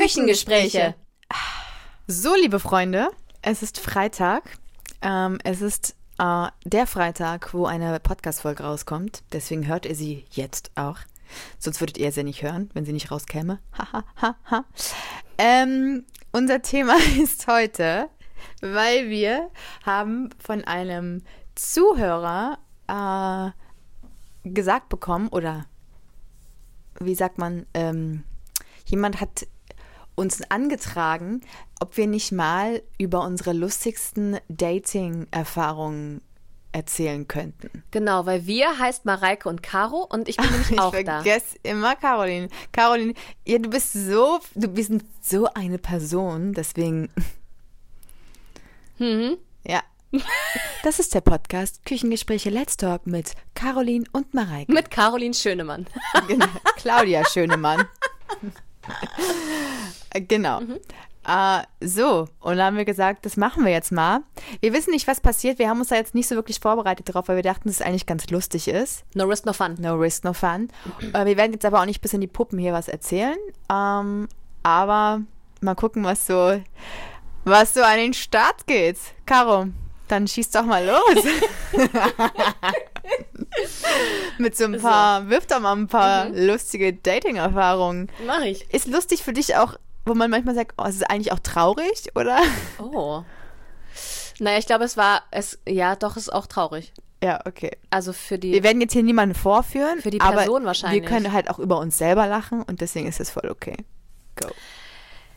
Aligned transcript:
Küchengespräche. 0.00 0.94
So, 2.06 2.34
liebe 2.34 2.58
Freunde, 2.58 3.10
es 3.42 3.62
ist 3.62 3.78
Freitag. 3.78 4.58
Ähm, 5.02 5.38
es 5.44 5.60
ist 5.60 5.94
äh, 6.18 6.46
der 6.64 6.86
Freitag, 6.86 7.52
wo 7.52 7.66
eine 7.66 8.00
Podcast-Folge 8.00 8.62
rauskommt. 8.62 9.22
Deswegen 9.34 9.66
hört 9.66 9.84
ihr 9.84 9.94
sie 9.94 10.24
jetzt 10.30 10.70
auch. 10.74 10.96
Sonst 11.58 11.80
würdet 11.80 11.98
ihr 11.98 12.12
sie 12.12 12.24
nicht 12.24 12.42
hören, 12.42 12.70
wenn 12.72 12.86
sie 12.86 12.94
nicht 12.94 13.10
rauskäme. 13.10 13.60
Ha, 14.22 14.64
ähm, 15.36 16.06
unser 16.32 16.62
Thema 16.62 16.96
ist 17.22 17.46
heute, 17.46 18.08
weil 18.62 19.10
wir 19.10 19.50
haben 19.84 20.30
von 20.38 20.64
einem 20.64 21.22
Zuhörer 21.56 22.58
äh, 22.88 24.48
gesagt 24.48 24.88
bekommen, 24.88 25.28
oder 25.28 25.66
wie 26.98 27.14
sagt 27.14 27.36
man, 27.36 27.66
ähm, 27.74 28.24
jemand 28.86 29.20
hat 29.20 29.46
uns 30.20 30.42
angetragen, 30.50 31.40
ob 31.80 31.96
wir 31.96 32.06
nicht 32.06 32.30
mal 32.30 32.82
über 32.98 33.22
unsere 33.24 33.54
lustigsten 33.54 34.36
Dating-Erfahrungen 34.48 36.20
erzählen 36.72 37.26
könnten. 37.26 37.82
Genau, 37.90 38.26
weil 38.26 38.46
wir 38.46 38.78
heißt 38.78 39.06
Mareike 39.06 39.48
und 39.48 39.62
Caro 39.62 40.06
und 40.08 40.28
ich 40.28 40.36
bin 40.36 40.50
nämlich 40.50 40.72
ich 40.72 40.78
auch 40.78 40.92
da. 40.92 40.98
Ich 40.98 41.04
vergesse 41.04 41.56
immer 41.62 41.96
Caroline. 41.96 42.48
Caroline, 42.70 43.14
ja, 43.46 43.58
du 43.58 43.70
bist 43.70 43.94
so, 43.94 44.40
du 44.54 44.68
bist 44.68 44.92
so 45.22 45.46
eine 45.54 45.78
Person, 45.78 46.52
deswegen. 46.52 47.08
Mhm. 48.98 49.38
Ja. 49.66 49.82
Das 50.82 50.98
ist 50.98 51.14
der 51.14 51.20
Podcast 51.20 51.84
Küchengespräche 51.84 52.48
Let's 52.48 52.78
Talk 52.78 53.06
mit 53.06 53.34
Caroline 53.54 54.06
und 54.12 54.32
Mareike. 54.32 54.72
Mit 54.72 54.90
Caroline 54.90 55.34
Schönemann. 55.34 55.86
Genau. 56.26 56.46
Claudia 56.76 57.22
Schönemann. 57.26 57.86
genau. 60.28 60.60
Mhm. 60.60 60.78
Uh, 61.28 61.62
so, 61.80 62.28
und 62.40 62.56
dann 62.56 62.66
haben 62.66 62.76
wir 62.78 62.86
gesagt, 62.86 63.26
das 63.26 63.36
machen 63.36 63.64
wir 63.64 63.72
jetzt 63.72 63.92
mal. 63.92 64.20
Wir 64.60 64.72
wissen 64.72 64.90
nicht, 64.90 65.06
was 65.06 65.20
passiert. 65.20 65.58
Wir 65.58 65.68
haben 65.68 65.78
uns 65.78 65.88
da 65.88 65.96
jetzt 65.96 66.14
nicht 66.14 66.26
so 66.26 66.34
wirklich 66.34 66.60
vorbereitet 66.60 67.12
drauf, 67.12 67.28
weil 67.28 67.36
wir 67.36 67.42
dachten, 67.42 67.68
dass 67.68 67.80
es 67.80 67.82
eigentlich 67.86 68.06
ganz 68.06 68.30
lustig 68.30 68.68
ist. 68.68 69.04
No 69.14 69.24
risk, 69.24 69.44
no 69.44 69.52
fun. 69.52 69.76
No 69.78 69.96
risk, 69.96 70.24
no 70.24 70.32
fun. 70.32 70.68
Uh, 71.14 71.26
wir 71.26 71.36
werden 71.36 71.52
jetzt 71.52 71.66
aber 71.66 71.80
auch 71.80 71.86
nicht 71.86 72.00
bis 72.00 72.14
in 72.14 72.22
die 72.22 72.26
Puppen 72.26 72.58
hier 72.58 72.72
was 72.72 72.88
erzählen. 72.88 73.36
Um, 73.68 73.76
ähm, 73.76 74.28
aber 74.62 75.20
mal 75.60 75.74
gucken, 75.74 76.04
was 76.04 76.26
so, 76.26 76.60
was 77.44 77.74
so 77.74 77.82
an 77.82 77.98
den 77.98 78.14
Start 78.14 78.66
geht. 78.66 78.96
Caro, 79.26 79.66
dann 80.08 80.26
schieß 80.26 80.50
doch 80.50 80.64
mal 80.64 80.84
los. 80.84 81.24
Mit 84.38 84.56
so 84.56 84.64
ein 84.64 84.80
paar, 84.80 85.22
so. 85.22 85.30
wirf 85.30 85.46
doch 85.46 85.60
mal 85.60 85.76
ein 85.76 85.88
paar 85.88 86.26
mhm. 86.26 86.46
lustige 86.46 86.92
Dating-Erfahrungen. 86.92 88.10
Mach 88.26 88.42
ich. 88.42 88.72
Ist 88.72 88.86
lustig 88.86 89.22
für 89.22 89.32
dich 89.32 89.56
auch, 89.56 89.76
wo 90.04 90.14
man 90.14 90.30
manchmal 90.30 90.54
sagt, 90.54 90.74
oh, 90.78 90.84
es 90.86 90.96
ist 90.96 91.10
eigentlich 91.10 91.32
auch 91.32 91.40
traurig, 91.40 92.10
oder? 92.14 92.38
Oh. 92.78 93.22
Naja, 94.38 94.58
ich 94.58 94.66
glaube, 94.66 94.84
es 94.84 94.96
war, 94.96 95.22
es, 95.30 95.58
ja, 95.68 95.96
doch, 95.96 96.16
es 96.16 96.24
ist 96.24 96.32
auch 96.32 96.46
traurig. 96.46 96.92
Ja, 97.22 97.40
okay. 97.44 97.76
Also 97.90 98.12
für 98.12 98.38
die. 98.38 98.52
Wir 98.52 98.62
werden 98.62 98.80
jetzt 98.80 98.94
hier 98.94 99.02
niemanden 99.02 99.34
vorführen. 99.34 100.00
Für 100.00 100.10
die 100.10 100.18
Person 100.18 100.64
wahrscheinlich. 100.64 101.02
Wir 101.02 101.08
können 101.08 101.32
halt 101.32 101.50
auch 101.50 101.58
über 101.58 101.78
uns 101.78 101.98
selber 101.98 102.26
lachen 102.26 102.62
und 102.62 102.80
deswegen 102.80 103.06
ist 103.06 103.20
es 103.20 103.30
voll 103.30 103.50
okay. 103.50 103.76
Go. 104.40 104.48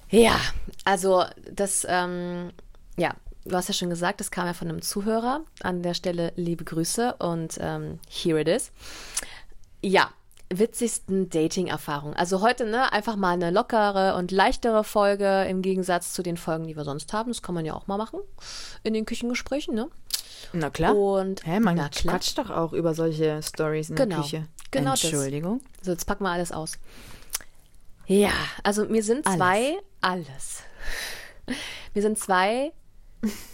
Ja, 0.09 0.39
also 0.85 1.25
das, 1.51 1.85
ähm, 1.89 2.51
ja, 2.97 3.15
du 3.45 3.55
hast 3.55 3.67
ja 3.67 3.73
schon 3.73 3.89
gesagt, 3.89 4.19
das 4.19 4.31
kam 4.31 4.45
ja 4.45 4.53
von 4.53 4.69
einem 4.69 4.81
Zuhörer. 4.81 5.41
An 5.61 5.83
der 5.83 5.93
Stelle 5.93 6.33
liebe 6.35 6.63
Grüße 6.63 7.15
und 7.19 7.57
ähm, 7.59 7.99
here 8.09 8.39
it 8.39 8.47
is. 8.47 8.71
Ja, 9.81 10.09
witzigsten 10.49 11.29
Dating-Erfahrungen. 11.29 12.15
Also 12.15 12.41
heute, 12.41 12.65
ne, 12.65 12.91
einfach 12.91 13.15
mal 13.15 13.33
eine 13.33 13.51
lockere 13.51 14.15
und 14.15 14.31
leichtere 14.31 14.83
Folge 14.83 15.45
im 15.49 15.61
Gegensatz 15.61 16.13
zu 16.13 16.23
den 16.23 16.37
Folgen, 16.37 16.67
die 16.67 16.75
wir 16.75 16.83
sonst 16.83 17.11
haben. 17.13 17.29
Das 17.29 17.41
kann 17.41 17.55
man 17.55 17.65
ja 17.65 17.73
auch 17.73 17.87
mal 17.87 17.97
machen 17.97 18.19
in 18.83 18.93
den 18.93 19.05
Küchengesprächen, 19.05 19.73
ne? 19.73 19.89
Na 20.51 20.69
klar. 20.69 20.95
Und 20.95 21.45
Hä, 21.45 21.59
man 21.59 21.75
na 21.75 21.89
klar. 21.89 22.15
quatscht 22.15 22.37
doch 22.37 22.49
auch 22.49 22.73
über 22.73 22.93
solche 22.93 23.41
Stories 23.41 23.89
in 23.89 23.95
genau. 23.95 24.15
der 24.15 24.23
Küche. 24.23 24.47
Genau 24.71 24.91
Entschuldigung. 24.91 25.61
Das. 25.77 25.85
So, 25.85 25.91
jetzt 25.91 26.05
packen 26.05 26.23
wir 26.23 26.31
alles 26.31 26.51
aus. 26.51 26.73
Ja, 28.05 28.31
also 28.63 28.85
mir 28.85 29.03
sind 29.03 29.23
zwei 29.25 29.77
alles. 30.01 30.63
alles. 31.41 31.55
Mir 31.93 32.01
sind 32.01 32.19
zwei 32.19 32.73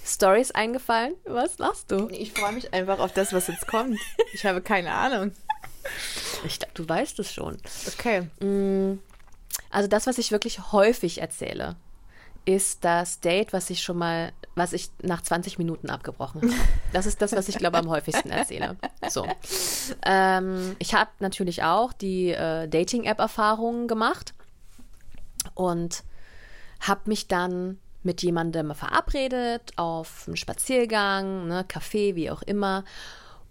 Stories 0.05 0.51
eingefallen. 0.51 1.15
Was 1.25 1.57
machst 1.59 1.91
du? 1.91 2.09
Ich 2.09 2.33
freue 2.33 2.53
mich 2.53 2.73
einfach 2.73 2.99
auf 2.99 3.13
das, 3.13 3.33
was 3.33 3.47
jetzt 3.47 3.67
kommt. 3.67 3.99
Ich 4.33 4.45
habe 4.45 4.61
keine 4.61 4.91
Ahnung. 4.93 5.31
Ich 6.45 6.59
glaube, 6.59 6.73
du 6.75 6.87
weißt 6.87 7.19
es 7.19 7.33
schon. 7.33 7.57
Okay. 7.87 8.27
Mm, 8.39 8.99
also 9.69 9.87
das, 9.87 10.07
was 10.07 10.17
ich 10.17 10.31
wirklich 10.31 10.71
häufig 10.71 11.21
erzähle, 11.21 11.75
ist 12.45 12.83
das 12.83 13.19
Date, 13.19 13.53
was 13.53 13.69
ich 13.69 13.81
schon 13.81 13.97
mal, 13.97 14.31
was 14.55 14.73
ich 14.73 14.89
nach 15.01 15.21
20 15.21 15.57
Minuten 15.57 15.89
abgebrochen 15.89 16.41
habe. 16.41 16.53
Das 16.93 17.05
ist 17.05 17.21
das, 17.21 17.33
was 17.33 17.47
ich 17.49 17.57
glaube 17.57 17.77
am 17.77 17.89
häufigsten 17.89 18.29
erzähle. 18.29 18.77
So. 19.09 19.27
Ähm, 20.05 20.75
ich 20.79 20.93
habe 20.93 21.11
natürlich 21.19 21.63
auch 21.63 21.93
die 21.93 22.31
äh, 22.31 22.67
Dating-App-Erfahrungen 22.67 23.87
gemacht 23.87 24.33
und 25.53 26.03
habe 26.79 27.01
mich 27.05 27.27
dann 27.27 27.79
mit 28.03 28.21
jemandem 28.21 28.73
verabredet 28.73 29.73
auf 29.75 30.25
einen 30.27 30.37
Spaziergang, 30.37 31.47
ne, 31.47 31.65
Kaffee, 31.67 32.15
wie 32.15 32.31
auch 32.31 32.41
immer. 32.41 32.83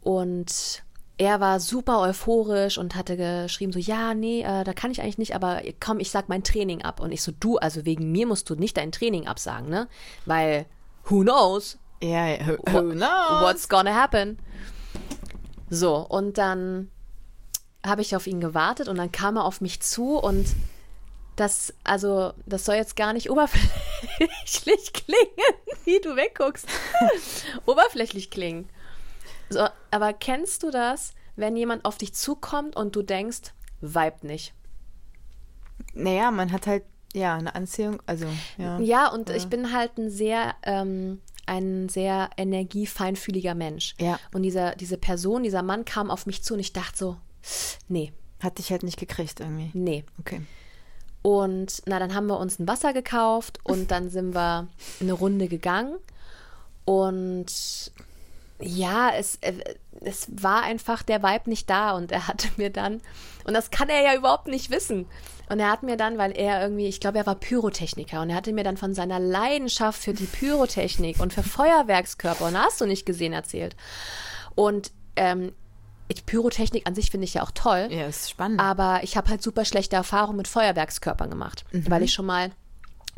Und 0.00 0.82
er 1.18 1.40
war 1.40 1.60
super 1.60 2.00
euphorisch 2.00 2.78
und 2.78 2.94
hatte 2.94 3.16
geschrieben 3.16 3.72
so, 3.72 3.78
ja, 3.78 4.14
nee, 4.14 4.42
äh, 4.42 4.64
da 4.64 4.72
kann 4.72 4.90
ich 4.90 5.02
eigentlich 5.02 5.18
nicht, 5.18 5.34
aber 5.34 5.60
komm, 5.80 5.98
ich 5.98 6.10
sag 6.10 6.28
mein 6.28 6.44
Training 6.44 6.82
ab. 6.82 7.00
Und 7.00 7.12
ich 7.12 7.22
so, 7.22 7.32
du, 7.38 7.58
also 7.58 7.84
wegen 7.84 8.12
mir 8.12 8.26
musst 8.26 8.48
du 8.48 8.54
nicht 8.54 8.76
dein 8.76 8.92
Training 8.92 9.26
absagen, 9.26 9.68
ne? 9.68 9.88
Weil, 10.24 10.66
who 11.04 11.22
knows? 11.22 11.76
Ja, 12.00 12.26
yeah, 12.26 12.46
who, 12.46 12.72
who 12.72 12.92
knows? 12.92 13.42
What's 13.42 13.68
gonna 13.68 13.94
happen? 13.94 14.38
So, 15.68 15.96
und 15.96 16.38
dann 16.38 16.90
habe 17.84 18.02
ich 18.02 18.14
auf 18.14 18.26
ihn 18.26 18.40
gewartet 18.40 18.88
und 18.88 18.96
dann 18.96 19.12
kam 19.12 19.36
er 19.36 19.44
auf 19.44 19.60
mich 19.60 19.80
zu 19.80 20.16
und 20.18 20.46
das, 21.38 21.72
also, 21.84 22.32
das 22.46 22.64
soll 22.64 22.74
jetzt 22.74 22.96
gar 22.96 23.12
nicht 23.12 23.30
oberflächlich 23.30 24.92
klingen, 24.92 25.54
wie 25.84 26.00
du 26.00 26.16
wegguckst. 26.16 26.66
oberflächlich 27.66 28.30
klingen. 28.30 28.68
So, 29.48 29.66
aber 29.90 30.12
kennst 30.12 30.62
du 30.62 30.70
das, 30.70 31.14
wenn 31.36 31.56
jemand 31.56 31.84
auf 31.84 31.96
dich 31.96 32.12
zukommt 32.12 32.76
und 32.76 32.96
du 32.96 33.02
denkst, 33.02 33.52
vibe 33.80 34.26
nicht? 34.26 34.52
Naja, 35.94 36.30
man 36.30 36.52
hat 36.52 36.66
halt, 36.66 36.84
ja, 37.14 37.36
eine 37.36 37.54
Anziehung, 37.54 38.02
also, 38.06 38.26
ja. 38.58 38.78
Ja, 38.80 39.08
und 39.08 39.28
ja. 39.28 39.36
ich 39.36 39.46
bin 39.46 39.72
halt 39.72 39.96
ein 39.96 40.10
sehr, 40.10 40.54
ähm, 40.64 41.20
ein 41.46 41.88
sehr 41.88 42.30
energiefeinfühliger 42.36 43.54
Mensch. 43.54 43.94
Ja. 43.98 44.18
Und 44.34 44.42
dieser, 44.42 44.74
diese 44.74 44.98
Person, 44.98 45.44
dieser 45.44 45.62
Mann 45.62 45.84
kam 45.84 46.10
auf 46.10 46.26
mich 46.26 46.42
zu 46.42 46.54
und 46.54 46.60
ich 46.60 46.72
dachte 46.72 46.98
so, 46.98 47.16
nee. 47.88 48.12
Hat 48.40 48.58
dich 48.58 48.70
halt 48.70 48.84
nicht 48.84 48.98
gekriegt 48.98 49.40
irgendwie. 49.40 49.70
Nee. 49.74 50.04
Okay. 50.20 50.42
Und 51.22 51.82
na, 51.86 51.98
dann 51.98 52.14
haben 52.14 52.26
wir 52.26 52.38
uns 52.38 52.58
ein 52.58 52.68
Wasser 52.68 52.92
gekauft 52.92 53.58
und 53.64 53.90
dann 53.90 54.08
sind 54.08 54.34
wir 54.34 54.68
eine 55.00 55.12
Runde 55.12 55.48
gegangen. 55.48 55.96
Und 56.84 57.46
ja, 58.60 59.10
es, 59.10 59.36
äh, 59.40 59.52
es 60.00 60.28
war 60.30 60.62
einfach 60.62 61.02
der 61.02 61.22
Vibe 61.22 61.50
nicht 61.50 61.68
da 61.68 61.92
und 61.92 62.12
er 62.12 62.28
hatte 62.28 62.48
mir 62.56 62.70
dann, 62.70 63.00
und 63.44 63.54
das 63.54 63.70
kann 63.70 63.88
er 63.88 64.02
ja 64.02 64.14
überhaupt 64.16 64.48
nicht 64.48 64.70
wissen. 64.70 65.06
Und 65.48 65.60
er 65.60 65.70
hat 65.70 65.82
mir 65.82 65.96
dann, 65.96 66.18
weil 66.18 66.32
er 66.36 66.62
irgendwie, 66.62 66.86
ich 66.86 67.00
glaube, 67.00 67.18
er 67.18 67.26
war 67.26 67.34
Pyrotechniker 67.34 68.20
und 68.20 68.30
er 68.30 68.36
hatte 68.36 68.52
mir 68.52 68.64
dann 68.64 68.76
von 68.76 68.94
seiner 68.94 69.18
Leidenschaft 69.18 70.00
für 70.02 70.12
die 70.12 70.26
Pyrotechnik 70.26 71.20
und 71.20 71.32
für 71.32 71.42
Feuerwerkskörper, 71.42 72.46
und 72.46 72.58
hast 72.58 72.80
du 72.80 72.86
nicht 72.86 73.06
gesehen, 73.06 73.32
erzählt. 73.32 73.74
Und 74.54 74.92
ähm, 75.16 75.52
Pyrotechnik 76.14 76.86
an 76.86 76.94
sich 76.94 77.10
finde 77.10 77.24
ich 77.24 77.34
ja 77.34 77.42
auch 77.42 77.50
toll. 77.50 77.88
Ja, 77.90 78.06
ist 78.06 78.30
spannend. 78.30 78.60
Aber 78.60 79.00
ich 79.02 79.16
habe 79.16 79.28
halt 79.28 79.42
super 79.42 79.64
schlechte 79.64 79.96
Erfahrungen 79.96 80.36
mit 80.36 80.48
Feuerwerkskörpern 80.48 81.30
gemacht, 81.30 81.64
mhm. 81.72 81.90
weil 81.90 82.02
ich 82.02 82.12
schon 82.12 82.26
mal 82.26 82.50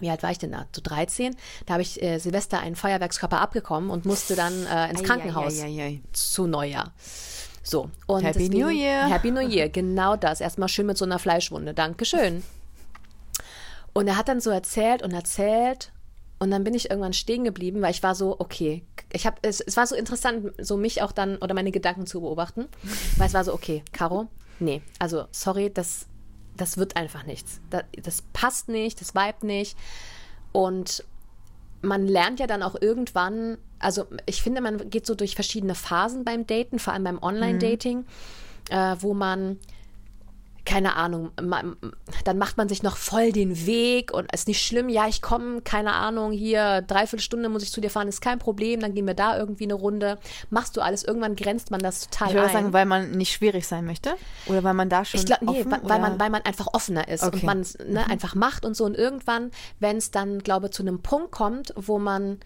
wie 0.00 0.10
alt 0.10 0.22
war 0.22 0.30
ich 0.30 0.38
denn 0.38 0.52
da? 0.52 0.66
Zu 0.72 0.80
13. 0.80 1.36
Da 1.66 1.74
habe 1.74 1.82
ich 1.82 2.02
äh, 2.02 2.18
Silvester 2.18 2.58
einen 2.58 2.74
Feuerwerkskörper 2.74 3.40
abgekommen 3.40 3.90
und 3.90 4.06
musste 4.06 4.34
dann 4.34 4.66
äh, 4.66 4.90
ins 4.90 5.02
Krankenhaus 5.02 5.60
ei, 5.60 5.66
ei, 5.66 5.82
ei, 5.82 6.00
zu 6.12 6.46
Neujahr. 6.46 6.92
So. 7.62 7.90
Und 8.06 8.24
Happy 8.24 8.38
deswegen, 8.38 8.60
New 8.60 8.68
Year. 8.68 9.08
Happy 9.08 9.30
New 9.30 9.46
Year, 9.46 9.68
genau 9.72 10.16
das. 10.16 10.40
Erstmal 10.40 10.68
schön 10.68 10.86
mit 10.86 10.96
so 10.96 11.04
einer 11.04 11.18
Fleischwunde. 11.18 11.74
Dankeschön. 11.74 12.42
Und 13.92 14.08
er 14.08 14.16
hat 14.16 14.28
dann 14.28 14.40
so 14.40 14.50
erzählt 14.50 15.02
und 15.02 15.12
erzählt 15.12 15.92
und 16.40 16.50
dann 16.50 16.64
bin 16.64 16.74
ich 16.74 16.90
irgendwann 16.90 17.12
stehen 17.12 17.44
geblieben, 17.44 17.82
weil 17.82 17.90
ich 17.90 18.02
war 18.02 18.14
so, 18.14 18.40
okay, 18.40 18.82
ich 19.12 19.26
habe, 19.26 19.36
es, 19.42 19.60
es 19.60 19.76
war 19.76 19.86
so 19.86 19.94
interessant, 19.94 20.52
so 20.58 20.78
mich 20.78 21.02
auch 21.02 21.12
dann 21.12 21.36
oder 21.36 21.54
meine 21.54 21.70
Gedanken 21.70 22.06
zu 22.06 22.22
beobachten, 22.22 22.66
weil 23.18 23.26
es 23.26 23.34
war 23.34 23.44
so, 23.44 23.52
okay, 23.52 23.84
Caro, 23.92 24.26
nee, 24.58 24.80
also 24.98 25.26
sorry, 25.32 25.70
das, 25.70 26.06
das 26.56 26.78
wird 26.78 26.96
einfach 26.96 27.24
nichts. 27.26 27.60
Das, 27.68 27.84
das 28.02 28.22
passt 28.32 28.70
nicht, 28.70 29.02
das 29.02 29.14
vibe 29.14 29.46
nicht. 29.46 29.76
Und 30.52 31.04
man 31.82 32.06
lernt 32.06 32.40
ja 32.40 32.46
dann 32.46 32.62
auch 32.62 32.74
irgendwann, 32.80 33.58
also 33.78 34.06
ich 34.24 34.42
finde, 34.42 34.62
man 34.62 34.88
geht 34.88 35.04
so 35.04 35.14
durch 35.14 35.34
verschiedene 35.34 35.74
Phasen 35.74 36.24
beim 36.24 36.46
Daten, 36.46 36.78
vor 36.78 36.94
allem 36.94 37.04
beim 37.04 37.22
Online-Dating, 37.22 37.98
mhm. 37.98 38.04
äh, 38.70 39.02
wo 39.02 39.12
man 39.12 39.58
keine 40.64 40.96
Ahnung, 40.96 41.30
ma- 41.42 41.62
dann 42.24 42.38
macht 42.38 42.56
man 42.56 42.68
sich 42.68 42.82
noch 42.82 42.96
voll 42.96 43.32
den 43.32 43.66
Weg 43.66 44.12
und 44.12 44.32
ist 44.32 44.48
nicht 44.48 44.64
schlimm, 44.64 44.88
ja, 44.88 45.08
ich 45.08 45.22
komme, 45.22 45.62
keine 45.62 45.92
Ahnung, 45.94 46.32
hier, 46.32 46.82
dreiviertel 46.82 47.22
Stunde 47.22 47.48
muss 47.48 47.62
ich 47.62 47.72
zu 47.72 47.80
dir 47.80 47.90
fahren, 47.90 48.08
ist 48.08 48.20
kein 48.20 48.38
Problem, 48.38 48.80
dann 48.80 48.94
gehen 48.94 49.06
wir 49.06 49.14
da 49.14 49.36
irgendwie 49.38 49.64
eine 49.64 49.74
Runde. 49.74 50.18
Machst 50.50 50.76
du 50.76 50.80
alles, 50.80 51.02
irgendwann 51.04 51.36
grenzt 51.36 51.70
man 51.70 51.80
das 51.80 52.08
total 52.08 52.28
Ich 52.28 52.34
würde 52.34 52.46
ein. 52.48 52.52
sagen, 52.52 52.72
weil 52.72 52.86
man 52.86 53.10
nicht 53.12 53.32
schwierig 53.32 53.66
sein 53.66 53.84
möchte? 53.84 54.14
Oder 54.46 54.62
weil 54.64 54.74
man 54.74 54.88
da 54.88 55.04
schon 55.04 55.20
Ich 55.20 55.26
glaube, 55.26 55.44
nee, 55.46 55.60
offen, 55.60 55.70
weil, 55.72 55.80
oder? 55.82 55.98
man, 55.98 56.20
weil 56.20 56.30
man 56.30 56.42
einfach 56.42 56.68
offener 56.72 57.08
ist 57.08 57.22
Okay. 57.24 57.36
und 57.36 57.42
man 57.44 57.60
es 57.60 57.78
ne, 57.78 58.08
einfach 58.08 58.34
macht 58.34 58.64
und 58.64 58.74
so. 58.76 58.84
Und 58.84 58.96
irgendwann, 58.96 59.50
wenn 59.78 59.96
es 59.96 60.10
dann, 60.10 60.40
glaube 60.40 60.66
ich, 60.66 60.72
zu 60.72 60.82
einem 60.82 61.00
Punkt 61.02 61.30
kommt, 61.32 61.72
wo 61.76 61.98
man 61.98 62.38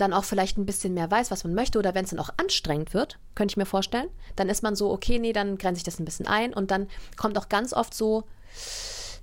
dann 0.00 0.12
auch 0.12 0.24
vielleicht 0.24 0.56
ein 0.58 0.66
bisschen 0.66 0.94
mehr 0.94 1.10
weiß, 1.10 1.30
was 1.30 1.44
man 1.44 1.54
möchte, 1.54 1.78
oder 1.78 1.94
wenn 1.94 2.04
es 2.04 2.10
dann 2.10 2.18
auch 2.18 2.30
anstrengend 2.36 2.94
wird, 2.94 3.18
könnte 3.34 3.52
ich 3.52 3.56
mir 3.56 3.66
vorstellen, 3.66 4.08
dann 4.36 4.48
ist 4.48 4.62
man 4.62 4.74
so, 4.76 4.90
okay, 4.90 5.18
nee, 5.18 5.32
dann 5.32 5.58
grenze 5.58 5.78
ich 5.78 5.84
das 5.84 5.98
ein 5.98 6.04
bisschen 6.04 6.26
ein. 6.26 6.54
Und 6.54 6.70
dann 6.70 6.88
kommt 7.16 7.36
auch 7.36 7.48
ganz 7.48 7.72
oft 7.72 7.92
so 7.94 8.24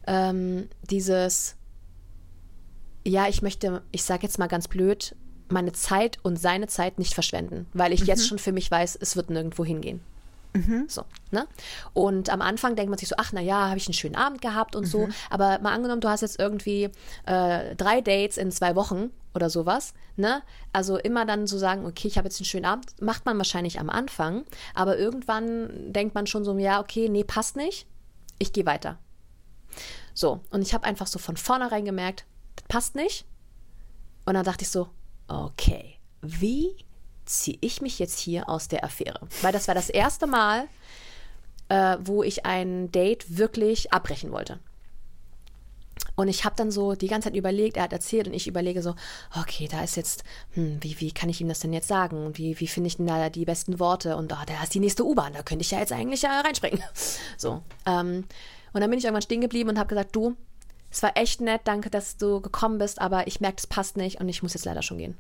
ähm, 0.07 0.69
dieses, 0.83 1.56
ja, 3.06 3.27
ich 3.27 3.42
möchte, 3.42 3.81
ich 3.92 4.04
sage 4.04 4.24
jetzt 4.24 4.38
mal 4.38 4.48
ganz 4.48 4.68
blöd, 4.68 5.16
meine 5.50 5.74
Zeit 5.74 6.18
und 6.24 6.38
seine 6.38 6.68
Zeit 6.68 6.98
nicht 7.00 7.13
verschwenden, 7.13 7.68
weil 7.74 7.94
ich 7.94 8.01
jetzt 8.01 8.27
schon 8.27 8.39
für 8.39 8.51
mich 8.51 8.69
weiß, 8.69 8.98
es 9.00 9.16
wird 9.16 9.30
nirgendwo 9.30 9.63
hingehen. 9.63 10.01
So, 10.88 11.04
ne? 11.31 11.48
Und 11.94 12.30
am 12.30 12.42
Anfang 12.42 12.75
denkt 12.75 12.89
man 12.89 12.98
sich 12.98 13.10
so, 13.10 13.16
ach 13.18 13.31
na 13.33 13.42
ja, 13.42 13.68
habe 13.68 13.77
ich 13.77 13.88
einen 13.88 13.94
schönen 13.94 14.16
Abend 14.16 14.42
gehabt 14.42 14.75
und 14.75 14.86
so. 14.86 15.10
Aber 15.30 15.60
mal 15.60 15.74
angenommen, 15.74 16.01
du 16.01 16.07
hast 16.10 16.22
jetzt 16.22 16.39
irgendwie 16.39 16.89
äh, 17.25 17.75
drei 17.75 18.00
Dates 18.01 18.38
in 18.38 18.51
zwei 18.51 18.75
Wochen 18.75 19.12
oder 19.35 19.49
sowas, 19.49 19.93
ne? 20.15 20.41
Also 20.73 20.97
immer 20.97 21.25
dann 21.25 21.47
so 21.47 21.57
sagen, 21.57 21.85
okay, 21.85 22.07
ich 22.07 22.17
habe 22.17 22.27
jetzt 22.27 22.39
einen 22.39 22.45
schönen 22.45 22.65
Abend, 22.65 23.01
macht 23.01 23.25
man 23.25 23.37
wahrscheinlich 23.37 23.79
am 23.79 23.89
Anfang, 23.89 24.45
aber 24.73 24.97
irgendwann 24.97 25.91
denkt 25.91 26.15
man 26.15 26.27
schon 26.27 26.45
so, 26.45 26.57
ja, 26.57 26.79
okay, 26.79 27.09
nee, 27.09 27.23
passt 27.23 27.55
nicht, 27.55 27.87
ich 28.39 28.53
gehe 28.53 28.65
weiter. 28.65 28.97
So, 30.13 30.41
und 30.49 30.61
ich 30.61 30.73
habe 30.73 30.85
einfach 30.85 31.07
so 31.07 31.19
von 31.19 31.37
vornherein 31.37 31.85
gemerkt, 31.85 32.25
das 32.55 32.65
passt 32.67 32.95
nicht. 32.95 33.25
Und 34.25 34.33
dann 34.33 34.45
dachte 34.45 34.63
ich 34.63 34.69
so, 34.69 34.89
okay, 35.27 35.95
wie 36.21 36.75
ziehe 37.25 37.57
ich 37.61 37.81
mich 37.81 37.99
jetzt 37.99 38.19
hier 38.19 38.49
aus 38.49 38.67
der 38.67 38.83
Affäre? 38.83 39.27
Weil 39.41 39.51
das 39.51 39.67
war 39.67 39.75
das 39.75 39.89
erste 39.89 40.27
Mal, 40.27 40.67
äh, 41.69 41.97
wo 41.99 42.23
ich 42.23 42.45
ein 42.45 42.91
Date 42.91 43.38
wirklich 43.38 43.91
abbrechen 43.91 44.31
wollte. 44.31 44.59
Und 46.15 46.27
ich 46.27 46.45
habe 46.45 46.56
dann 46.56 46.71
so 46.71 46.95
die 46.95 47.07
ganze 47.07 47.30
Zeit 47.30 47.38
überlegt, 47.38 47.77
er 47.77 47.83
hat 47.83 47.94
erzählt 47.94 48.27
und 48.27 48.33
ich 48.33 48.47
überlege 48.47 48.81
so, 48.81 48.95
okay, 49.39 49.68
da 49.69 49.83
ist 49.83 49.97
jetzt, 49.97 50.24
hm, 50.53 50.77
wie, 50.81 51.00
wie 51.01 51.12
kann 51.12 51.30
ich 51.30 51.42
ihm 51.42 51.50
das 51.50 51.59
denn 51.59 51.74
jetzt 51.74 51.88
sagen? 51.88 52.25
Und 52.25 52.38
wie, 52.38 52.59
wie 52.59 52.68
finde 52.68 52.88
ich 52.88 52.97
denn 52.97 53.07
da 53.07 53.30
die 53.30 53.45
besten 53.45 53.80
Worte? 53.80 54.15
Und 54.15 54.31
ah, 54.31 54.45
da 54.45 54.63
ist 54.63 54.74
die 54.74 54.80
nächste 54.80 55.06
U-Bahn, 55.06 55.33
da 55.33 55.44
könnte 55.44 55.63
ich 55.63 55.71
ja 55.71 55.80
jetzt 55.80 55.92
eigentlich 55.92 56.24
äh, 56.24 56.27
reinspringen. 56.27 56.81
So. 57.38 57.62
Ähm, 57.86 58.24
und 58.74 58.81
dann 58.81 58.89
bin 58.89 58.97
ich 58.97 59.06
irgendwann 59.06 59.21
stehen 59.21 59.42
geblieben 59.42 59.69
und 59.69 59.80
habe 59.80 59.89
gesagt, 59.89 60.15
du, 60.15 60.36
es 60.89 61.03
war 61.03 61.18
echt 61.18 61.42
nett, 61.42 61.62
danke, 61.65 61.89
dass 61.89 62.18
du 62.18 62.39
gekommen 62.39 62.77
bist, 62.77 63.01
aber 63.01 63.27
ich 63.27 63.41
merke, 63.41 63.57
es 63.57 63.68
passt 63.68 63.98
nicht 63.98 64.21
und 64.21 64.30
ich 64.30 64.41
muss 64.44 64.53
jetzt 64.53 64.65
leider 64.65 64.81
schon 64.81 64.98
gehen. 64.98 65.18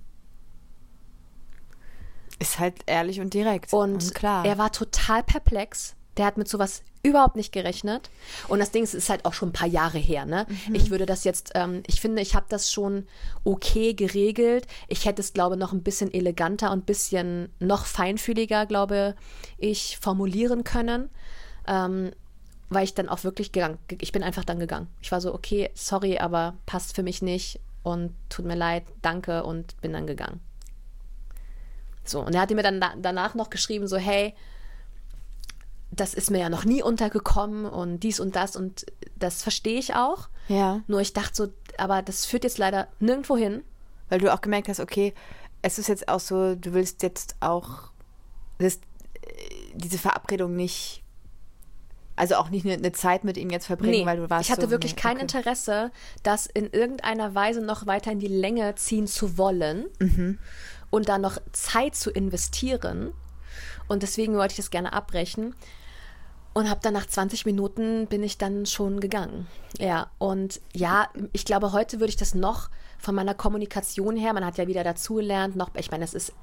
Ist 2.39 2.59
halt 2.59 2.75
ehrlich 2.85 3.19
und 3.21 3.33
direkt. 3.33 3.73
Und 3.73 4.13
klar. 4.13 4.45
er 4.45 4.57
war 4.57 4.71
total 4.71 5.23
perplex. 5.23 5.95
Der 6.17 6.25
hat 6.25 6.37
mit 6.37 6.47
sowas 6.47 6.81
überhaupt 7.03 7.35
nicht 7.35 7.51
gerechnet. 7.51 8.09
Und 8.47 8.59
das 8.59 8.71
Ding 8.71 8.83
ist, 8.83 8.93
es 8.93 9.03
ist 9.03 9.09
halt 9.09 9.25
auch 9.25 9.33
schon 9.33 9.49
ein 9.49 9.53
paar 9.53 9.67
Jahre 9.67 9.97
her. 9.97 10.25
Ne? 10.25 10.47
Mhm. 10.67 10.75
Ich 10.75 10.89
würde 10.89 11.05
das 11.05 11.23
jetzt, 11.23 11.51
ähm, 11.55 11.83
ich 11.87 12.01
finde, 12.01 12.21
ich 12.21 12.35
habe 12.35 12.45
das 12.49 12.71
schon 12.71 13.05
okay 13.43 13.93
geregelt. 13.93 14.65
Ich 14.87 15.05
hätte 15.05 15.21
es, 15.21 15.33
glaube 15.33 15.57
noch 15.57 15.73
ein 15.73 15.83
bisschen 15.83 16.13
eleganter 16.13 16.71
und 16.71 16.79
ein 16.79 16.85
bisschen 16.85 17.49
noch 17.59 17.85
feinfühliger, 17.85 18.65
glaube 18.65 19.15
ich, 19.57 19.97
formulieren 20.01 20.63
können. 20.63 21.09
Ähm, 21.67 22.11
weil 22.69 22.83
ich 22.83 22.93
dann 22.95 23.09
auch 23.09 23.23
wirklich 23.23 23.51
gegangen, 23.51 23.77
ich 24.01 24.11
bin 24.11 24.23
einfach 24.23 24.43
dann 24.43 24.59
gegangen. 24.59 24.87
Ich 25.01 25.11
war 25.11 25.21
so, 25.21 25.33
okay, 25.33 25.69
sorry, 25.75 26.17
aber 26.17 26.55
passt 26.65 26.95
für 26.95 27.03
mich 27.03 27.21
nicht 27.21 27.59
und 27.83 28.15
tut 28.29 28.45
mir 28.45 28.55
leid, 28.55 28.83
danke 29.01 29.43
und 29.43 29.79
bin 29.81 29.93
dann 29.93 30.07
gegangen. 30.07 30.41
So, 32.03 32.21
und 32.21 32.33
er 32.33 32.41
hatte 32.41 32.55
mir 32.55 32.63
dann 32.63 32.81
da, 32.81 32.93
danach 32.97 33.35
noch 33.35 33.49
geschrieben, 33.49 33.87
so, 33.87 33.97
hey, 33.97 34.33
das 35.95 36.13
ist 36.13 36.31
mir 36.31 36.39
ja 36.39 36.49
noch 36.49 36.65
nie 36.65 36.81
untergekommen 36.83 37.65
und 37.65 37.99
dies 38.01 38.19
und 38.19 38.35
das 38.35 38.55
und 38.55 38.85
das 39.17 39.41
verstehe 39.43 39.79
ich 39.79 39.95
auch. 39.95 40.29
ja. 40.47 40.81
Nur 40.87 41.01
ich 41.01 41.13
dachte 41.13 41.35
so, 41.35 41.47
aber 41.77 42.01
das 42.01 42.25
führt 42.25 42.43
jetzt 42.43 42.57
leider 42.57 42.87
nirgendwo 42.99 43.37
hin. 43.37 43.63
Weil 44.09 44.19
du 44.19 44.33
auch 44.33 44.41
gemerkt 44.41 44.67
hast, 44.69 44.79
okay, 44.79 45.13
es 45.61 45.79
ist 45.79 45.87
jetzt 45.87 46.07
auch 46.09 46.19
so, 46.19 46.55
du 46.55 46.73
willst 46.73 47.01
jetzt 47.03 47.35
auch 47.39 47.91
das, 48.59 48.75
äh, 48.75 48.79
diese 49.73 49.97
Verabredung 49.97 50.55
nicht, 50.55 51.03
also 52.15 52.35
auch 52.35 52.49
nicht 52.49 52.65
eine, 52.65 52.75
eine 52.75 52.91
Zeit 52.91 53.23
mit 53.23 53.35
ihm 53.37 53.49
jetzt 53.49 53.65
verbringen, 53.65 54.05
weil 54.05 54.17
du 54.17 54.29
warst 54.29 54.45
ich 54.47 54.51
hatte 54.51 54.65
so, 54.67 54.69
wirklich 54.71 54.95
nee, 54.95 55.01
kein 55.01 55.13
okay. 55.17 55.21
Interesse, 55.23 55.91
das 56.23 56.45
in 56.45 56.69
irgendeiner 56.71 57.35
Weise 57.35 57.61
noch 57.61 57.87
weiter 57.87 58.11
in 58.11 58.19
die 58.19 58.27
Länge 58.27 58.75
ziehen 58.75 59.07
zu 59.07 59.37
wollen 59.37 59.85
Mhm. 59.99 60.37
und 60.91 61.09
da 61.09 61.17
noch 61.17 61.37
Zeit 61.51 61.95
zu 61.95 62.11
investieren. 62.11 63.11
Und 63.87 64.03
deswegen 64.03 64.35
wollte 64.35 64.53
ich 64.53 64.57
das 64.57 64.69
gerne 64.71 64.93
abbrechen. 64.93 65.55
Und 66.57 66.69
habe 66.69 66.79
dann 66.81 66.93
nach 66.93 67.05
20 67.05 67.45
Minuten 67.45 68.07
bin 68.07 68.23
ich 68.23 68.37
dann 68.37 68.65
schon 68.65 69.01
gegangen. 69.01 69.45
Ja, 69.77 70.09
und 70.19 70.61
ja, 70.73 71.09
ich 71.33 71.43
glaube, 71.43 71.73
heute 71.73 71.99
würde 71.99 72.09
ich 72.09 72.15
das 72.15 72.33
noch 72.33 72.69
von 72.97 73.13
meiner 73.13 73.33
Kommunikation 73.33 74.15
her, 74.15 74.31
man 74.31 74.45
hat 74.45 74.57
ja 74.57 74.65
wieder 74.65 74.83
dazugelernt, 74.85 75.57
noch, 75.57 75.75
ich 75.75 75.91
meine, 75.91 76.05
das 76.05 76.13
ist 76.13 76.33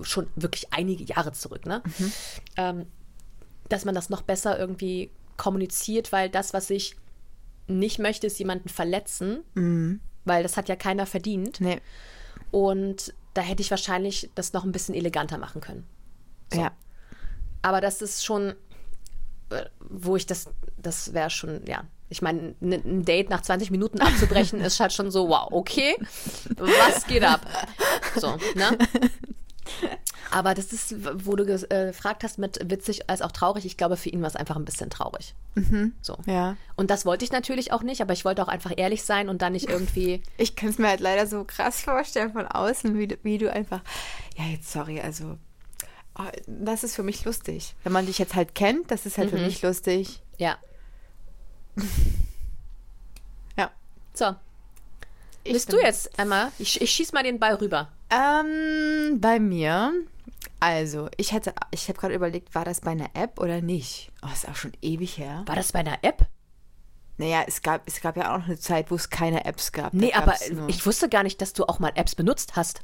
schon 0.00 0.28
wirklich 0.34 0.72
einige 0.72 1.04
Jahre 1.04 1.32
zurück, 1.32 1.66
ne? 1.66 1.82
Ähm, 2.56 2.86
dass 3.68 3.84
man 3.84 3.94
das 3.94 4.08
noch 4.08 4.22
besser 4.22 4.58
irgendwie 4.58 5.10
kommuniziert, 5.36 6.10
weil 6.10 6.30
das, 6.30 6.54
was 6.54 6.70
ich 6.70 6.96
nicht 7.66 7.98
möchte, 7.98 8.26
ist 8.28 8.38
jemanden 8.38 8.70
verletzen, 8.70 9.44
weil 10.24 10.42
das 10.42 10.56
hat 10.56 10.70
ja 10.70 10.76
keiner 10.76 11.04
verdient. 11.04 11.60
Nee, 11.60 11.80
Und 12.50 13.12
da 13.34 13.42
hätte 13.42 13.60
ich 13.60 13.70
wahrscheinlich 13.70 14.30
das 14.34 14.54
noch 14.54 14.64
ein 14.64 14.72
bisschen 14.72 14.94
eleganter 14.94 15.36
machen 15.36 15.60
können. 15.60 15.86
So. 16.50 16.60
ja. 16.60 16.72
Aber 17.60 17.80
das 17.82 18.00
ist 18.00 18.24
schon, 18.24 18.54
wo 19.80 20.16
ich 20.16 20.26
das, 20.26 20.50
das 20.76 21.12
wäre 21.12 21.30
schon, 21.30 21.64
ja. 21.66 21.84
Ich 22.10 22.22
meine, 22.22 22.54
ein 22.60 23.04
Date 23.04 23.28
nach 23.28 23.42
20 23.42 23.70
Minuten 23.70 24.00
abzubrechen 24.00 24.60
ist 24.62 24.80
halt 24.80 24.92
schon 24.92 25.10
so, 25.10 25.28
wow, 25.28 25.48
okay, 25.50 25.94
was 26.56 27.06
geht 27.06 27.22
ab? 27.22 27.46
So, 28.16 28.36
ne? 28.54 28.78
Aber 30.30 30.54
das 30.54 30.72
ist, 30.72 30.94
wo 31.24 31.36
du 31.36 31.44
äh, 31.44 31.86
gefragt 31.86 32.24
hast, 32.24 32.38
mit 32.38 32.58
witzig 32.70 33.08
als 33.08 33.22
auch 33.22 33.32
traurig. 33.32 33.64
Ich 33.64 33.76
glaube, 33.76 33.96
für 33.96 34.10
ihn 34.10 34.20
war 34.20 34.28
es 34.28 34.36
einfach 34.36 34.56
ein 34.56 34.64
bisschen 34.64 34.90
traurig. 34.90 35.34
So. 36.02 36.16
Ja. 36.26 36.56
Und 36.76 36.90
das 36.90 37.06
wollte 37.06 37.24
ich 37.24 37.32
natürlich 37.32 37.72
auch 37.72 37.82
nicht, 37.82 38.00
aber 38.00 38.12
ich 38.12 38.24
wollte 38.24 38.42
auch 38.42 38.48
einfach 38.48 38.72
ehrlich 38.76 39.02
sein 39.02 39.28
und 39.28 39.42
dann 39.42 39.52
nicht 39.52 39.68
irgendwie. 39.68 40.22
Ich 40.36 40.56
kann 40.56 40.68
es 40.68 40.78
mir 40.78 40.88
halt 40.88 41.00
leider 41.00 41.26
so 41.26 41.44
krass 41.44 41.80
vorstellen 41.80 42.32
von 42.32 42.46
außen, 42.46 42.96
wie 42.98 43.08
du, 43.08 43.16
wie 43.22 43.38
du 43.38 43.52
einfach, 43.52 43.80
ja, 44.36 44.44
jetzt 44.44 44.70
sorry, 44.70 45.00
also, 45.00 45.36
das 46.46 46.84
ist 46.84 46.94
für 46.96 47.02
mich 47.02 47.24
lustig. 47.24 47.74
Wenn 47.84 47.92
man 47.92 48.06
dich 48.06 48.18
jetzt 48.18 48.34
halt 48.34 48.54
kennt, 48.54 48.90
das 48.90 49.06
ist 49.06 49.18
halt 49.18 49.32
Mhm. 49.32 49.36
für 49.38 49.44
mich 49.44 49.62
lustig. 49.62 50.20
Ja. 50.36 50.56
Ja. 53.56 53.70
So, 54.14 54.34
Ich 55.44 55.52
bist 55.52 55.72
du 55.72 55.78
jetzt, 55.80 56.18
Emma? 56.18 56.52
Ich, 56.58 56.80
ich 56.80 56.90
schieß 56.90 57.12
mal 57.12 57.22
den 57.22 57.38
Ball 57.38 57.54
rüber. 57.54 57.88
Ähm, 58.10 59.20
bei 59.20 59.38
mir, 59.38 59.92
also, 60.60 61.08
ich 61.16 61.32
hätte, 61.32 61.54
ich 61.70 61.88
habe 61.88 61.98
gerade 61.98 62.14
überlegt, 62.14 62.54
war 62.54 62.64
das 62.64 62.80
bei 62.80 62.92
einer 62.92 63.10
App 63.14 63.38
oder 63.40 63.60
nicht? 63.60 64.10
Oh, 64.22 64.28
ist 64.32 64.48
auch 64.48 64.56
schon 64.56 64.72
ewig 64.82 65.18
her. 65.18 65.42
War 65.46 65.56
das 65.56 65.72
bei 65.72 65.80
einer 65.80 65.98
App? 66.02 66.26
Naja, 67.16 67.42
es 67.46 67.62
gab, 67.62 67.82
es 67.86 68.00
gab 68.00 68.16
ja 68.16 68.32
auch 68.32 68.38
noch 68.38 68.46
eine 68.46 68.58
Zeit, 68.58 68.90
wo 68.90 68.94
es 68.94 69.10
keine 69.10 69.44
Apps 69.44 69.72
gab. 69.72 69.92
Nee, 69.92 70.12
aber 70.12 70.36
ich 70.68 70.86
wusste 70.86 71.08
gar 71.08 71.24
nicht, 71.24 71.40
dass 71.42 71.52
du 71.52 71.64
auch 71.64 71.80
mal 71.80 71.90
Apps 71.96 72.14
benutzt 72.14 72.54
hast. 72.54 72.80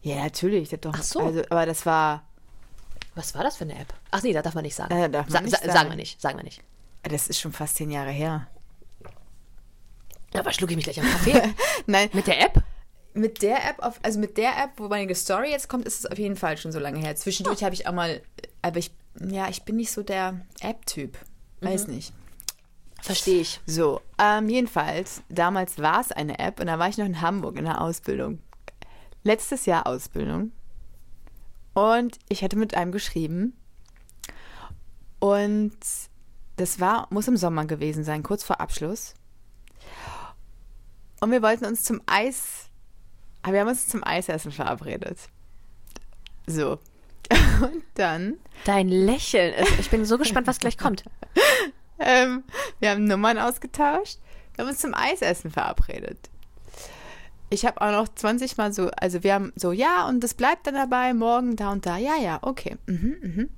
Ja, 0.00 0.16
natürlich. 0.24 0.70
Das 0.70 0.80
doch, 0.80 0.94
Ach 0.96 1.02
so. 1.02 1.20
Also, 1.20 1.42
aber 1.50 1.66
das 1.66 1.84
war, 1.84 2.24
Was 3.14 3.34
war 3.34 3.42
das 3.42 3.56
für 3.56 3.64
eine 3.64 3.78
App? 3.78 3.92
Ach 4.10 4.22
nee, 4.22 4.32
da 4.32 4.42
darf 4.42 4.54
man 4.54 4.62
nicht 4.64 4.74
sagen. 4.74 4.94
Äh, 4.94 5.10
darf 5.10 5.26
man 5.26 5.32
Sa 5.32 5.40
nicht 5.40 5.50
sa 5.52 5.58
sagen. 5.58 5.72
Sagen 5.72 5.88
wir 5.90 5.96
nicht, 5.96 6.20
sagen 6.20 6.38
wir 6.38 6.44
nicht. 6.44 6.62
das 7.02 7.28
ist 7.28 7.40
schon 7.40 7.52
fast 7.52 7.76
zehn 7.76 7.90
Jahre 7.90 8.10
her. 8.10 8.46
Aber 10.34 10.52
schlug 10.52 10.70
ich 10.70 10.76
mich 10.76 10.84
gleich 10.84 11.00
am 11.00 11.06
Kaffee. 11.10 11.42
Nein, 11.86 12.10
Mit 12.12 12.26
der 12.26 12.40
App? 12.44 12.62
mit 13.14 13.42
der 13.42 13.68
App, 13.68 13.80
auf, 13.80 13.98
also 14.02 14.20
mit 14.20 14.36
der 14.36 14.50
App, 14.62 14.70
wo 14.76 14.86
meine 14.86 15.12
Story 15.14 15.50
jetzt 15.50 15.68
kommt, 15.68 15.86
ist 15.86 15.98
es 16.00 16.06
auf 16.06 16.18
jeden 16.18 16.36
Fall 16.36 16.56
schon 16.56 16.70
so 16.70 16.78
lange 16.78 17.00
her. 17.00 17.16
Zwischendurch 17.16 17.64
habe 17.64 17.74
ich 17.74 17.88
auch 17.88 17.92
mal, 17.92 18.22
aber 18.62 18.78
ich, 18.78 18.92
ja, 19.20 19.48
ich 19.48 19.64
bin 19.64 19.74
nicht 19.76 19.90
so 19.90 20.02
der 20.04 20.40
App-Typ. 20.60 21.18
Weiß 21.60 21.88
nicht. 21.88 22.12
Verstehe 23.02 23.40
ich. 23.40 23.60
So, 23.66 24.00
ähm, 24.18 24.48
jedenfalls, 24.48 25.22
damals 25.28 25.78
war 25.78 26.00
es 26.00 26.12
eine 26.12 26.38
App 26.38 26.60
und 26.60 26.66
da 26.66 26.78
war 26.78 26.88
ich 26.88 26.98
noch 26.98 27.06
in 27.06 27.20
Hamburg 27.20 27.56
in 27.56 27.64
der 27.64 27.80
Ausbildung. 27.80 28.40
Letztes 29.24 29.66
Jahr 29.66 29.86
Ausbildung. 29.88 30.52
Und 31.78 32.18
ich 32.28 32.42
hatte 32.42 32.56
mit 32.56 32.74
einem 32.74 32.90
geschrieben. 32.90 33.56
Und 35.20 35.76
das 36.56 36.80
war, 36.80 37.06
muss 37.10 37.28
im 37.28 37.36
Sommer 37.36 37.66
gewesen 37.66 38.02
sein, 38.02 38.24
kurz 38.24 38.42
vor 38.42 38.60
Abschluss. 38.60 39.14
Und 41.20 41.30
wir 41.30 41.40
wollten 41.40 41.66
uns 41.66 41.84
zum 41.84 42.00
Eis, 42.06 42.68
aber 43.42 43.52
wir 43.52 43.60
haben 43.60 43.68
uns 43.68 43.86
zum 43.86 44.02
Eisessen 44.02 44.50
verabredet. 44.50 45.18
So. 46.48 46.80
Und 47.62 47.84
dann 47.94 48.38
Dein 48.64 48.88
Lächeln 48.88 49.54
ist, 49.54 49.78
ich 49.78 49.90
bin 49.90 50.04
so 50.04 50.18
gespannt, 50.18 50.48
was 50.48 50.58
gleich 50.58 50.78
kommt. 50.78 51.04
ähm, 52.00 52.42
wir 52.80 52.90
haben 52.90 53.04
Nummern 53.04 53.38
ausgetauscht. 53.38 54.18
Wir 54.54 54.64
haben 54.64 54.70
uns 54.70 54.80
zum 54.80 54.94
Eisessen 54.94 55.52
verabredet. 55.52 56.18
Ich 57.50 57.64
habe 57.64 57.80
auch 57.80 57.92
noch 57.92 58.08
20 58.08 58.56
Mal 58.56 58.72
so, 58.72 58.90
also 58.90 59.22
wir 59.22 59.34
haben 59.34 59.52
so, 59.56 59.72
ja, 59.72 60.06
und 60.06 60.22
das 60.22 60.34
bleibt 60.34 60.66
dann 60.66 60.74
dabei, 60.74 61.14
morgen 61.14 61.56
da 61.56 61.72
und 61.72 61.86
da. 61.86 61.96
Ja, 61.96 62.16
ja, 62.16 62.38
okay. 62.42 62.76
Mhm, 62.86 63.16
mhm. 63.22 63.48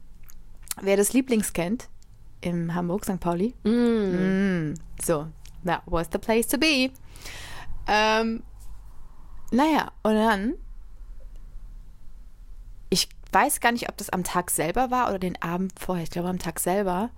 Wer 0.81 0.97
das 0.97 1.13
Lieblings 1.13 1.53
kennt, 1.53 1.89
in 2.41 2.75
Hamburg, 2.75 3.05
St. 3.05 3.21
Pauli. 3.21 3.55
Mm. 3.65 4.75
So, 5.03 5.27
that 5.65 5.83
was 5.87 6.09
the 6.13 6.19
place 6.19 6.47
to 6.49 6.59
be. 6.59 6.91
Ähm, 7.87 8.43
naja, 9.51 9.91
und 10.03 10.15
dann, 10.15 10.55
ich 12.89 13.09
weiß 13.33 13.61
gar 13.61 13.73
nicht, 13.73 13.89
ob 13.89 13.97
das 13.97 14.11
am 14.11 14.25
Tag 14.25 14.51
selber 14.51 14.91
war 14.91 15.09
oder 15.09 15.19
den 15.19 15.41
Abend 15.43 15.73
vorher. 15.79 16.05
Ich 16.05 16.11
glaube, 16.11 16.29
am 16.29 16.39
Tag 16.39 16.61
selber 16.61 17.11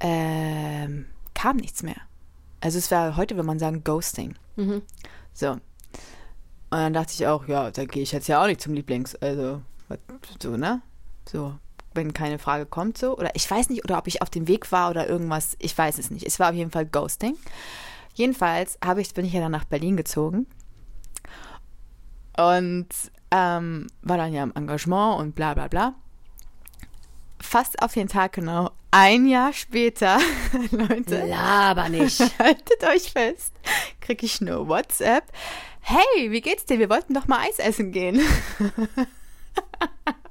ähm, 0.00 1.06
kam 1.34 1.58
nichts 1.58 1.82
mehr. 1.82 1.96
Also 2.60 2.78
es 2.78 2.90
war 2.90 3.16
heute, 3.16 3.36
wenn 3.36 3.46
man 3.46 3.58
sagen, 3.58 3.84
Ghosting. 3.84 4.34
So. 5.36 5.50
Und 5.50 5.60
dann 6.70 6.94
dachte 6.94 7.12
ich 7.12 7.26
auch, 7.26 7.46
ja, 7.46 7.70
da 7.70 7.84
gehe 7.84 8.02
ich 8.02 8.12
jetzt 8.12 8.26
ja 8.26 8.42
auch 8.42 8.46
nicht 8.46 8.60
zum 8.60 8.72
Lieblings. 8.72 9.14
Also, 9.16 9.60
so, 10.42 10.56
ne? 10.56 10.80
So, 11.28 11.54
wenn 11.92 12.14
keine 12.14 12.38
Frage 12.38 12.64
kommt, 12.64 12.96
so. 12.96 13.16
Oder 13.16 13.36
ich 13.36 13.48
weiß 13.48 13.68
nicht, 13.68 13.84
oder 13.84 13.98
ob 13.98 14.06
ich 14.06 14.22
auf 14.22 14.30
dem 14.30 14.48
Weg 14.48 14.72
war 14.72 14.90
oder 14.90 15.08
irgendwas. 15.08 15.56
Ich 15.58 15.76
weiß 15.76 15.98
es 15.98 16.10
nicht. 16.10 16.26
Es 16.26 16.40
war 16.40 16.48
auf 16.50 16.54
jeden 16.54 16.70
Fall 16.70 16.86
Ghosting. 16.86 17.36
Jedenfalls 18.14 18.78
ich, 18.96 19.14
bin 19.14 19.26
ich 19.26 19.34
ja 19.34 19.40
dann 19.40 19.52
nach 19.52 19.66
Berlin 19.66 19.96
gezogen. 19.96 20.46
Und 22.38 22.88
ähm, 23.30 23.88
war 24.02 24.16
dann 24.16 24.32
ja 24.32 24.42
im 24.42 24.52
Engagement 24.54 25.20
und 25.20 25.34
bla 25.34 25.52
bla 25.52 25.68
bla. 25.68 25.94
Fast 27.40 27.82
auf 27.82 27.92
den 27.92 28.08
Tag 28.08 28.32
genau, 28.32 28.70
ein 28.96 29.26
Jahr 29.26 29.52
später, 29.52 30.18
Leute, 30.70 31.26
Laber 31.26 31.90
nicht. 31.90 32.18
haltet 32.38 32.82
euch 32.82 33.12
fest, 33.12 33.52
kriege 34.00 34.24
ich 34.24 34.40
nur 34.40 34.68
WhatsApp. 34.68 35.24
Hey, 35.82 36.30
wie 36.30 36.40
geht's 36.40 36.64
dir? 36.64 36.78
Wir 36.78 36.88
wollten 36.88 37.12
doch 37.12 37.26
mal 37.26 37.46
Eis 37.46 37.58
essen 37.58 37.92
gehen. 37.92 38.22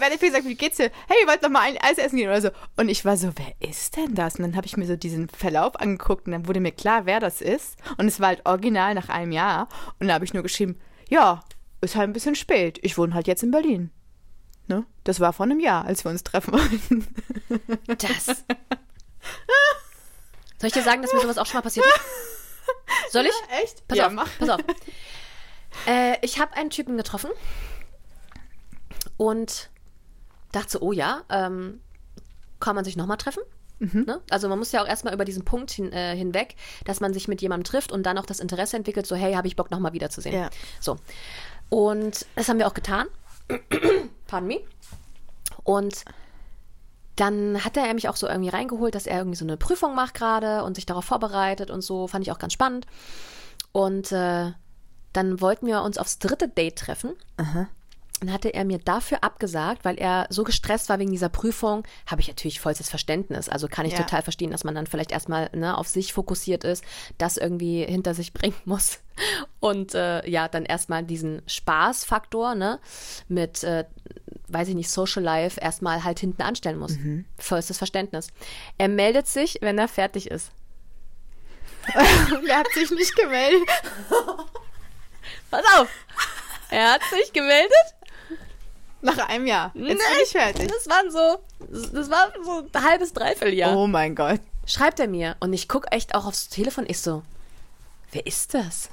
Er 0.00 0.10
hat 0.10 0.20
gesagt, 0.20 0.44
wie 0.44 0.54
geht's 0.54 0.76
dir? 0.76 0.90
Hey, 1.08 1.16
wir 1.20 1.28
wollten 1.28 1.44
doch 1.44 1.50
mal 1.50 1.62
ein 1.62 1.78
Eis 1.78 1.98
essen 1.98 2.16
gehen 2.16 2.28
oder 2.28 2.40
so. 2.40 2.50
Und 2.76 2.88
ich 2.88 3.04
war 3.04 3.16
so, 3.16 3.32
wer 3.36 3.68
ist 3.68 3.96
denn 3.96 4.14
das? 4.14 4.36
Und 4.36 4.42
dann 4.42 4.56
habe 4.56 4.66
ich 4.66 4.76
mir 4.76 4.86
so 4.86 4.96
diesen 4.96 5.28
Verlauf 5.28 5.76
angeguckt 5.76 6.26
und 6.26 6.32
dann 6.32 6.46
wurde 6.46 6.60
mir 6.60 6.72
klar, 6.72 7.06
wer 7.06 7.20
das 7.20 7.40
ist. 7.40 7.76
Und 7.98 8.06
es 8.06 8.20
war 8.20 8.28
halt 8.28 8.46
original 8.46 8.94
nach 8.94 9.08
einem 9.08 9.32
Jahr. 9.32 9.68
Und 9.98 10.08
da 10.08 10.14
habe 10.14 10.24
ich 10.24 10.34
nur 10.34 10.42
geschrieben, 10.42 10.78
ja, 11.08 11.42
ist 11.80 11.96
halt 11.96 12.08
ein 12.08 12.12
bisschen 12.12 12.34
spät. 12.34 12.78
Ich 12.82 12.98
wohne 12.98 13.14
halt 13.14 13.26
jetzt 13.26 13.42
in 13.42 13.50
Berlin. 13.50 13.90
Ne? 14.66 14.84
Das 15.04 15.20
war 15.20 15.32
vor 15.32 15.44
einem 15.44 15.60
Jahr, 15.60 15.84
als 15.84 16.04
wir 16.04 16.10
uns 16.10 16.24
treffen 16.24 16.54
wollten. 16.54 17.06
Das. 17.98 18.26
Soll 18.26 18.36
ich 20.68 20.72
dir 20.72 20.82
sagen, 20.82 21.02
dass 21.02 21.12
mir 21.12 21.20
sowas 21.20 21.38
auch 21.38 21.46
schon 21.46 21.58
mal 21.58 21.62
passiert 21.62 21.86
ist? 21.86 23.12
Soll 23.12 23.26
ich? 23.26 23.34
Echt? 23.62 23.86
Pass 23.86 23.98
ja, 23.98 24.06
auf, 24.06 24.12
mach. 24.12 24.28
pass 24.38 24.48
auf. 24.48 24.60
Äh, 25.86 26.18
ich 26.22 26.38
habe 26.38 26.54
einen 26.54 26.70
Typen 26.70 26.96
getroffen 26.96 27.30
und 29.16 29.70
dachte 30.54 30.70
so, 30.70 30.80
oh 30.80 30.92
ja, 30.92 31.22
ähm, 31.30 31.80
kann 32.60 32.74
man 32.74 32.84
sich 32.84 32.96
nochmal 32.96 33.16
treffen? 33.16 33.42
Ne? 34.06 34.20
Also 34.30 34.48
man 34.48 34.58
muss 34.58 34.72
ja 34.72 34.82
auch 34.82 34.88
erstmal 34.88 35.14
über 35.14 35.24
diesen 35.24 35.44
Punkt 35.44 35.70
hin, 35.70 35.92
äh, 35.92 36.16
hinweg, 36.16 36.56
dass 36.84 37.00
man 37.00 37.12
sich 37.12 37.28
mit 37.28 37.42
jemandem 37.42 37.64
trifft 37.64 37.92
und 37.92 38.04
dann 38.04 38.18
auch 38.18 38.26
das 38.26 38.40
Interesse 38.40 38.76
entwickelt, 38.76 39.06
so 39.06 39.16
hey, 39.16 39.34
habe 39.34 39.46
ich 39.46 39.56
Bock 39.56 39.70
nochmal 39.70 39.92
wiederzusehen. 39.92 40.34
Ja. 40.34 40.50
So. 40.80 40.96
Und 41.68 42.26
das 42.36 42.48
haben 42.48 42.58
wir 42.58 42.66
auch 42.66 42.74
getan. 42.74 43.06
Pardon 44.26 44.48
me. 44.48 44.60
Und 45.64 46.04
dann 47.16 47.64
hat 47.64 47.76
er 47.76 47.92
mich 47.94 48.08
auch 48.08 48.16
so 48.16 48.26
irgendwie 48.28 48.50
reingeholt, 48.50 48.94
dass 48.94 49.06
er 49.06 49.18
irgendwie 49.18 49.36
so 49.36 49.44
eine 49.44 49.56
Prüfung 49.56 49.94
macht 49.94 50.14
gerade 50.14 50.64
und 50.64 50.74
sich 50.74 50.86
darauf 50.86 51.04
vorbereitet 51.04 51.70
und 51.70 51.82
so. 51.82 52.06
Fand 52.06 52.26
ich 52.26 52.32
auch 52.32 52.38
ganz 52.38 52.52
spannend. 52.52 52.86
Und 53.72 54.12
äh, 54.12 54.52
dann 55.12 55.40
wollten 55.40 55.66
wir 55.66 55.82
uns 55.82 55.98
aufs 55.98 56.18
dritte 56.18 56.48
Date 56.48 56.76
treffen. 56.76 57.10
Dann 58.20 58.32
hatte 58.32 58.54
er 58.54 58.64
mir 58.64 58.78
dafür 58.78 59.22
abgesagt, 59.22 59.84
weil 59.84 59.96
er 59.98 60.26
so 60.30 60.44
gestresst 60.44 60.88
war 60.88 60.98
wegen 60.98 61.10
dieser 61.10 61.28
Prüfung. 61.28 61.82
Habe 62.06 62.20
ich 62.22 62.28
natürlich 62.28 62.60
vollstes 62.60 62.88
Verständnis. 62.88 63.48
Also 63.48 63.68
kann 63.68 63.84
ich 63.86 63.92
Ja. 63.92 63.98
total 63.98 64.22
verstehen, 64.22 64.50
dass 64.50 64.64
man 64.64 64.74
dann 64.74 64.86
vielleicht 64.86 65.12
erstmal 65.12 65.50
ne, 65.52 65.76
auf 65.76 65.88
sich 65.88 66.12
fokussiert 66.12 66.64
ist, 66.64 66.84
das 67.18 67.36
irgendwie 67.36 67.84
hinter 67.84 68.14
sich 68.14 68.32
bringen 68.32 68.56
muss. 68.64 69.00
Und 69.60 69.94
äh, 69.94 70.26
ja, 70.28 70.48
dann 70.48 70.64
erstmal 70.64 71.02
diesen 71.02 71.42
Spaßfaktor, 71.46 72.54
ne, 72.54 72.78
mit, 73.28 73.62
äh, 73.64 73.84
weiß 74.48 74.68
ich 74.68 74.74
nicht, 74.74 74.90
Social 74.90 75.22
Life 75.22 75.60
erstmal 75.60 76.04
halt 76.04 76.18
hinten 76.20 76.42
anstellen 76.42 76.78
muss. 76.78 76.96
Vollstes 77.36 77.78
Verständnis. 77.78 78.28
Er 78.78 78.88
meldet 78.88 79.26
sich, 79.26 79.58
wenn 79.60 79.76
er 79.78 79.88
fertig 79.88 80.30
ist. 80.30 80.50
Er 82.48 82.58
hat 82.58 82.68
sich 82.72 82.90
nicht 82.90 83.14
gemeldet. 83.16 83.68
Pass 85.50 85.64
auf! 85.78 85.88
Er 86.70 86.92
hat 86.94 87.02
sich 87.04 87.32
gemeldet. 87.32 87.70
Nach 89.04 89.28
einem 89.28 89.46
Jahr. 89.46 89.70
Jetzt 89.74 89.86
bin 89.86 89.96
Nee, 89.96 90.22
ich 90.22 90.30
fertig. 90.30 90.68
Das 90.68 90.88
waren 90.88 91.10
so, 91.10 91.38
das 91.92 92.10
war 92.10 92.32
so 92.44 92.66
ein 92.72 92.84
halbes 92.84 93.12
Dreivierteljahr. 93.12 93.76
Oh 93.76 93.86
mein 93.86 94.14
Gott. 94.14 94.40
Schreibt 94.66 94.98
er 94.98 95.08
mir 95.08 95.36
und 95.40 95.52
ich 95.52 95.68
gucke 95.68 95.90
echt 95.92 96.14
auch 96.14 96.24
aufs 96.26 96.48
Telefon. 96.48 96.84
Ich 96.88 97.00
so, 97.00 97.22
wer 98.12 98.26
ist 98.26 98.54
das? 98.54 98.88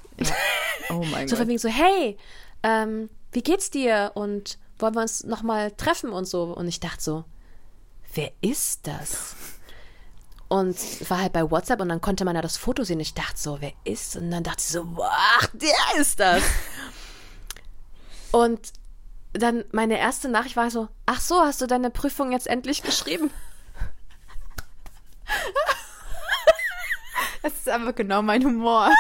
Oh 0.90 1.04
mein 1.12 1.28
So 1.30 1.36
von 1.36 1.46
Gott. 1.46 1.48
wegen 1.50 1.60
so, 1.60 1.70
hey, 1.70 2.18
ähm, 2.64 3.10
wie 3.32 3.42
geht's 3.42 3.70
dir? 3.70 4.12
Und 4.16 4.58
wollen 4.80 4.96
wir 4.96 5.02
uns 5.02 5.24
nochmal 5.24 5.72
treffen 5.72 6.10
und 6.12 6.26
so? 6.26 6.44
Und 6.44 6.68
ich 6.68 6.80
dachte 6.82 7.02
so, 7.02 7.24
wer 8.14 8.32
ist 8.42 8.86
das? 8.88 9.36
Und 10.50 10.76
war 11.10 11.22
halt 11.22 11.32
bei 11.32 11.50
WhatsApp 11.50 11.80
und 11.80 11.88
dann 11.88 12.02
konnte 12.02 12.26
man 12.26 12.36
ja 12.36 12.42
das 12.42 12.58
Foto 12.58 12.84
sehen. 12.84 13.00
Ich 13.00 13.14
dachte 13.14 13.38
so, 13.40 13.62
wer 13.62 13.72
ist? 13.86 14.18
Und 14.18 14.32
dann 14.32 14.44
dachte 14.44 14.60
ich 14.60 14.68
so, 14.68 14.86
ach, 15.02 15.48
der 15.54 16.02
ist 16.02 16.20
das. 16.20 16.44
und 18.32 18.60
dann 19.34 19.64
meine 19.72 19.98
erste 19.98 20.28
Nachricht 20.30 20.56
war 20.58 20.70
so, 20.72 20.88
ach 21.06 21.20
so, 21.22 21.42
hast 21.42 21.62
du 21.62 21.68
deine 21.68 21.90
Prüfung 21.90 22.32
jetzt 22.32 22.48
endlich 22.48 22.84
geschrieben? 22.84 23.30
Das 27.44 27.54
ist 27.54 27.70
aber 27.70 27.92
genau 27.94 28.22
mein 28.22 28.44
Humor. 28.44 28.92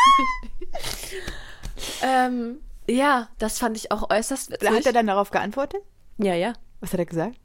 ähm, 2.01 2.59
ja, 2.87 3.27
das 3.37 3.59
fand 3.59 3.77
ich 3.77 3.91
auch 3.91 4.09
äußerst 4.09 4.51
witzig. 4.51 4.69
Hat 4.71 4.85
er 4.87 4.93
dann 4.93 5.07
darauf 5.07 5.29
geantwortet? 5.31 5.81
ja, 6.17 6.33
ja. 6.33 6.53
Was 6.79 6.91
hat 6.93 6.99
er 6.99 7.05
gesagt? 7.05 7.35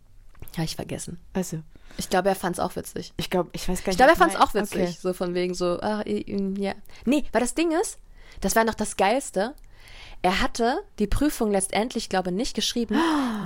Habe 0.55 0.64
ich 0.64 0.76
vergessen. 0.76 1.21
Also, 1.35 1.61
Ich 1.99 2.09
glaube, 2.09 2.31
er 2.31 2.35
fand 2.35 2.57
es 2.57 2.61
auch 2.61 2.75
witzig. 2.76 3.12
ich 3.19 3.28
glaube, 3.28 3.50
ich 3.52 3.69
weiß 3.69 3.81
gar 3.81 3.83
Ich 3.83 3.87
nicht. 3.88 3.97
glaube, 3.99 4.12
er 4.12 4.16
fand 4.16 4.33
es 4.33 4.40
auch 4.40 4.55
witzig. 4.55 4.81
Okay. 4.83 4.97
So 4.99 5.12
von 5.12 5.35
wegen 5.35 5.52
so, 5.52 5.78
äh, 5.81 6.25
ja. 6.59 6.73
Nee, 7.05 7.26
weil 7.33 7.43
das 7.43 7.55
Ding 7.55 7.71
ist, 7.78 7.99
das 8.40 8.57
war 8.57 8.64
noch 8.64 8.73
das 8.75 8.97
Geilste. 8.97 9.55
Er 10.23 10.40
hatte 10.42 10.82
die 10.99 11.06
Prüfung 11.06 11.50
letztendlich, 11.52 12.08
glaube 12.08 12.30
ich, 12.30 12.37
nicht 12.37 12.54
geschrieben, 12.54 12.96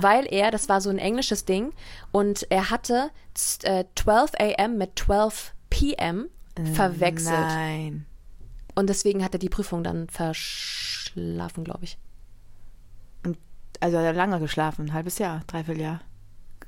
weil 0.01 0.25
er, 0.31 0.49
das 0.51 0.67
war 0.69 0.81
so 0.81 0.89
ein 0.89 0.97
englisches 0.97 1.45
Ding, 1.45 1.73
und 2.11 2.47
er 2.49 2.69
hatte 2.71 3.11
z- 3.35 3.63
äh, 3.65 3.85
12 3.95 4.31
a.m. 4.39 4.77
mit 4.77 4.97
12 4.97 5.53
p.m. 5.69 6.29
verwechselt. 6.73 7.37
Nein. 7.37 8.05
Und 8.73 8.89
deswegen 8.89 9.23
hat 9.23 9.33
er 9.35 9.39
die 9.39 9.49
Prüfung 9.49 9.83
dann 9.83 10.07
verschlafen, 10.09 11.63
glaube 11.63 11.83
ich. 11.83 11.97
Und, 13.25 13.37
also 13.79 13.97
hat 13.97 14.05
er 14.05 14.13
lange 14.13 14.39
geschlafen, 14.39 14.85
ein 14.87 14.93
halbes 14.93 15.17
Jahr, 15.19 15.41
dreiviertel 15.47 15.81
Jahr. 15.81 15.99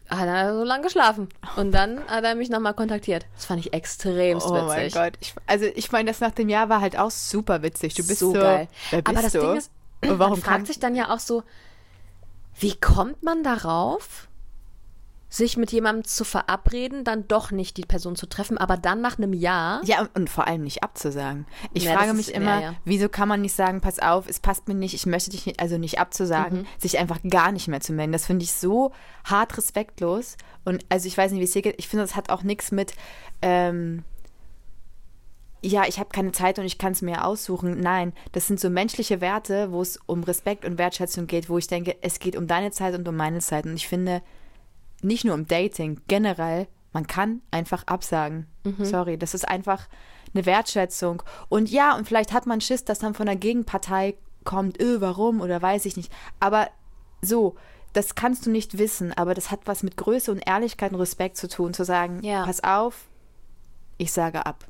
Hat 0.09 0.27
er 0.27 0.53
so 0.53 0.63
lange 0.65 0.83
geschlafen. 0.83 1.29
Und 1.55 1.71
dann 1.71 2.05
hat 2.07 2.25
er 2.25 2.35
mich 2.35 2.49
nochmal 2.49 2.73
kontaktiert. 2.73 3.25
Das 3.35 3.45
fand 3.45 3.61
ich 3.65 3.73
extremst 3.73 4.45
Oh 4.45 4.51
mein 4.53 4.81
witzig. 4.81 4.93
Gott. 4.93 5.13
Ich, 5.21 5.33
also 5.47 5.65
ich 5.65 5.91
meine, 5.93 6.11
das 6.11 6.19
nach 6.19 6.31
dem 6.31 6.49
Jahr 6.49 6.67
war 6.69 6.81
halt 6.81 6.99
auch 6.99 7.09
super 7.09 7.63
witzig. 7.63 7.93
Du 7.95 8.05
bist 8.05 8.19
so, 8.19 8.27
so 8.33 8.39
geil. 8.39 8.67
Aber 8.91 9.21
das 9.21 9.31
du? 9.31 9.39
Ding 9.39 9.55
ist, 9.55 9.71
warum 10.07 10.33
man 10.33 10.41
fragt 10.41 10.67
sich 10.67 10.79
dann 10.79 10.95
ja 10.95 11.13
auch 11.13 11.19
so, 11.19 11.43
wie 12.59 12.75
kommt 12.75 13.23
man 13.23 13.43
darauf, 13.43 14.27
sich 15.29 15.57
mit 15.57 15.71
jemandem 15.71 16.03
zu 16.03 16.25
verabreden, 16.25 17.03
dann 17.03 17.27
doch 17.27 17.49
nicht 17.49 17.77
die 17.77 17.85
Person 17.85 18.15
zu 18.15 18.27
treffen, 18.27 18.59
aber 18.59 18.77
dann 18.77 19.01
nach 19.01 19.17
einem 19.17 19.33
Jahr, 19.33 19.81
Ja, 19.83 20.07
und, 20.13 20.29
vor 20.29 20.45
allem 20.45 20.61
nicht 20.63 20.83
abzusagen. 20.83 21.47
Ich 21.73 21.85
Ja, 21.85 21.97
frage 21.97 22.13
mich 22.13 22.27
ist- 22.27 22.35
immer, 22.37 22.53
ja, 22.53 22.61
ja. 22.61 22.75
wieso 22.85 23.09
kann 23.09 23.27
man 23.27 23.41
nicht 23.41 23.55
sagen, 23.55 23.81
pass 23.81 23.97
auf, 23.97 24.29
es 24.29 24.39
passt 24.39 24.67
mir 24.67 24.75
nicht, 24.75 24.93
ich 24.93 25.07
möchte 25.07 25.31
dich 25.31 25.47
nicht, 25.47 25.59
also 25.59 25.79
nicht 25.79 25.97
abzusagen, 25.99 26.59
Mhm. 26.59 26.65
sich 26.77 26.99
einfach 26.99 27.17
gar 27.27 27.51
nicht 27.51 27.67
mehr 27.67 27.81
zu 27.81 27.93
melden. 27.93 28.11
Das 28.11 28.27
finde 28.27 28.43
ich 28.43 28.53
so 28.53 28.91
hart 29.25 29.57
respektlos. 29.57 30.37
Und 30.65 30.85
also 30.89 31.07
ich 31.07 31.17
weiß 31.17 31.31
nicht, 31.31 31.39
wie 31.39 31.45
es 31.45 31.53
hier 31.53 31.63
geht. 31.63 31.79
Ich 31.79 31.87
finde, 31.87 32.03
das 32.03 32.15
hat 32.15 32.29
auch 32.29 32.43
nichts 32.43 32.71
mit, 32.71 32.93
ähm, 33.41 34.03
ja, 35.63 35.83
ich 35.87 35.97
habe 35.99 36.09
keine 36.09 36.31
Zeit 36.33 36.59
und 36.59 36.65
ich 36.65 36.77
kann 36.77 36.91
es 36.91 37.01
mir 37.01 37.25
aussuchen. 37.25 37.79
Nein, 37.79 38.13
das 38.33 38.47
sind 38.47 38.59
so 38.59 38.69
menschliche 38.69 39.21
Werte, 39.21 39.71
wo 39.71 39.81
es 39.81 39.97
um 40.05 40.23
Respekt 40.23 40.65
und 40.65 40.77
Wertschätzung 40.77 41.25
geht, 41.27 41.49
wo 41.49 41.57
ich 41.57 41.67
denke, 41.67 41.95
es 42.01 42.19
geht 42.19 42.35
um 42.35 42.47
deine 42.47 42.71
Zeit 42.71 42.93
und 42.95 43.07
um 43.07 43.15
meine 43.15 43.39
Zeit. 43.39 43.65
Und 43.65 43.75
ich 43.75 43.87
finde, 43.87 44.21
nicht 45.01 45.23
nur 45.25 45.33
um 45.35 45.47
Dating, 45.47 46.01
generell, 46.07 46.67
man 46.91 47.07
kann 47.07 47.41
einfach 47.49 47.87
absagen. 47.87 48.45
Sorry, 48.79 49.17
das 49.17 49.33
ist 49.33 49.47
einfach 49.47 49.87
eine 50.33 50.45
Wertschätzung. 50.45 51.23
Und 51.49 51.69
ja, 51.69 51.95
und 51.95 52.07
vielleicht 52.07 52.33
hat 52.33 52.45
man 52.45 52.61
Schiss, 52.61 52.83
dass 52.85 52.99
dann 52.99 53.13
von 53.13 53.25
der 53.25 53.35
Gegenpartei 53.35 54.15
kommt, 54.43 54.81
öh, 54.81 54.99
warum 54.99 55.41
oder 55.41 55.61
weiß 55.61 55.85
ich 55.85 55.95
nicht. 55.97 56.11
Aber 56.39 56.67
so, 57.21 57.55
das 57.93 58.15
kannst 58.15 58.45
du 58.45 58.51
nicht 58.51 58.77
wissen, 58.77 59.13
aber 59.13 59.33
das 59.33 59.49
hat 59.51 59.61
was 59.65 59.83
mit 59.83 59.95
Größe 59.97 60.31
und 60.31 60.39
Ehrlichkeit 60.47 60.91
und 60.91 60.99
Respekt 60.99 61.37
zu 61.37 61.47
tun, 61.47 61.73
zu 61.73 61.85
sagen, 61.85 62.19
Ja. 62.21 62.43
pass 62.45 62.63
auf, 62.63 63.05
ich 63.97 64.11
sage 64.11 64.45
ab. 64.45 64.65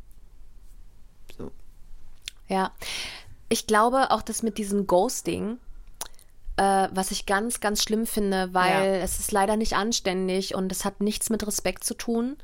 Ja. 2.47 2.71
Ich 3.49 3.67
glaube 3.67 4.11
auch, 4.11 4.21
dass 4.21 4.43
mit 4.43 4.57
diesem 4.57 4.87
Ghosting, 4.87 5.57
äh, 6.57 6.87
was 6.91 7.11
ich 7.11 7.25
ganz, 7.25 7.59
ganz 7.59 7.83
schlimm 7.83 8.05
finde, 8.05 8.53
weil 8.53 8.95
Ja. 8.97 9.01
es 9.03 9.19
ist 9.19 9.31
leider 9.31 9.57
nicht 9.57 9.73
anständig 9.75 10.55
und 10.55 10.71
es 10.71 10.85
hat 10.85 11.01
nichts 11.01 11.29
mit 11.29 11.45
Respekt 11.45 11.83
zu 11.83 11.93
tun. 11.93 12.37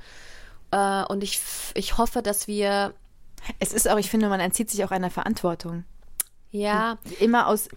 Äh, 0.71 1.03
und 1.05 1.23
ich, 1.23 1.39
ich 1.73 1.97
hoffe, 1.97 2.21
dass 2.21 2.47
wir, 2.47 2.93
Es 3.59 3.73
ist 3.73 3.87
auch, 3.89 3.97
ich 3.97 4.09
finde, 4.09 4.29
man 4.29 4.39
entzieht 4.39 4.69
sich 4.69 4.83
auch 4.83 4.91
einer 4.91 5.09
Verantwortung. 5.09 5.83
ja, 6.51 6.97
Immer 7.19 7.47
aus 7.47 7.69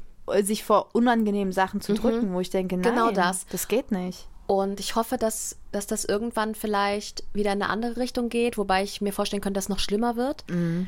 sich 0.43 0.63
vor 0.65 0.91
unangenehmen 0.95 1.53
Sachen 1.53 1.81
zu 1.81 1.95
drücken, 1.95 2.33
wo 2.33 2.41
ich 2.41 2.51
denke, 2.51 2.77
nein, 2.77 2.93
Mhm. 2.93 2.97
Genau 2.97 3.11
das. 3.11 3.45
das 3.51 3.67
geht 3.69 3.91
nicht. 3.91 4.29
Und 4.47 4.81
ich 4.81 4.95
hoffe, 4.97 5.17
dass, 5.17 5.57
dass 5.73 5.87
das 5.87 6.05
irgendwann 6.05 6.55
vielleicht 6.55 7.25
wieder 7.33 7.53
in 7.53 7.63
eine 7.63 7.71
andere 7.71 7.97
Richtung 7.97 8.29
geht, 8.29 8.57
wobei 8.59 8.83
ich 8.83 9.01
mir 9.01 9.13
vorstellen 9.13 9.41
könnte, 9.43 9.59
dass 9.59 9.65
es 9.65 9.69
noch 9.69 9.79
schlimmer 9.79 10.17
wird. 10.17 10.45
Mm, 10.51 10.85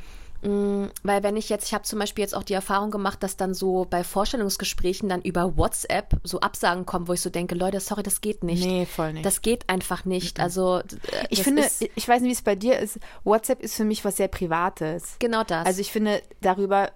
Weil 1.03 1.23
wenn 1.23 1.37
ich 1.37 1.49
jetzt, 1.49 1.67
ich 1.67 1.75
habe 1.75 1.85
zum 1.85 1.99
Beispiel 1.99 2.23
jetzt 2.23 2.35
auch 2.35 2.43
die 2.43 2.53
Erfahrung 2.53 2.91
gemacht, 2.91 3.23
dass 3.23 3.37
dann 3.37 3.55
so 3.55 3.87
bei 3.89 4.05
Vorstellungsgesprächen 4.05 5.09
dann 5.09 5.23
über 5.23 5.57
WhatsApp 5.57 6.21
so 6.23 6.41
Absagen 6.41 6.87
kommen, 6.87 7.09
wo 7.09 7.13
ich 7.13 7.21
so 7.21 7.31
denke, 7.31 7.55
Leute, 7.55 7.81
sorry, 7.81 8.03
das 8.03 8.21
geht 8.21 8.45
nicht. 8.45 8.65
Nee, 8.65 8.87
voll 8.87 9.15
nicht. 9.15 9.25
Das 9.25 9.43
geht 9.43 9.69
einfach 9.69 10.05
nicht. 10.05 10.41
Also 10.41 10.79
äh, 10.81 11.27
ich 11.31 11.43
finde, 11.43 11.63
ist 11.63 11.83
ich 11.95 12.09
weiß 12.09 12.21
nicht, 12.21 12.31
wie 12.31 12.35
es 12.35 12.43
bei 12.43 12.57
dir 12.57 12.79
ist. 12.79 12.99
WhatsApp 13.25 13.63
ist 13.63 13.75
für 13.75 13.85
mich 13.85 14.05
was 14.05 14.17
sehr 14.17 14.29
Privates. 14.29 15.17
genau 15.19 15.45
das. 15.45 15.67
Also 15.67 15.81
ich 15.81 15.91
finde, 15.91 16.23
darüber 16.41 16.91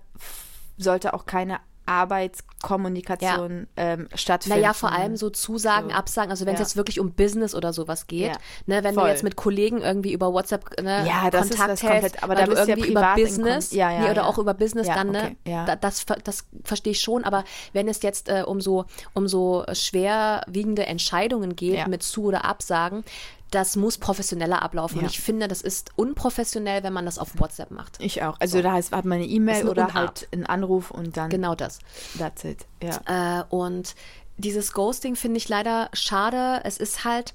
sollte 0.77 1.15
auch 1.15 1.27
keine 1.27 1.59
Arbeitskommunikation 1.89 3.67
ähm, 3.77 4.09
stattfinden. 4.15 4.61
Naja, 4.61 4.73
vor 4.73 4.93
allem 4.93 5.17
so 5.17 5.31
Zusagen, 5.31 5.91
So. 5.91 5.97
Absagen, 5.97 6.31
also 6.31 6.47
wenn 6.47 6.55
es 6.55 6.61
Ja. 6.61 6.65
jetzt 6.67 6.77
wirklich 6.77 7.01
um 7.01 7.13
Business 7.13 7.55
oder 7.55 7.73
sowas 7.73 8.07
geht, 8.07 8.33
Ja. 8.33 8.39
ne, 8.67 8.85
wenn 8.85 8.95
Voll. 8.95 9.05
du 9.05 9.11
jetzt 9.11 9.23
mit 9.23 9.37
Kollegen 9.37 9.81
irgendwie 9.83 10.13
über 10.13 10.33
WhatsApp 10.33 10.81
ne, 10.83 11.07
Ja, 11.07 11.31
das 11.31 11.51
ist 11.51 11.59
Kontakt 11.59 11.83
hältst, 11.83 11.83
komplett- 11.83 12.23
aber 12.23 12.37
weil 12.37 12.47
da 12.47 12.47
du 12.47 12.53
ja 12.59 12.67
irgendwie 12.67 12.91
über 12.91 13.15
Business, 13.15 13.73
ja, 13.73 13.91
ja, 13.91 13.99
nee, 14.01 14.05
oder 14.11 14.23
ja. 14.23 14.25
auch 14.25 14.39
über 14.39 14.55
Business 14.55 14.87
Ja, 14.89 14.95
dann, 14.95 15.11
ne, 15.11 15.19
okay, 15.23 15.37
ja. 15.45 15.65
da, 15.65 15.77
das, 15.77 16.05
das 16.25 16.45
verstehe 16.65 16.93
ich 16.93 17.01
schon, 17.01 17.25
aber 17.25 17.45
wenn 17.73 17.89
es 17.89 18.03
jetzt 18.03 18.29
äh, 18.29 18.43
um 18.47 18.61
so 18.61 18.85
um 19.15 19.29
so 19.29 19.65
schwerwiegende 19.73 20.87
Entscheidungen 20.87 21.57
geht 21.57 21.79
Ja. 21.79 21.89
mit 21.89 22.03
Zu- 22.03 22.25
oder 22.25 22.45
Absagen, 22.45 23.05
das 23.51 23.77
muss 23.77 23.97
professioneller 23.99 24.63
ablaufen. 24.63 24.99
Und 24.99 25.05
Ja. 25.05 25.11
ich 25.11 25.21
finde, 25.21 25.49
das 25.49 25.63
ist 25.63 25.91
unprofessionell, 25.97 26.83
wenn 26.83 26.93
man 26.93 27.05
das 27.07 27.19
auf 27.19 27.39
WhatsApp 27.39 27.71
macht. 27.71 27.97
Ich 28.01 28.23
auch. 28.23 28.37
Also 28.41 28.61
da 28.63 28.73
heißt, 28.73 28.93
hat 28.93 29.05
man 29.05 29.19
eine 29.19 29.27
E-Mail 29.27 29.69
oder 29.69 29.95
halt 29.95 30.29
einen 30.33 30.45
Anruf 30.47 30.91
und 30.91 31.17
dann 31.17 31.31
Genau 31.31 31.55
das. 31.55 31.79
that's 32.19 32.45
it. 32.45 32.67
Ja. 32.83 33.41
Äh, 33.41 33.45
und 33.49 33.95
dieses 34.37 34.73
Ghosting 34.73 35.17
finde 35.17 35.39
ich 35.39 35.49
leider 35.49 35.89
schade. 35.95 36.61
Es 36.65 36.77
ist 36.79 37.05
halt 37.05 37.35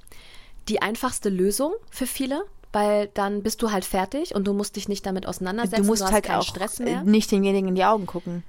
die 0.70 0.82
einfachste 0.82 1.30
Lösung 1.30 1.74
für 1.90 2.06
viele, 2.08 2.46
weil 2.72 3.08
dann 3.14 3.44
bist 3.44 3.62
du 3.62 3.72
halt 3.72 3.84
fertig 3.84 4.34
und 4.36 4.46
du 4.46 4.54
musst 4.54 4.76
dich 4.76 4.88
nicht 4.88 5.06
damit 5.06 5.28
auseinandersetzen. 5.28 5.82
Du 5.84 5.88
musst 5.88 6.04
hast 6.04 6.12
halt 6.14 6.26
keinen 6.26 6.40
auch 6.40 6.44
Stress 6.48 6.80
mehr. 6.80 7.04
nicht 7.04 7.32
denjenigen 7.32 7.70
in 7.70 7.76
die 7.76 7.84
Augen 7.86 8.06
gucken. 8.06 8.44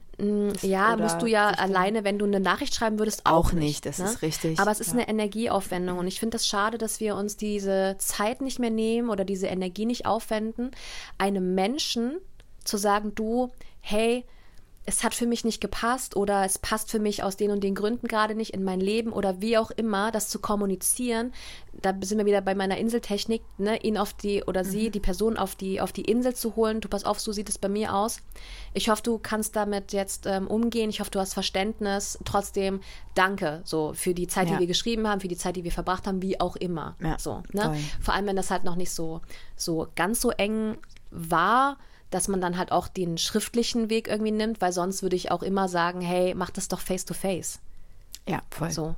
Ja, 0.62 0.94
oder 0.94 1.02
musst 1.02 1.22
du 1.22 1.26
ja 1.26 1.48
alleine, 1.48 2.04
wenn 2.04 2.18
du 2.18 2.24
eine 2.24 2.40
Nachricht 2.40 2.74
schreiben 2.74 2.98
würdest, 2.98 3.26
auch, 3.26 3.48
Auch 3.48 3.52
nicht, 3.52 3.86
das 3.86 3.98
ist 3.98 4.22
richtig, 4.22 4.58
Aber 4.60 4.70
es 4.70 4.80
ist 4.80 4.88
ja. 4.88 4.94
eine 4.94 5.08
Energieaufwendung 5.08 5.98
und 5.98 6.06
ich 6.06 6.20
finde 6.20 6.36
das 6.36 6.46
schade, 6.46 6.78
dass 6.78 7.00
wir 7.00 7.16
uns 7.16 7.36
diese 7.36 7.96
Zeit 7.98 8.40
nicht 8.40 8.58
mehr 8.58 8.70
nehmen 8.70 9.10
oder 9.10 9.24
diese 9.24 9.48
Energie 9.48 9.86
nicht 9.86 10.06
aufwenden, 10.06 10.70
einem 11.18 11.54
Menschen 11.54 12.18
zu 12.64 12.76
sagen, 12.76 13.14
du, 13.14 13.50
hey, 13.80 14.24
es 14.86 15.02
hat 15.02 15.14
für 15.14 15.26
mich 15.26 15.44
nicht 15.44 15.62
gepasst 15.62 16.14
oder 16.14 16.44
es 16.44 16.58
passt 16.58 16.90
für 16.90 16.98
mich 16.98 17.22
aus 17.22 17.36
den 17.36 17.50
und 17.50 17.64
den 17.64 17.74
Gründen 17.74 18.06
gerade 18.06 18.34
nicht 18.34 18.52
in 18.52 18.64
mein 18.64 18.80
Leben 18.80 19.12
oder 19.12 19.40
wie 19.40 19.56
auch 19.56 19.70
immer, 19.70 20.10
das 20.10 20.28
zu 20.28 20.38
kommunizieren. 20.40 21.32
Da 21.72 21.94
sind 22.02 22.18
wir 22.18 22.26
wieder 22.26 22.42
bei 22.42 22.54
meiner 22.54 22.76
Inseltechnik, 22.76 23.42
ne, 23.56 23.82
ihn 23.82 23.96
auf 23.96 24.12
die 24.12 24.44
oder 24.44 24.62
sie, 24.62 24.90
die 24.90 25.00
Person 25.00 25.38
auf 25.38 25.54
die 25.56 25.80
auf 25.80 25.92
die 25.92 26.02
Insel 26.02 26.34
zu 26.34 26.54
holen. 26.54 26.82
Du 26.82 26.88
pass 26.88 27.04
auf, 27.04 27.18
so 27.18 27.32
sieht 27.32 27.48
es 27.48 27.56
bei 27.56 27.68
mir 27.68 27.94
aus. 27.94 28.20
Ich 28.74 28.90
hoffe, 28.90 29.02
du 29.02 29.18
kannst 29.18 29.56
damit 29.56 29.94
jetzt 29.94 30.26
ähm, 30.26 30.46
umgehen. 30.48 30.90
Ich 30.90 31.00
hoffe, 31.00 31.10
du 31.10 31.18
hast 31.18 31.32
Verständnis. 31.32 32.18
Trotzdem 32.26 32.80
danke 33.14 33.62
so 33.64 33.94
für 33.94 34.12
die 34.12 34.26
Zeit, 34.26 34.48
Ja. 34.48 34.54
die 34.54 34.60
wir 34.60 34.66
geschrieben 34.66 35.08
haben, 35.08 35.20
für 35.20 35.28
die 35.28 35.36
Zeit, 35.36 35.56
die 35.56 35.64
wir 35.64 35.72
verbracht 35.72 36.06
haben, 36.06 36.20
wie 36.20 36.38
auch 36.40 36.56
immer. 36.56 36.94
Ja, 37.00 37.18
so, 37.18 37.42
ne? 37.52 37.74
Vor 38.02 38.12
allem, 38.12 38.26
wenn 38.26 38.36
das 38.36 38.50
halt 38.50 38.64
noch 38.64 38.76
nicht 38.76 38.90
so 38.90 39.22
so 39.56 39.88
ganz 39.96 40.20
so 40.20 40.30
eng 40.30 40.76
war, 41.10 41.78
dass 42.14 42.28
man 42.28 42.40
dann 42.40 42.56
halt 42.56 42.70
auch 42.70 42.86
den 42.86 43.18
schriftlichen 43.18 43.90
Weg 43.90 44.06
irgendwie 44.06 44.30
nimmt, 44.30 44.60
weil 44.60 44.72
sonst 44.72 45.02
würde 45.02 45.16
ich 45.16 45.32
auch 45.32 45.42
immer 45.42 45.68
sagen, 45.68 46.00
hey, 46.00 46.32
mach 46.34 46.50
das 46.50 46.68
doch 46.68 46.78
face 46.78 47.04
to 47.04 47.12
face. 47.12 47.58
Ja, 48.28 48.40
voll. 48.50 48.70
So. 48.70 48.94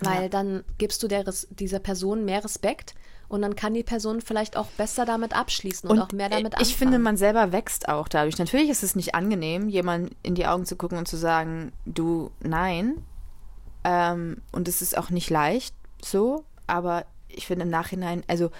Weil 0.00 0.22
Ja. 0.24 0.28
dann 0.28 0.64
gibst 0.78 1.02
du 1.02 1.08
der, 1.08 1.24
dieser 1.50 1.80
Person 1.80 2.24
mehr 2.24 2.42
Respekt 2.42 2.94
und 3.28 3.42
dann 3.42 3.56
kann 3.56 3.74
die 3.74 3.82
Person 3.82 4.22
vielleicht 4.22 4.56
auch 4.56 4.68
besser 4.78 5.04
damit 5.04 5.36
abschließen 5.36 5.90
und, 5.90 6.00
auch 6.00 6.12
mehr 6.12 6.30
damit 6.30 6.54
anfangen. 6.54 6.66
ich 6.66 6.76
finde, 6.76 6.98
man 6.98 7.18
selber 7.18 7.52
wächst 7.52 7.90
auch 7.90 8.08
dadurch. 8.08 8.38
Natürlich 8.38 8.70
ist 8.70 8.82
es 8.82 8.96
nicht 8.96 9.14
angenehm, 9.14 9.68
jemand 9.68 10.16
in 10.22 10.34
die 10.34 10.46
Augen 10.46 10.64
zu 10.64 10.76
gucken 10.76 10.96
und 10.96 11.08
zu 11.08 11.18
sagen, 11.18 11.72
du, 11.84 12.30
nein. 12.40 13.04
Ähm, 13.84 14.40
und 14.50 14.66
es 14.66 14.80
ist 14.80 14.96
auch 14.96 15.10
nicht 15.10 15.28
leicht 15.28 15.74
so, 16.02 16.44
aber 16.66 17.04
ich 17.28 17.46
finde 17.46 17.64
im 17.64 17.70
Nachhinein, 17.70 18.24
also 18.28 18.50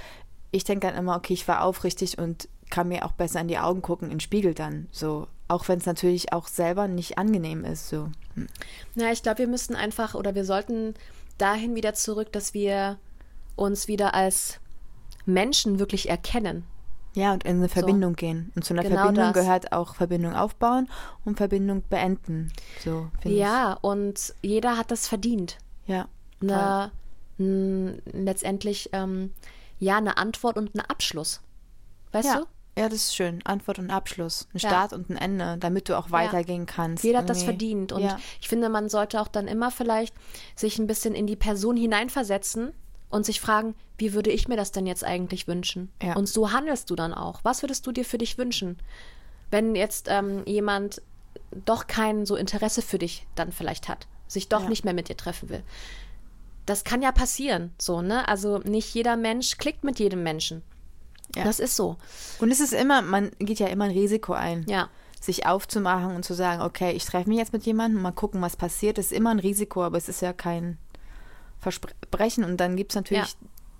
ich 0.50 0.64
denke 0.64 0.86
dann 0.86 0.96
immer, 0.96 1.16
okay, 1.16 1.32
ich 1.32 1.48
war 1.48 1.62
aufrichtig 1.62 2.18
und 2.18 2.48
kann 2.78 2.86
mir 2.88 3.04
auch 3.04 3.10
besser 3.10 3.40
in 3.40 3.48
die 3.48 3.58
Augen 3.58 3.82
gucken, 3.82 4.06
in 4.06 4.14
den 4.14 4.20
Spiegel 4.20 4.54
dann 4.54 4.86
so. 4.92 5.26
Auch 5.48 5.66
wenn 5.66 5.78
es 5.80 5.86
natürlich 5.86 6.32
auch 6.32 6.46
selber 6.46 6.86
nicht 6.86 7.18
angenehm 7.18 7.64
ist, 7.64 7.88
so. 7.88 8.08
Hm. 8.34 8.46
Na, 8.94 9.10
ich 9.10 9.24
glaube, 9.24 9.38
wir 9.40 9.48
müssten 9.48 9.74
einfach 9.74 10.14
oder 10.14 10.36
wir 10.36 10.44
sollten 10.44 10.94
dahin 11.38 11.74
wieder 11.74 11.94
zurück, 11.94 12.30
dass 12.32 12.54
wir 12.54 12.96
uns 13.56 13.88
wieder 13.88 14.14
als 14.14 14.60
Menschen 15.26 15.80
wirklich 15.80 16.08
erkennen. 16.08 16.62
Ja, 17.14 17.32
und 17.32 17.42
in 17.42 17.56
eine 17.56 17.68
Verbindung 17.68 18.14
gehen. 18.14 18.52
Und 18.54 18.64
zu 18.64 18.74
einer 18.74 18.84
Genau 18.84 18.94
Verbindung 18.96 19.32
das. 19.32 19.42
gehört 19.42 19.72
auch 19.72 19.96
Verbindung 19.96 20.34
aufbauen 20.36 20.88
und 21.24 21.36
Verbindung 21.36 21.82
beenden. 21.90 22.52
So, 22.84 23.08
Ja, 23.24 23.72
und 23.72 24.34
jeder 24.40 24.76
hat 24.76 24.92
das 24.92 25.08
verdient. 25.08 25.58
ich. 25.86 25.94
Ja. 25.94 26.06
Eine, 26.40 26.92
n, 27.40 28.00
letztendlich 28.12 28.90
ähm, 28.92 29.32
ja 29.80 29.96
eine 29.96 30.16
Antwort 30.16 30.56
und 30.56 30.76
einen 30.76 30.86
Abschluss. 30.88 31.40
Weißt 32.12 32.28
Ja. 32.28 32.36
du? 32.40 32.46
Ja, 32.78 32.88
das 32.88 32.98
ist 32.98 33.16
schön. 33.16 33.40
Antwort 33.44 33.78
und 33.78 33.90
Abschluss. 33.90 34.48
Ein 34.54 34.58
Ja. 34.58 34.68
Start 34.68 34.92
und 34.92 35.10
ein 35.10 35.16
Ende, 35.16 35.56
damit 35.58 35.88
du 35.88 35.98
auch 35.98 36.10
weitergehen 36.10 36.66
kannst. 36.66 37.04
Jeder 37.04 37.18
hat 37.18 37.28
das 37.30 37.42
verdient. 37.42 37.92
Und 37.92 38.02
ja. 38.02 38.18
ich 38.40 38.48
finde, 38.48 38.68
man 38.68 38.88
sollte 38.88 39.20
auch 39.20 39.28
dann 39.28 39.48
immer 39.48 39.70
vielleicht 39.70 40.14
sich 40.54 40.78
ein 40.78 40.86
bisschen 40.86 41.14
in 41.14 41.26
die 41.26 41.36
Person 41.36 41.76
hineinversetzen 41.76 42.72
und 43.10 43.26
sich 43.26 43.40
fragen, 43.40 43.74
wie 43.96 44.12
würde 44.14 44.30
ich 44.30 44.48
mir 44.48 44.56
das 44.56 44.70
denn 44.72 44.86
jetzt 44.86 45.04
eigentlich 45.04 45.48
wünschen? 45.48 45.90
Ja. 46.02 46.14
Und 46.14 46.28
so 46.28 46.52
handelst 46.52 46.88
du 46.90 46.94
dann 46.94 47.12
auch. 47.14 47.40
Was 47.42 47.62
würdest 47.62 47.86
du 47.86 47.92
dir 47.92 48.04
für 48.04 48.18
dich 48.18 48.38
wünschen? 48.38 48.78
Wenn 49.50 49.74
jetzt 49.74 50.06
ähm, 50.08 50.42
jemand 50.46 51.02
doch 51.64 51.86
kein 51.86 52.26
so 52.26 52.36
Interesse 52.36 52.82
für 52.82 52.98
dich 52.98 53.26
dann 53.34 53.50
vielleicht 53.52 53.88
hat, 53.88 54.06
sich 54.26 54.48
doch 54.48 54.62
Ja. 54.64 54.68
nicht 54.68 54.84
mehr 54.84 54.94
mit 54.94 55.08
dir 55.08 55.16
treffen 55.16 55.48
will. 55.48 55.62
Das 56.66 56.84
kann 56.84 57.00
ja 57.00 57.12
passieren, 57.12 57.72
so, 57.78 58.02
ne? 58.02 58.28
Also 58.28 58.58
nicht 58.58 58.94
jeder 58.94 59.16
Mensch 59.16 59.56
klickt 59.56 59.84
mit 59.84 59.98
jedem 59.98 60.22
Menschen. 60.22 60.62
Ja. 61.38 61.44
Das 61.44 61.60
ist 61.60 61.76
so. 61.76 61.96
Und 62.40 62.50
es 62.50 62.60
ist 62.60 62.72
immer, 62.72 63.02
man 63.02 63.30
geht 63.38 63.58
ja 63.58 63.68
immer 63.68 63.84
ein 63.84 63.90
Risiko 63.90 64.32
ein. 64.32 64.64
Ja. 64.68 64.88
Sich 65.20 65.46
aufzumachen 65.46 66.14
und 66.14 66.24
zu 66.24 66.34
sagen, 66.34 66.62
okay, 66.62 66.92
ich 66.92 67.04
treffe 67.04 67.28
mich 67.28 67.38
jetzt 67.38 67.52
mit 67.52 67.64
jemandem, 67.64 68.02
mal 68.02 68.12
gucken, 68.12 68.40
was 68.40 68.56
passiert. 68.56 68.98
Das 68.98 69.06
ist 69.06 69.12
immer 69.12 69.30
ein 69.30 69.40
Risiko, 69.40 69.82
aber 69.82 69.96
es 69.98 70.08
ist 70.08 70.22
ja 70.22 70.32
kein 70.32 70.78
Versprechen. 71.60 72.44
Und 72.44 72.58
dann 72.58 72.76
gibt 72.76 72.92
es 72.92 72.96
natürlich 72.96 73.36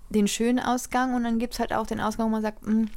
den 0.09 0.27
schönen 0.27 0.59
Ausgang 0.59 1.13
und 1.15 1.23
dann 1.23 1.39
gibt 1.39 1.53
es 1.53 1.59
halt 1.59 1.71
auch 1.71 1.87
den 1.87 1.99
Ausgang, 2.01 2.27
wo 2.27 2.31
man 2.31 2.41
sagt, 2.41 2.65
"Hm, 2.65 2.89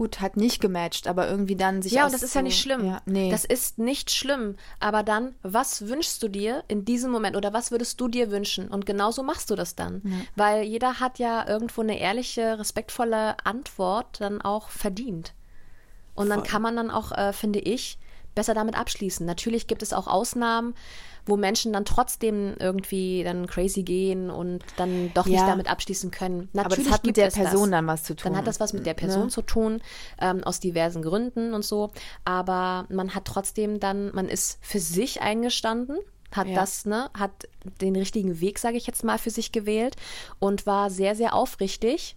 gut, 0.00 0.22
hat 0.22 0.38
nicht 0.38 0.62
gematcht, 0.62 1.06
aber 1.06 1.28
irgendwie 1.28 1.56
dann 1.56 1.82
sich 1.82 1.92
Ja, 1.92 2.06
und 2.06 2.14
das 2.14 2.22
ist 2.22 2.34
ja 2.34 2.40
nicht 2.40 2.58
schlimm. 2.58 2.86
Ja, 2.86 3.02
nee. 3.04 3.30
Das 3.30 3.44
ist 3.44 3.78
nicht 3.78 4.10
schlimm. 4.10 4.56
Aber 4.78 5.02
dann, 5.02 5.34
was 5.42 5.88
wünschst 5.88 6.22
du 6.22 6.28
dir 6.28 6.64
in 6.68 6.86
diesem 6.86 7.10
Moment 7.10 7.36
oder 7.36 7.52
was 7.52 7.70
würdest 7.70 8.00
du 8.00 8.08
dir 8.08 8.30
wünschen? 8.30 8.68
Und 8.68 8.86
genauso 8.86 9.22
machst 9.22 9.50
du 9.50 9.56
das 9.56 9.74
dann. 9.74 10.00
Weil 10.36 10.62
jeder 10.62 11.00
hat 11.00 11.18
ja 11.18 11.46
irgendwo 11.46 11.82
eine 11.82 12.00
ehrliche, 12.00 12.58
respektvolle 12.58 13.44
Antwort 13.44 14.22
dann 14.22 14.40
auch 14.40 14.70
verdient. 14.70 15.34
Und 16.14 16.30
dann 16.30 16.40
Voll. 16.40 16.48
kann 16.48 16.62
man 16.62 16.76
dann 16.76 16.90
auch, 16.90 17.12
äh, 17.12 17.34
finde 17.34 17.58
ich, 17.58 17.98
besser 18.34 18.54
damit 18.54 18.76
abschließen. 18.76 19.24
Natürlich 19.26 19.66
gibt 19.66 19.82
es 19.82 19.92
auch 19.92 20.06
Ausnahmen, 20.06 20.74
wo 21.26 21.36
Menschen 21.36 21.72
dann 21.72 21.84
trotzdem 21.84 22.54
irgendwie 22.58 23.22
dann 23.24 23.46
crazy 23.46 23.82
gehen 23.82 24.30
und 24.30 24.64
dann 24.76 25.12
doch 25.12 25.26
nicht 25.26 25.40
Ja. 25.40 25.46
damit 25.46 25.70
abschließen 25.70 26.10
können. 26.10 26.48
Natürlich 26.52 26.64
aber 26.64 26.76
das 26.76 26.92
hat 26.92 27.04
mit 27.04 27.16
der 27.18 27.28
Person 27.30 27.70
das. 27.70 27.70
dann 27.70 27.86
was 27.86 28.02
zu 28.04 28.14
tun. 28.16 28.24
Dann 28.32 28.38
hat 28.38 28.46
das 28.46 28.58
was 28.58 28.72
mit 28.72 28.86
der 28.86 28.94
Person 28.94 29.24
Ne? 29.24 29.28
zu 29.28 29.42
tun, 29.42 29.82
ähm, 30.20 30.42
aus 30.44 30.60
diversen 30.60 31.02
Gründen 31.02 31.52
und 31.52 31.64
so. 31.64 31.90
Aber 32.24 32.86
man 32.88 33.14
hat 33.14 33.26
trotzdem 33.26 33.80
dann, 33.80 34.12
man 34.14 34.28
ist 34.28 34.58
für 34.62 34.80
sich 34.80 35.20
eingestanden, 35.20 35.98
hat 36.32 36.46
Ja. 36.48 36.54
das, 36.54 36.86
ne, 36.86 37.10
hat 37.12 37.48
den 37.80 37.96
richtigen 37.96 38.40
Weg, 38.40 38.58
sage 38.58 38.76
ich 38.76 38.86
jetzt 38.86 39.04
mal, 39.04 39.18
für 39.18 39.30
sich 39.30 39.52
gewählt 39.52 39.96
und 40.38 40.64
war 40.64 40.88
sehr, 40.88 41.14
sehr 41.16 41.34
aufrichtig 41.34 42.16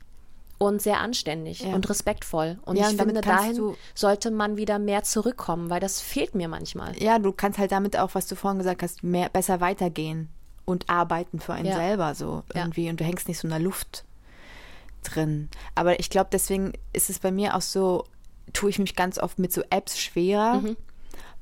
und 0.67 0.81
sehr 0.81 0.99
anständig 0.99 1.59
Ja. 1.61 1.73
und 1.75 1.89
respektvoll. 1.89 2.57
Und 2.63 2.75
Ja, 2.77 2.85
ich 2.89 2.93
und 2.99 2.99
finde, 3.05 3.21
dahin 3.21 3.75
sollte 3.95 4.31
man 4.31 4.57
wieder 4.57 4.79
mehr 4.79 5.03
zurückkommen, 5.03 5.69
weil 5.69 5.79
das 5.79 5.99
fehlt 6.01 6.35
mir 6.35 6.47
manchmal. 6.47 6.97
Ja, 7.01 7.19
du 7.19 7.31
kannst 7.31 7.59
halt 7.59 7.71
damit 7.71 7.97
auch, 7.97 8.15
was 8.15 8.27
du 8.27 8.35
vorhin 8.35 8.59
gesagt 8.59 8.81
hast, 8.83 9.03
mehr, 9.03 9.29
besser 9.29 9.61
weitergehen 9.61 10.29
und 10.65 10.89
arbeiten 10.89 11.39
für 11.39 11.53
einen 11.53 11.67
Ja. 11.67 11.75
selber 11.75 12.15
so 12.15 12.43
irgendwie 12.53 12.89
und 12.89 12.99
du 12.99 13.03
hängst 13.03 13.27
nicht 13.27 13.39
so 13.39 13.47
in 13.47 13.51
der 13.51 13.59
Luft 13.59 14.05
drin. 15.03 15.49
Aber 15.75 15.99
ich 15.99 16.09
glaube, 16.09 16.29
deswegen 16.31 16.73
ist 16.93 17.09
es 17.09 17.19
bei 17.19 17.31
mir 17.31 17.55
auch 17.55 17.61
so, 17.61 18.05
tue 18.53 18.69
ich 18.69 18.79
mich 18.79 18.95
ganz 18.95 19.17
oft 19.19 19.39
mit 19.39 19.51
so 19.51 19.61
Apps 19.69 19.99
schwerer, 19.99 20.61
Mhm. 20.61 20.77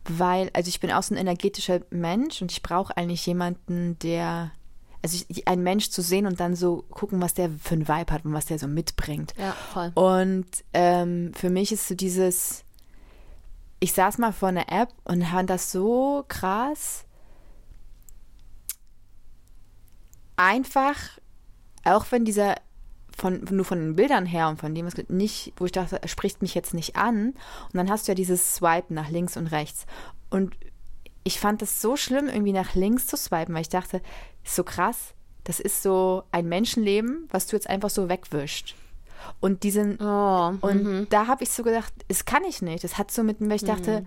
weil, 0.10 0.50
also 0.54 0.70
ich 0.70 0.80
bin 0.80 0.92
auch 0.92 1.04
so 1.04 1.14
ein 1.14 1.18
energetischer 1.18 1.82
Mensch 1.92 2.42
und 2.42 2.52
ich 2.52 2.64
brauche 2.64 2.96
eigentlich 2.98 3.26
jemanden, 3.26 4.00
der, 4.00 4.52
also 5.04 5.24
ich, 5.28 5.48
einen 5.48 5.64
Mensch 5.64 5.90
zu 5.90 6.02
sehen 6.02 6.26
und 6.26 6.40
dann 6.40 6.56
so 6.56 6.84
gucken, 6.90 7.22
was 7.22 7.34
der 7.34 7.50
für 7.50 7.76
einen 7.76 7.88
Vibe 7.88 8.14
hat 8.14 8.26
und 8.26 8.34
was 8.34 8.46
der 8.46 8.60
so 8.60 8.68
mitbringt. 8.68 9.34
Ja, 9.38 9.54
voll. 9.74 9.92
Und 9.96 10.48
ähm, 10.74 11.32
für 11.34 11.50
mich 11.50 11.72
ist 11.72 11.88
so 11.88 11.96
dieses, 11.96 12.64
ich 13.80 13.94
saß 13.94 14.20
mal 14.20 14.32
vor 14.32 14.50
einer 14.50 14.72
App 14.72 14.90
und 15.04 15.24
fand 15.26 15.50
das 15.50 15.72
so 15.72 16.24
krass. 16.28 17.06
Einfach, 20.36 20.96
auch 21.84 22.06
wenn 22.12 22.26
dieser 22.26 22.56
von, 23.18 23.44
nur 23.52 23.66
von 23.66 23.80
den 23.80 23.96
Bildern 23.96 24.26
her 24.26 24.50
und 24.50 24.60
von 24.60 24.74
dem, 24.74 24.86
was 24.86 24.94
nicht, 25.10 25.54
wo 25.58 25.66
ich 25.66 25.72
dachte, 25.72 26.02
er 26.02 26.08
spricht 26.08 26.42
mich 26.42 26.56
jetzt 26.56 26.74
nicht 26.74 26.96
an. 26.96 27.30
Und 27.30 27.76
dann 27.76 27.90
hast 27.90 28.08
du 28.08 28.12
ja 28.12 28.16
dieses 28.16 28.56
Swipen 28.56 28.96
nach 28.96 29.10
links 29.10 29.38
und 29.38 29.48
rechts. 29.48 29.86
Und 30.30 30.56
ich 31.24 31.40
fand 31.40 31.62
das 31.62 31.82
so 31.82 31.96
schlimm, 31.96 32.28
irgendwie 32.28 32.54
nach 32.54 32.74
links 32.74 33.08
zu 33.08 33.18
swipen, 33.18 33.54
weil 33.54 33.62
ich 33.62 33.70
dachte, 33.70 34.02
ist 34.44 34.56
so 34.56 34.64
krass, 34.64 35.14
das 35.44 35.60
ist 35.60 35.82
so 35.84 36.24
ein 36.32 36.48
Menschenleben, 36.48 37.28
was 37.32 37.48
du 37.48 37.56
jetzt 37.56 37.70
einfach 37.70 37.90
so 37.90 38.10
wegwischt. 38.10 38.76
Und 39.40 39.64
diesen, 39.64 40.00
Oh, 40.02 40.54
und 40.62 41.08
da 41.12 41.28
habe 41.28 41.44
ich 41.44 41.52
so 41.52 41.64
gedacht, 41.64 41.94
das 42.08 42.26
kann 42.26 42.44
ich 42.44 42.62
nicht. 42.62 42.84
Das 42.84 42.98
hat 42.98 43.12
so 43.12 43.24
mit 43.24 43.40
mir, 43.40 43.54
ich 43.56 43.64
dachte, 43.64 44.06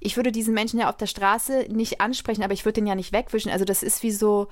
ich 0.00 0.16
würde 0.16 0.30
diesen 0.30 0.54
Menschen 0.54 0.78
ja 0.78 0.88
auf 0.88 0.96
der 0.96 1.06
Straße 1.06 1.66
nicht 1.70 2.00
ansprechen, 2.00 2.42
aber 2.44 2.52
ich 2.52 2.64
würde 2.64 2.74
den 2.74 2.86
ja 2.86 2.94
nicht 2.94 3.12
wegwischen. 3.12 3.50
Also 3.50 3.64
das 3.64 3.82
ist 3.82 4.02
wie 4.04 4.12
so, 4.12 4.46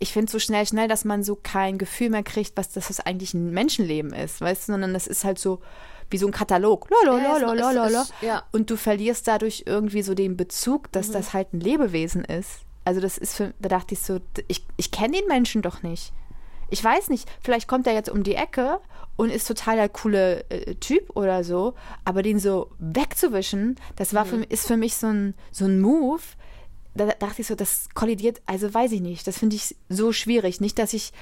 ich 0.00 0.12
finde 0.12 0.30
so 0.30 0.38
schnell, 0.40 0.66
schnell, 0.66 0.88
dass 0.88 1.04
man 1.04 1.22
so 1.22 1.36
kein 1.40 1.78
Gefühl 1.78 2.10
mehr 2.10 2.22
kriegt, 2.24 2.56
was 2.56 2.70
das 2.70 2.88
was 2.90 2.98
eigentlich 3.00 3.34
ein 3.34 3.50
Menschenleben 3.52 4.12
ist, 4.12 4.40
weißt 4.40 4.68
du, 4.68 4.72
sondern 4.72 4.92
das 4.94 5.06
ist 5.06 5.24
halt 5.24 5.38
so 5.38 5.60
wie 6.10 6.18
so 6.18 6.26
ein 6.26 6.32
Katalog. 6.32 6.88
Ja, 7.18 7.34
es- 7.54 7.62
es. 7.86 7.92
Und 8.52 8.70
du 8.70 8.76
verlierst 8.76 9.28
dadurch 9.28 9.64
irgendwie 9.66 10.02
so 10.02 10.14
den 10.14 10.36
Bezug, 10.36 10.90
dass 10.92 11.10
das 11.12 11.32
halt 11.34 11.52
ein 11.52 11.60
Lebewesen 11.60 12.24
ist. 12.24 12.60
Also 12.88 13.02
das 13.02 13.18
ist 13.18 13.34
für, 13.34 13.52
da 13.58 13.68
dachte 13.68 13.92
ich 13.92 14.00
so, 14.00 14.18
ich, 14.46 14.64
ich 14.78 14.90
kenne 14.90 15.18
den 15.18 15.26
Menschen 15.28 15.60
doch 15.60 15.82
nicht. 15.82 16.14
Ich 16.70 16.82
weiß 16.82 17.10
nicht, 17.10 17.28
vielleicht 17.42 17.68
kommt 17.68 17.86
er 17.86 17.92
jetzt 17.92 18.08
um 18.08 18.22
die 18.22 18.34
Ecke 18.34 18.80
und 19.16 19.28
ist 19.28 19.46
total 19.46 19.76
der 19.76 19.90
coole 19.90 20.48
äh, 20.48 20.74
Typ 20.76 21.14
oder 21.14 21.44
so, 21.44 21.74
aber 22.06 22.22
den 22.22 22.38
so 22.38 22.70
wegzuwischen, 22.78 23.76
das 23.96 24.14
war 24.14 24.24
für, 24.24 24.36
mich- 24.38 24.50
ist 24.50 24.66
für 24.66 24.78
mich 24.78 24.96
so 24.96 25.08
ein, 25.08 25.34
so 25.52 25.66
ein 25.66 25.82
Move. 25.82 26.22
Da 26.94 27.04
dachte 27.08 27.42
ich 27.42 27.46
so, 27.46 27.54
das 27.54 27.90
kollidiert, 27.92 28.40
also 28.46 28.72
weiß 28.72 28.92
ich 28.92 29.02
nicht, 29.02 29.26
das 29.26 29.38
finde 29.38 29.56
ich 29.56 29.76
so 29.90 30.10
schwierig. 30.12 30.62
Nicht, 30.62 30.78
dass 30.78 30.94
ich, 30.94 31.12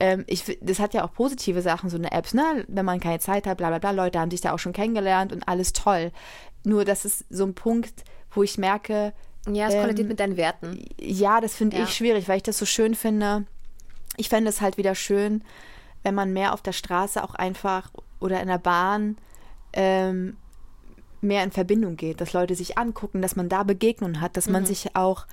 ähm, 0.00 0.24
ich, 0.26 0.58
das 0.60 0.80
hat 0.80 0.92
ja 0.92 1.02
auch 1.02 1.14
positive 1.14 1.62
Sachen, 1.62 1.88
so 1.88 1.96
eine 1.96 2.12
Apps, 2.12 2.34
ne? 2.34 2.66
Wenn 2.68 2.84
man 2.84 3.00
keine 3.00 3.20
Zeit 3.20 3.46
hat, 3.46 3.56
bla 3.56 3.68
bla 3.70 3.78
bla, 3.78 3.90
Leute 3.92 4.20
haben 4.20 4.30
sich 4.30 4.42
da 4.42 4.52
auch 4.52 4.58
schon 4.58 4.74
kennengelernt 4.74 5.32
und 5.32 5.48
alles 5.48 5.72
toll. 5.72 6.12
Nur 6.62 6.84
das 6.84 7.06
ist 7.06 7.24
so 7.30 7.44
ein 7.46 7.54
Punkt, 7.54 8.04
wo 8.32 8.42
ich 8.42 8.58
merke, 8.58 9.14
Ja, 9.52 9.68
es 9.68 9.74
kollidiert 9.74 10.06
ähm, 10.06 10.08
mit 10.08 10.20
deinen 10.20 10.36
Werten. 10.36 10.84
ja, 11.00 11.40
das 11.40 11.54
finde 11.56 11.76
Ja. 11.76 11.84
ich 11.84 11.90
schwierig, 11.94 12.28
weil 12.28 12.38
ich 12.38 12.42
das 12.42 12.58
so 12.58 12.66
schön 12.66 12.94
finde. 12.94 13.44
Ich 14.16 14.28
fände 14.28 14.48
es 14.50 14.60
halt 14.60 14.76
wieder 14.76 14.94
schön, 14.94 15.42
wenn 16.02 16.14
man 16.14 16.32
mehr 16.32 16.52
auf 16.52 16.62
der 16.62 16.72
Straße 16.72 17.22
auch 17.22 17.34
einfach 17.34 17.90
oder 18.20 18.40
in 18.40 18.48
der 18.48 18.58
Bahn 18.58 19.16
ähm, 19.72 20.36
mehr 21.20 21.42
in 21.44 21.50
Verbindung 21.50 21.96
geht, 21.96 22.20
dass 22.20 22.32
Leute 22.32 22.54
sich 22.54 22.78
angucken, 22.78 23.20
dass 23.22 23.36
man 23.36 23.48
da 23.48 23.62
Begegnungen 23.62 24.20
hat, 24.20 24.36
dass 24.36 24.48
man 24.48 24.64
sich 24.66 24.94
auch 24.96 25.26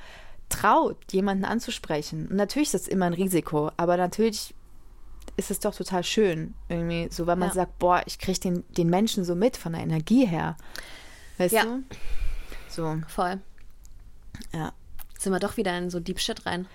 traut, 0.49 0.97
jemanden 1.11 1.45
anzusprechen. 1.45 2.27
Und 2.27 2.35
natürlich 2.35 2.73
ist 2.73 2.85
das 2.85 2.87
immer 2.87 3.05
ein 3.05 3.13
Risiko, 3.13 3.71
aber 3.77 3.97
natürlich 3.97 4.53
ist 5.37 5.49
es 5.51 5.59
doch 5.59 5.73
total 5.75 6.03
schön, 6.03 6.53
irgendwie, 6.69 7.07
so 7.11 7.25
weil 7.25 7.35
man 7.37 7.49
Ja. 7.49 7.53
sagt, 7.55 7.79
boah, 7.79 8.01
ich 8.05 8.19
kriege 8.19 8.39
den, 8.39 8.63
den 8.75 8.89
Menschen 8.89 9.23
so 9.23 9.35
mit 9.35 9.57
von 9.57 9.73
der 9.73 9.81
Energie 9.81 10.25
her. 10.25 10.57
Weißt 11.37 11.53
Ja. 11.53 11.63
du? 11.63 11.83
So, 12.69 12.97
Voll. 13.07 13.39
Ja. 14.53 14.73
Sind 15.17 15.31
wir 15.31 15.39
doch 15.39 15.57
wieder 15.57 15.77
in 15.77 15.89
so 15.89 15.99
Deep 15.99 16.19
Shit 16.19 16.45
rein. 16.45 16.67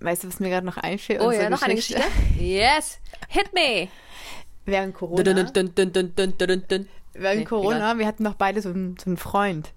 Weißt 0.00 0.24
du, 0.24 0.28
was 0.28 0.40
mir 0.40 0.48
gerade 0.48 0.66
noch 0.66 0.76
einfällt? 0.76 1.20
Oh 1.20 1.30
ja, 1.30 1.50
noch 1.50 1.62
eine 1.62 1.74
Geschichte? 1.74 2.02
Yes! 2.38 2.98
Hit 3.28 3.52
me! 3.52 3.88
Während 4.64 4.94
Corona, 4.94 5.22
Dun, 5.22 5.36
während 5.76 7.38
Nee, 7.38 7.44
Corona 7.44 7.98
wir 7.98 8.06
hatten 8.06 8.22
noch 8.22 8.34
beide 8.34 8.62
so 8.62 8.70
einen, 8.70 8.96
so 8.96 9.10
einen 9.10 9.18
Freund. 9.18 9.72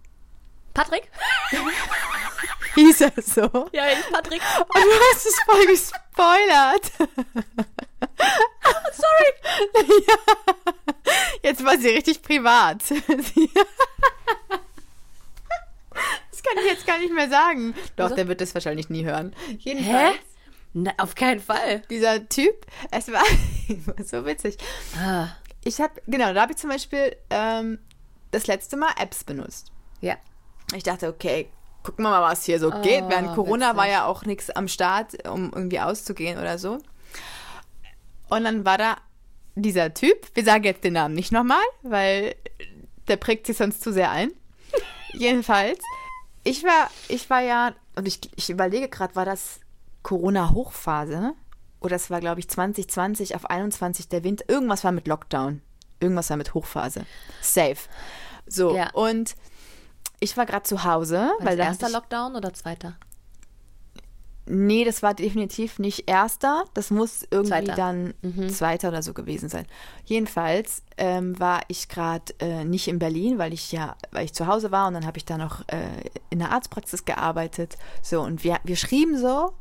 Patrick? 0.74 1.10
Hieß 2.76 3.02
er 3.02 3.12
so? 3.22 3.44
Und 3.50 3.74
Ja, 3.74 3.88
ich 3.90 4.12
Patrick. 4.12 4.42
du 4.42 4.82
hast 5.14 5.26
es 5.26 5.40
voll 5.46 5.66
gespoilert. 5.66 6.92
Sorry! 8.94 9.92
ja. 10.08 10.16
Jetzt 11.42 11.66
war 11.66 11.78
sie 11.78 11.90
richtig 11.90 12.22
privat. 12.22 12.84
Kann 16.54 16.64
ich 16.64 16.72
jetzt 16.72 16.88
gar 16.88 17.00
nicht 17.00 17.14
mehr 17.14 17.30
sagen. 17.30 17.74
Doch, 17.96 18.06
Wieso? 18.06 18.16
der 18.16 18.28
wird 18.28 18.42
das 18.42 18.54
wahrscheinlich 18.54 18.90
nie 18.90 19.04
hören. 19.06 19.34
Hä? 19.48 19.58
Jedenfalls, 19.60 20.16
Na, 20.74 20.92
auf 20.98 21.16
keinen 21.16 21.40
Fall. 21.40 21.82
dieser 21.90 22.28
Typ, 22.30 22.66
es 22.92 23.08
war, 23.12 23.22
war 23.86 24.06
so 24.06 24.26
witzig. 24.26 24.58
Ah, 25.00 25.28
Ich 25.64 25.80
habe, 25.82 25.94
genau, 26.08 26.34
da 26.34 26.42
habe 26.42 26.52
ich 26.54 26.58
zum 26.58 26.70
Beispiel 26.70 27.16
ähm, 27.30 27.80
das 28.32 28.48
letzte 28.48 28.78
Mal 28.78 28.90
Apps 29.00 29.24
benutzt. 29.24 29.72
ja. 30.02 30.16
Ich 30.76 30.84
dachte, 30.84 31.08
okay, 31.08 31.50
gucken 31.82 32.04
wir 32.04 32.10
mal, 32.10 32.22
was 32.30 32.44
hier 32.44 32.60
so 32.60 32.70
geht. 32.72 33.04
Oh, 33.04 33.10
Während 33.10 33.34
Corona 33.36 33.68
witzig. 33.68 33.78
war 33.78 33.88
ja 33.88 34.06
auch 34.06 34.26
nichts 34.26 34.50
am 34.50 34.68
Start, 34.68 35.26
um 35.26 35.50
irgendwie 35.56 35.80
auszugehen 35.80 36.38
oder 36.38 36.58
so. 36.58 36.80
Und 38.30 38.44
dann 38.44 38.66
war 38.66 38.78
da 38.78 38.98
dieser 39.56 39.94
Typ, 39.94 40.28
wir 40.34 40.44
sagen 40.44 40.66
jetzt 40.66 40.84
den 40.84 40.92
Namen 40.94 41.16
nicht 41.16 41.32
nochmal, 41.32 41.64
weil 41.84 42.36
der 43.08 43.16
prägt 43.16 43.48
sich 43.48 43.56
sonst 43.56 43.82
zu 43.82 43.94
sehr 43.94 44.12
ein. 44.12 44.32
Jedenfalls, 45.14 45.80
ich 46.48 46.64
war, 46.64 46.90
ich 47.08 47.30
war 47.30 47.42
ja, 47.42 47.74
und 47.96 48.08
ich, 48.08 48.20
ich 48.36 48.50
überlege 48.50 48.90
gerade, 48.90 49.16
war 49.16 49.26
das 49.26 49.60
Corona-Hochphase? 50.04 51.34
Oder 51.80 51.96
es 51.96 52.10
war, 52.10 52.20
glaube 52.20 52.40
ich, 52.40 52.50
2020 52.50 53.36
auf 53.36 53.50
21 53.50 54.08
der 54.10 54.24
Winter. 54.24 54.46
Irgendwas 54.48 54.84
war 54.84 54.92
mit 54.92 55.08
Lockdown. 55.08 55.62
Irgendwas 56.00 56.30
war 56.30 56.38
mit 56.38 56.54
Hochphase. 56.54 57.06
Safe. 57.42 57.78
So, 58.48 58.76
Ja. 58.76 58.90
und 58.94 59.36
ich 60.20 60.36
war 60.38 60.46
gerade 60.46 60.64
zu 60.64 60.84
Hause, 60.84 61.18
War 61.40 61.46
weil 61.46 61.58
das 61.58 61.66
da 61.66 61.72
erster 61.72 61.88
ich, 61.88 61.94
Lockdown 61.94 62.36
oder 62.36 62.54
zweiter? 62.54 62.96
Nee, 64.50 64.84
das 64.86 65.04
war 65.04 65.14
definitiv 65.14 65.80
nicht 65.80 66.10
erster. 66.10 66.64
Das 66.74 66.90
muss 66.90 67.26
irgendwie 67.30 67.50
Zweiter. 67.50 67.76
dann 67.76 68.14
Mhm. 68.22 68.50
zweiter 68.50 68.90
oder 68.90 69.04
so 69.04 69.14
gewesen 69.14 69.50
sein. 69.50 69.66
Jedenfalls 70.06 70.84
ähm, 70.98 71.40
war 71.40 71.62
ich 71.68 71.90
gerade 71.90 72.34
äh, 72.40 72.64
nicht 72.66 72.88
in 72.88 73.00
Berlin, 73.00 73.38
weil 73.38 73.54
ich 73.54 73.72
ja, 73.72 73.96
weil 74.12 74.26
ich 74.26 74.34
zu 74.34 74.48
Hause 74.48 74.72
war 74.72 74.88
und 74.88 74.94
dann 74.94 75.06
habe 75.06 75.18
ich 75.18 75.26
da 75.26 75.38
noch 75.38 75.62
äh, 75.68 75.78
in 76.30 76.40
der 76.40 76.52
Arztpraxis 76.52 77.06
gearbeitet. 77.06 77.78
So, 78.02 78.22
und 78.22 78.44
wir, 78.44 78.58
wir 78.64 78.76
schrieben 78.76 79.18
so. 79.18 79.54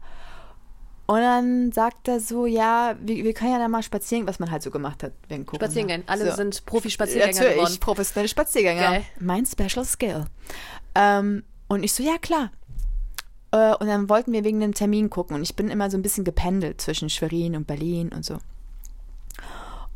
Und 1.09 1.21
dann 1.21 1.71
sagt 1.71 2.09
er 2.09 2.19
so, 2.19 2.47
ja, 2.47 2.97
wir, 3.01 3.23
wir 3.23 3.33
können 3.33 3.53
ja 3.53 3.59
da 3.61 3.69
mal 3.69 3.83
spazieren, 3.85 4.27
was 4.27 4.41
man 4.41 4.51
halt 4.51 4.63
so 4.65 4.73
gemacht 4.73 5.05
hat 5.05 5.13
wegen 5.29 5.47
Corona. 5.47 5.67
Spazieren 5.67 5.87
gehen. 5.89 6.03
Alle 6.09 6.31
so. 6.31 6.37
sind 6.37 6.67
Profi-Spaziergänger 6.67 7.33
Natürlich, 7.33 7.55
geworden. 7.57 7.77
professionelle 7.81 8.29
Spaziergänger. 8.29 8.81
Geil. 8.83 9.05
Mein 9.21 9.47
Special 9.47 9.85
Skill. 9.85 10.25
Ähm, 10.97 11.45
und 11.69 11.85
ich 11.85 11.93
so, 11.93 12.03
ja 12.03 12.19
klar. 12.19 12.51
Äh, 13.57 13.75
und 13.77 13.87
dann 13.87 14.09
wollten 14.11 14.33
wir 14.33 14.45
wegen 14.45 14.61
dem 14.61 14.75
Termin 14.75 15.09
gucken. 15.09 15.37
Und 15.37 15.43
ich 15.43 15.57
bin 15.57 15.69
immer 15.69 15.91
so 15.91 15.97
ein 15.97 16.03
bisschen 16.03 16.25
gependelt 16.25 16.81
zwischen 16.81 17.09
Schwerin 17.09 17.57
und 17.57 17.67
Berlin 17.67 18.11
und 18.15 18.25
so. 18.25 18.37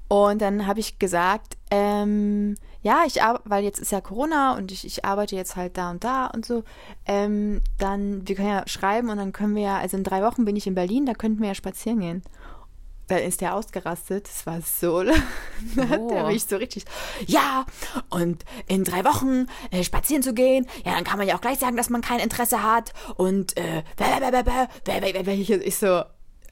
Und 0.08 0.40
dann 0.40 0.66
habe 0.66 0.80
ich 0.80 0.98
gesagt, 0.98 1.56
ähm, 1.70 2.56
ja, 2.82 3.04
ich 3.06 3.16
weil 3.44 3.62
jetzt 3.62 3.78
ist 3.78 3.92
ja 3.92 4.00
Corona 4.00 4.56
und 4.56 4.72
ich, 4.72 4.84
ich 4.84 5.04
arbeite 5.04 5.36
jetzt 5.36 5.54
halt 5.54 5.76
da 5.76 5.90
und 5.90 6.02
da 6.02 6.26
und 6.26 6.46
so. 6.46 6.64
Ähm, 7.06 7.60
dann, 7.78 8.26
wir 8.26 8.34
können 8.34 8.48
ja 8.48 8.66
schreiben 8.66 9.10
und 9.10 9.18
dann 9.18 9.32
können 9.32 9.54
wir 9.54 9.62
ja, 9.62 9.78
also 9.78 9.96
in 9.98 10.04
drei 10.04 10.22
Wochen 10.22 10.46
bin 10.46 10.56
ich 10.56 10.66
in 10.66 10.74
Berlin, 10.74 11.06
da 11.06 11.12
könnten 11.12 11.40
wir 11.40 11.48
ja 11.48 11.54
spazieren 11.54 12.00
gehen 12.00 12.22
dann 13.10 13.22
ist 13.22 13.40
der 13.40 13.54
ausgerastet. 13.54 14.26
Das 14.26 14.46
war 14.46 14.60
so 14.60 15.02
lang. 15.02 15.22
Oh. 15.76 15.88
hat 15.88 16.10
er 16.10 16.26
mich 16.28 16.44
so 16.44 16.56
richtig. 16.56 16.84
Ja, 17.26 17.66
und 18.08 18.44
in 18.66 18.84
drei 18.84 19.04
Wochen 19.04 19.46
äh, 19.70 19.82
spazieren 19.82 20.22
zu 20.22 20.32
gehen, 20.32 20.66
ja, 20.84 20.94
dann 20.94 21.04
kann 21.04 21.18
man 21.18 21.26
ja 21.26 21.36
auch 21.36 21.40
gleich 21.40 21.58
sagen, 21.58 21.76
dass 21.76 21.90
man 21.90 22.02
kein 22.02 22.20
Interesse 22.20 22.62
hat. 22.62 22.92
Und 23.16 23.56
äh, 23.56 23.82
ich 25.64 25.76
so, 25.76 26.02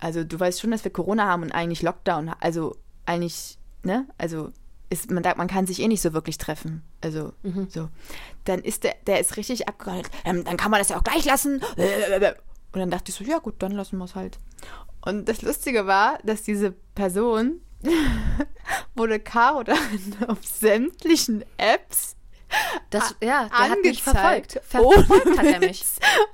also 0.00 0.24
du 0.24 0.38
weißt 0.38 0.60
schon, 0.60 0.70
dass 0.70 0.84
wir 0.84 0.92
Corona 0.92 1.26
haben 1.26 1.42
und 1.42 1.52
eigentlich 1.52 1.82
Lockdown, 1.82 2.30
also 2.40 2.76
eigentlich, 3.06 3.58
ne? 3.82 4.06
Also 4.18 4.52
ist, 4.90 5.10
man, 5.10 5.22
man 5.36 5.48
kann 5.48 5.66
sich 5.66 5.80
eh 5.80 5.88
nicht 5.88 6.00
so 6.00 6.12
wirklich 6.12 6.38
treffen. 6.38 6.82
Also 7.02 7.32
mhm. 7.42 7.68
so. 7.70 7.88
Dann 8.44 8.60
ist 8.60 8.84
der, 8.84 8.96
der 9.06 9.20
ist 9.20 9.36
richtig 9.36 9.68
abgehandelt. 9.68 10.10
Ähm, 10.24 10.44
dann 10.44 10.56
kann 10.56 10.70
man 10.70 10.80
das 10.80 10.88
ja 10.88 10.98
auch 10.98 11.04
gleich 11.04 11.24
lassen. 11.24 11.62
Und 12.72 12.80
dann 12.80 12.90
dachte 12.90 13.10
ich 13.10 13.14
so, 13.14 13.24
ja 13.24 13.38
gut, 13.38 13.56
dann 13.58 13.72
lassen 13.72 13.98
wir 13.98 14.04
es 14.04 14.14
halt. 14.14 14.38
Und 15.08 15.26
das 15.26 15.40
Lustige 15.40 15.86
war, 15.86 16.18
dass 16.22 16.42
diese 16.42 16.72
Person 16.94 17.62
wurde 18.94 19.18
Caro 19.18 19.62
dann 19.62 19.78
auf 20.28 20.44
sämtlichen 20.44 21.46
Apps 21.56 22.14
Das, 22.90 23.14
ja, 23.22 23.48
der 23.48 23.70
hat 23.70 23.78
mich 23.82 24.06
angezeigt. 24.06 24.60
verfolgt. 24.64 24.86
Ohne 24.86 25.04
Verfolgt 25.04 25.38
hat 25.38 25.46
er 25.46 25.60
mich. 25.60 25.84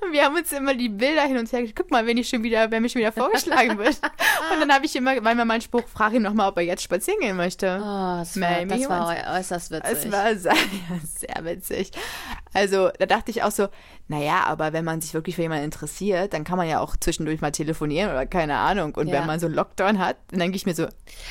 Und 0.00 0.12
wir 0.12 0.24
haben 0.24 0.36
uns 0.36 0.52
immer 0.52 0.74
die 0.74 0.88
Bilder 0.88 1.22
hin 1.22 1.38
und 1.38 1.50
her 1.52 1.60
geschickt. 1.60 1.78
Guck 1.78 1.90
mal, 1.90 2.04
wenn 2.06 2.16
ich 2.16 2.28
schon 2.28 2.42
wieder, 2.42 2.70
wer 2.70 2.80
mich 2.80 2.92
schon 2.92 3.00
wieder 3.00 3.12
vorgeschlagen 3.12 3.78
wird. 3.78 4.00
und 4.52 4.60
dann 4.60 4.72
habe 4.72 4.86
ich 4.86 4.94
immer, 4.96 5.22
weil 5.24 5.34
mir 5.34 5.44
mein 5.44 5.60
Spruch, 5.60 5.86
frage 5.86 6.16
ihn 6.16 6.22
nochmal, 6.22 6.48
ob 6.48 6.56
er 6.56 6.64
jetzt 6.64 6.82
spazieren 6.82 7.20
gehen 7.20 7.36
möchte. 7.36 7.78
Oh, 7.80 8.18
das 8.18 8.40
war, 8.40 8.64
das 8.66 8.88
war 8.88 9.38
äußerst 9.38 9.70
witzig. 9.70 9.92
Es 9.92 10.12
war 10.12 10.34
sehr, 10.36 10.54
sehr 11.04 11.44
witzig. 11.44 11.90
Also 12.52 12.90
da 12.98 13.06
dachte 13.06 13.30
ich 13.30 13.42
auch 13.42 13.50
so, 13.52 13.68
naja, 14.06 14.44
aber 14.44 14.72
wenn 14.74 14.84
man 14.84 15.00
sich 15.00 15.14
wirklich 15.14 15.36
für 15.36 15.42
jemanden 15.42 15.64
interessiert, 15.64 16.34
dann 16.34 16.44
kann 16.44 16.58
man 16.58 16.68
ja 16.68 16.80
auch 16.80 16.94
zwischendurch 16.96 17.40
mal 17.40 17.52
telefonieren 17.52 18.10
oder 18.10 18.26
keine 18.26 18.56
Ahnung. 18.56 18.94
Und 18.94 19.06
Ja. 19.08 19.14
wenn 19.14 19.26
man 19.26 19.40
so 19.40 19.46
einen 19.46 19.54
Lockdown 19.54 19.98
hat, 19.98 20.16
dann 20.30 20.40
denke 20.40 20.56
ich 20.56 20.66
mir 20.66 20.74
so, 20.74 20.82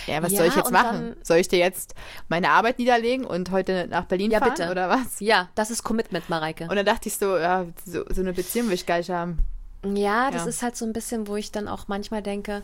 ja, 0.07 0.23
was 0.23 0.31
Ja, 0.31 0.39
soll 0.39 0.47
ich 0.47 0.55
jetzt 0.55 0.71
machen? 0.71 1.15
soll 1.21 1.38
ich 1.38 1.47
dir 1.47 1.59
jetzt 1.59 1.93
meine 2.29 2.49
Arbeit 2.49 2.79
niederlegen 2.79 3.25
und 3.25 3.51
heute 3.51 3.88
nach 3.88 4.05
Berlin 4.05 4.31
Ja, 4.31 4.39
fahren 4.39 4.53
bitte. 4.55 4.71
oder 4.71 4.89
was? 4.89 5.19
ja, 5.19 5.49
das 5.53 5.69
ist 5.69 5.83
Commitment, 5.83 6.29
Mareike. 6.29 6.63
Und 6.67 6.75
dann 6.75 6.86
dachte 6.86 7.09
ich 7.09 7.17
so, 7.17 7.38
ja, 7.38 7.65
so, 7.86 8.03
so 8.09 8.21
eine 8.21 8.33
Beziehung 8.33 8.67
will 8.67 8.73
ich 8.73 8.86
gar 8.88 8.97
nicht 8.97 9.09
haben. 9.12 9.38
Ja, 9.86 10.31
das 10.31 10.47
ist 10.47 10.63
halt 10.63 10.75
so 10.75 10.86
ein 10.86 10.93
bisschen, 10.93 11.27
wo 11.27 11.36
ich 11.36 11.51
dann 11.51 11.67
auch 11.67 11.88
manchmal 11.88 12.21
denke, 12.23 12.63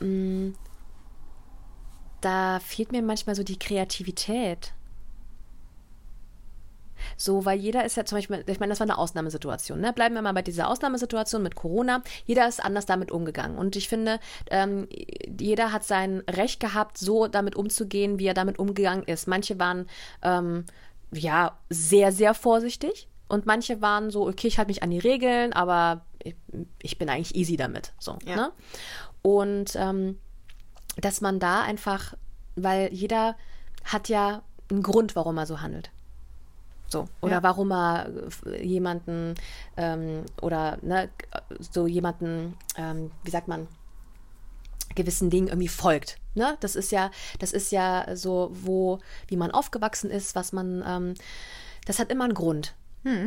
mh, 0.00 0.52
da 2.20 2.60
fehlt 2.60 2.92
mir 2.92 3.02
manchmal 3.02 3.34
so 3.34 3.42
die 3.44 3.58
Kreativität. 3.58 4.72
So, 7.20 7.44
weil 7.44 7.58
jeder 7.58 7.84
ist 7.84 7.96
ja 7.96 8.04
zum 8.04 8.16
Beispiel, 8.16 8.44
ich 8.46 8.60
meine, 8.60 8.70
das 8.70 8.78
war 8.78 8.86
eine 8.86 8.96
Ausnahmesituation. 8.96 9.80
Ne? 9.80 9.92
Bleiben 9.92 10.14
wir 10.14 10.22
mal 10.22 10.32
bei 10.32 10.42
dieser 10.42 10.68
Ausnahmesituation 10.68 11.42
mit 11.42 11.56
Corona. 11.56 12.02
Jeder 12.24 12.46
ist 12.46 12.64
anders 12.64 12.86
damit 12.86 13.10
umgegangen. 13.10 13.58
Und 13.58 13.74
ich 13.74 13.88
finde, 13.88 14.20
ähm, 14.50 14.88
jeder 15.38 15.72
hat 15.72 15.82
sein 15.84 16.22
Recht 16.30 16.60
gehabt, 16.60 16.96
so 16.96 17.26
damit 17.26 17.56
umzugehen, 17.56 18.20
wie 18.20 18.26
er 18.26 18.34
damit 18.34 18.60
umgegangen 18.60 19.02
ist. 19.02 19.26
Manche 19.26 19.58
waren 19.58 19.88
ähm, 20.22 20.64
ja 21.12 21.58
sehr, 21.68 22.12
sehr 22.12 22.34
vorsichtig. 22.34 23.08
Und 23.26 23.46
manche 23.46 23.82
waren 23.82 24.10
so, 24.10 24.28
okay, 24.28 24.46
ich 24.46 24.58
halte 24.58 24.70
mich 24.70 24.84
an 24.84 24.90
die 24.90 25.00
Regeln, 25.00 25.52
aber 25.52 26.02
ich, 26.22 26.36
ich 26.80 26.98
bin 26.98 27.08
eigentlich 27.08 27.34
easy 27.34 27.56
damit. 27.56 27.92
So, 27.98 28.16
Ja. 28.24 28.36
ne? 28.36 28.52
Und 29.22 29.74
ähm, 29.74 30.18
dass 31.00 31.20
man 31.20 31.40
da 31.40 31.62
einfach, 31.62 32.14
weil 32.54 32.92
jeder 32.94 33.36
hat 33.84 34.08
ja 34.08 34.42
einen 34.70 34.84
Grund, 34.84 35.16
warum 35.16 35.36
er 35.36 35.46
so 35.46 35.60
handelt. 35.60 35.90
So, 36.88 37.06
oder 37.20 37.32
Ja. 37.36 37.42
warum 37.42 37.70
er 37.70 38.08
äh, 38.46 38.64
jemanden 38.64 39.34
ähm, 39.76 40.24
oder 40.40 40.78
ne, 40.82 41.10
so 41.58 41.86
jemanden, 41.86 42.56
ähm, 42.76 43.10
wie 43.24 43.30
sagt 43.30 43.46
man, 43.48 43.68
gewissen 44.94 45.28
Dingen 45.30 45.48
irgendwie 45.48 45.68
folgt. 45.68 46.18
Ne? 46.34 46.56
Das 46.60 46.74
ist 46.76 46.90
ja, 46.90 47.10
das 47.38 47.52
ist 47.52 47.70
ja 47.72 48.16
so, 48.16 48.50
wo, 48.52 48.98
wie 49.28 49.36
man 49.36 49.50
aufgewachsen 49.50 50.10
ist, 50.10 50.34
was 50.34 50.52
man, 50.52 50.82
ähm, 50.86 51.14
das 51.86 51.98
hat 51.98 52.10
immer 52.10 52.24
einen 52.24 52.34
Grund. 52.34 52.74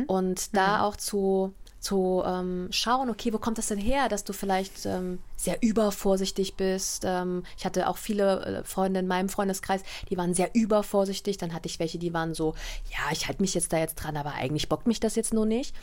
Und 0.06 0.56
da 0.56 0.82
auch 0.84 0.96
zu, 0.96 1.54
zu 1.82 2.22
ähm, 2.24 2.68
schauen, 2.70 3.10
okay, 3.10 3.32
wo 3.32 3.38
kommt 3.38 3.58
das 3.58 3.66
denn 3.66 3.78
her, 3.78 4.08
dass 4.08 4.22
du 4.22 4.32
vielleicht 4.32 4.86
ähm, 4.86 5.18
sehr 5.36 5.58
übervorsichtig 5.62 6.54
bist. 6.54 7.02
Ähm, 7.04 7.42
ich 7.58 7.64
hatte 7.64 7.88
auch 7.88 7.96
viele 7.96 8.44
äh, 8.44 8.64
Freunde 8.64 9.00
in 9.00 9.08
meinem 9.08 9.28
Freundeskreis, 9.28 9.82
die 10.08 10.16
waren 10.16 10.32
sehr 10.32 10.50
übervorsichtig. 10.54 11.38
Dann 11.38 11.52
hatte 11.52 11.66
ich 11.66 11.80
welche, 11.80 11.98
die 11.98 12.14
waren 12.14 12.34
so, 12.34 12.54
ja, 12.90 13.10
ich 13.10 13.26
halte 13.26 13.42
mich 13.42 13.54
jetzt 13.54 13.72
da 13.72 13.78
jetzt 13.78 13.96
dran, 13.96 14.16
aber 14.16 14.34
eigentlich 14.34 14.68
bockt 14.68 14.86
mich 14.86 15.00
das 15.00 15.16
jetzt 15.16 15.34
nur 15.34 15.44
nicht. 15.44 15.74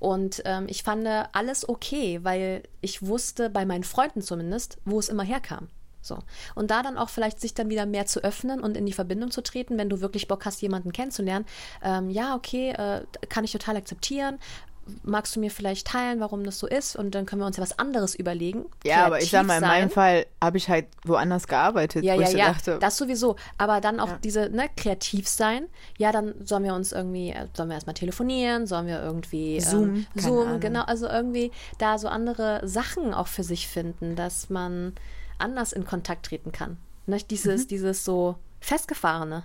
Und 0.00 0.42
ähm, 0.44 0.66
ich 0.68 0.82
fand 0.82 1.06
alles 1.32 1.68
okay, 1.68 2.20
weil 2.22 2.62
ich 2.80 3.06
wusste, 3.06 3.50
bei 3.50 3.64
meinen 3.64 3.84
Freunden 3.84 4.22
zumindest, 4.22 4.78
wo 4.84 4.98
es 4.98 5.08
immer 5.08 5.22
herkam. 5.22 5.68
So. 6.04 6.18
Und 6.54 6.70
da 6.70 6.82
dann 6.82 6.98
auch 6.98 7.08
vielleicht 7.08 7.40
sich 7.40 7.54
dann 7.54 7.70
wieder 7.70 7.86
mehr 7.86 8.06
zu 8.06 8.22
öffnen 8.22 8.60
und 8.60 8.76
in 8.76 8.86
die 8.86 8.92
Verbindung 8.92 9.30
zu 9.30 9.42
treten, 9.42 9.78
wenn 9.78 9.88
du 9.88 10.00
wirklich 10.00 10.28
Bock 10.28 10.44
hast, 10.44 10.60
jemanden 10.62 10.92
kennenzulernen. 10.92 11.46
Ähm, 11.82 12.10
ja, 12.10 12.34
okay, 12.34 12.70
äh, 12.72 13.02
kann 13.28 13.44
ich 13.44 13.52
total 13.52 13.76
akzeptieren. 13.76 14.38
Magst 15.02 15.34
du 15.36 15.40
mir 15.40 15.50
vielleicht 15.50 15.86
teilen, 15.86 16.20
warum 16.20 16.44
das 16.44 16.58
so 16.58 16.66
ist? 16.66 16.96
Und 16.96 17.14
dann 17.14 17.26
können 17.26 17.40
wir 17.42 17.46
uns 17.46 17.56
ja 17.56 17.62
was 17.62 17.78
anderes 17.78 18.14
überlegen. 18.14 18.66
Ja, 18.84 19.06
aber 19.06 19.20
ich 19.20 19.30
sag 19.30 19.46
mal, 19.46 19.54
in 19.56 19.60
Kreativ 19.62 19.68
meinem 19.68 19.88
sein. 19.88 19.90
Fall 19.90 20.26
habe 20.42 20.56
ich 20.58 20.68
halt 20.68 20.86
woanders 21.04 21.46
gearbeitet, 21.48 22.04
Ja, 22.04 22.16
wo 22.16 22.20
ja, 22.20 22.28
ich 22.28 22.34
ja, 22.34 22.52
dachte, 22.52 22.78
das 22.80 22.96
sowieso. 22.96 23.36
Aber 23.58 23.80
dann 23.80 24.00
auch 24.00 24.08
Ja. 24.08 24.18
diese, 24.22 24.50
ne, 24.50 24.68
kreativ 24.76 25.26
sein. 25.28 25.66
Ja, 25.98 26.12
dann 26.12 26.34
sollen 26.44 26.64
wir 26.64 26.74
uns 26.74 26.92
irgendwie, 26.92 27.30
äh, 27.30 27.46
sollen 27.54 27.68
wir 27.70 27.74
erstmal 27.74 27.94
telefonieren, 27.94 28.66
sollen 28.66 28.86
wir 28.86 29.02
irgendwie 29.02 29.60
Zoom, 29.60 29.94
ähm, 29.94 30.06
Zoom, 30.20 30.60
genau, 30.60 30.82
also 30.84 31.06
irgendwie 31.08 31.50
da 31.78 31.98
so 31.98 32.08
andere 32.08 32.60
Sachen 32.66 33.14
auch 33.14 33.28
für 33.28 33.42
sich 33.44 33.68
finden, 33.68 34.16
dass 34.16 34.50
man 34.50 34.94
anders 35.38 35.72
in 35.72 35.84
Kontakt 35.84 36.26
treten 36.26 36.52
kann. 36.52 36.76
Nicht 37.06 37.30
dieses, 37.30 37.64
Mhm. 37.64 37.68
dieses 37.68 38.04
so 38.04 38.36
festgefahrene, 38.60 39.44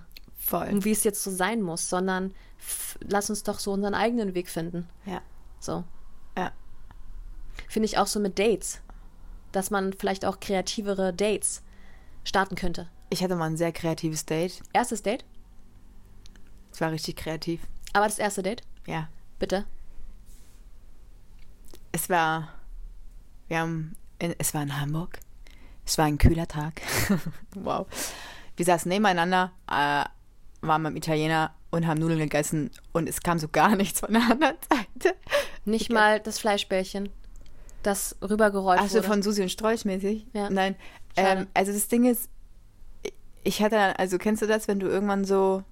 voll. 0.50 0.68
und 0.68 0.84
wie 0.84 0.90
es 0.92 1.04
jetzt 1.04 1.22
so 1.22 1.30
sein 1.30 1.62
muss, 1.62 1.88
sondern 1.88 2.34
lass 3.00 3.30
uns 3.30 3.42
doch 3.42 3.58
so 3.58 3.72
unseren 3.72 3.94
eigenen 3.94 4.34
Weg 4.34 4.48
finden. 4.50 4.88
Ja, 5.06 5.22
So. 5.60 5.84
ja. 6.36 6.52
Finde 7.68 7.86
ich 7.86 7.98
auch 7.98 8.06
so 8.06 8.20
mit 8.20 8.38
Dates, 8.38 8.80
dass 9.52 9.70
man 9.70 9.92
vielleicht 9.92 10.24
auch 10.24 10.40
kreativere 10.40 11.12
Dates 11.12 11.62
starten 12.24 12.54
könnte. 12.54 12.88
Ich 13.10 13.22
hatte 13.24 13.34
mal 13.36 13.46
ein 13.46 13.56
sehr 13.56 13.72
kreatives 13.72 14.24
Date. 14.26 14.62
Erstes 14.72 15.02
Date, 15.02 15.24
Es 16.72 16.80
war 16.80 16.90
richtig 16.92 17.16
kreativ. 17.16 17.60
aber 17.92 18.06
das 18.06 18.18
erste 18.18 18.42
Date, 18.42 18.62
Ja. 18.86 19.08
bitte. 19.38 19.64
Es 21.92 22.08
war, 22.08 22.48
wir 23.48 23.58
haben, 23.60 23.96
in, 24.18 24.34
es 24.38 24.54
war 24.54 24.62
in 24.62 24.80
Hamburg. 24.80 25.18
Es 25.84 25.98
war 25.98 26.04
ein 26.04 26.18
kühler 26.18 26.46
Tag. 26.46 26.80
wow. 27.56 27.86
Wir 28.56 28.64
saßen 28.64 28.88
nebeneinander, 28.88 29.50
äh, 29.70 30.04
waren 30.62 30.82
beim 30.82 30.96
Italiener 30.96 31.54
und 31.70 31.86
haben 31.86 32.00
Nudeln 32.00 32.18
gegessen 32.18 32.70
und 32.92 33.08
es 33.08 33.20
kam 33.22 33.38
so 33.38 33.48
gar 33.48 33.76
nichts 33.76 34.00
von 34.00 34.12
der 34.12 34.22
anderen 34.22 34.56
Seite. 34.68 35.16
Nicht 35.64 35.90
mal 35.90 36.20
das 36.20 36.38
Fleischbällchen, 36.38 37.08
das 37.82 38.16
rübergerollt 38.22 38.80
Also 38.80 38.96
wurde. 38.98 39.06
von 39.06 39.22
Susi 39.22 39.42
und 39.42 39.50
Strolch 39.50 39.84
mäßig? 39.84 40.26
Ja. 40.32 40.50
Nein. 40.50 40.76
Ähm, 41.16 41.46
also 41.54 41.72
das 41.72 41.88
Ding 41.88 42.04
ist, 42.04 42.28
ich 43.42 43.62
hatte, 43.62 43.76
dann- 43.76 43.96
also 43.96 44.18
kennst 44.18 44.42
du 44.42 44.46
das, 44.46 44.68
wenn 44.68 44.80
du 44.80 44.86
irgendwann 44.88 45.24
so, 45.24 45.62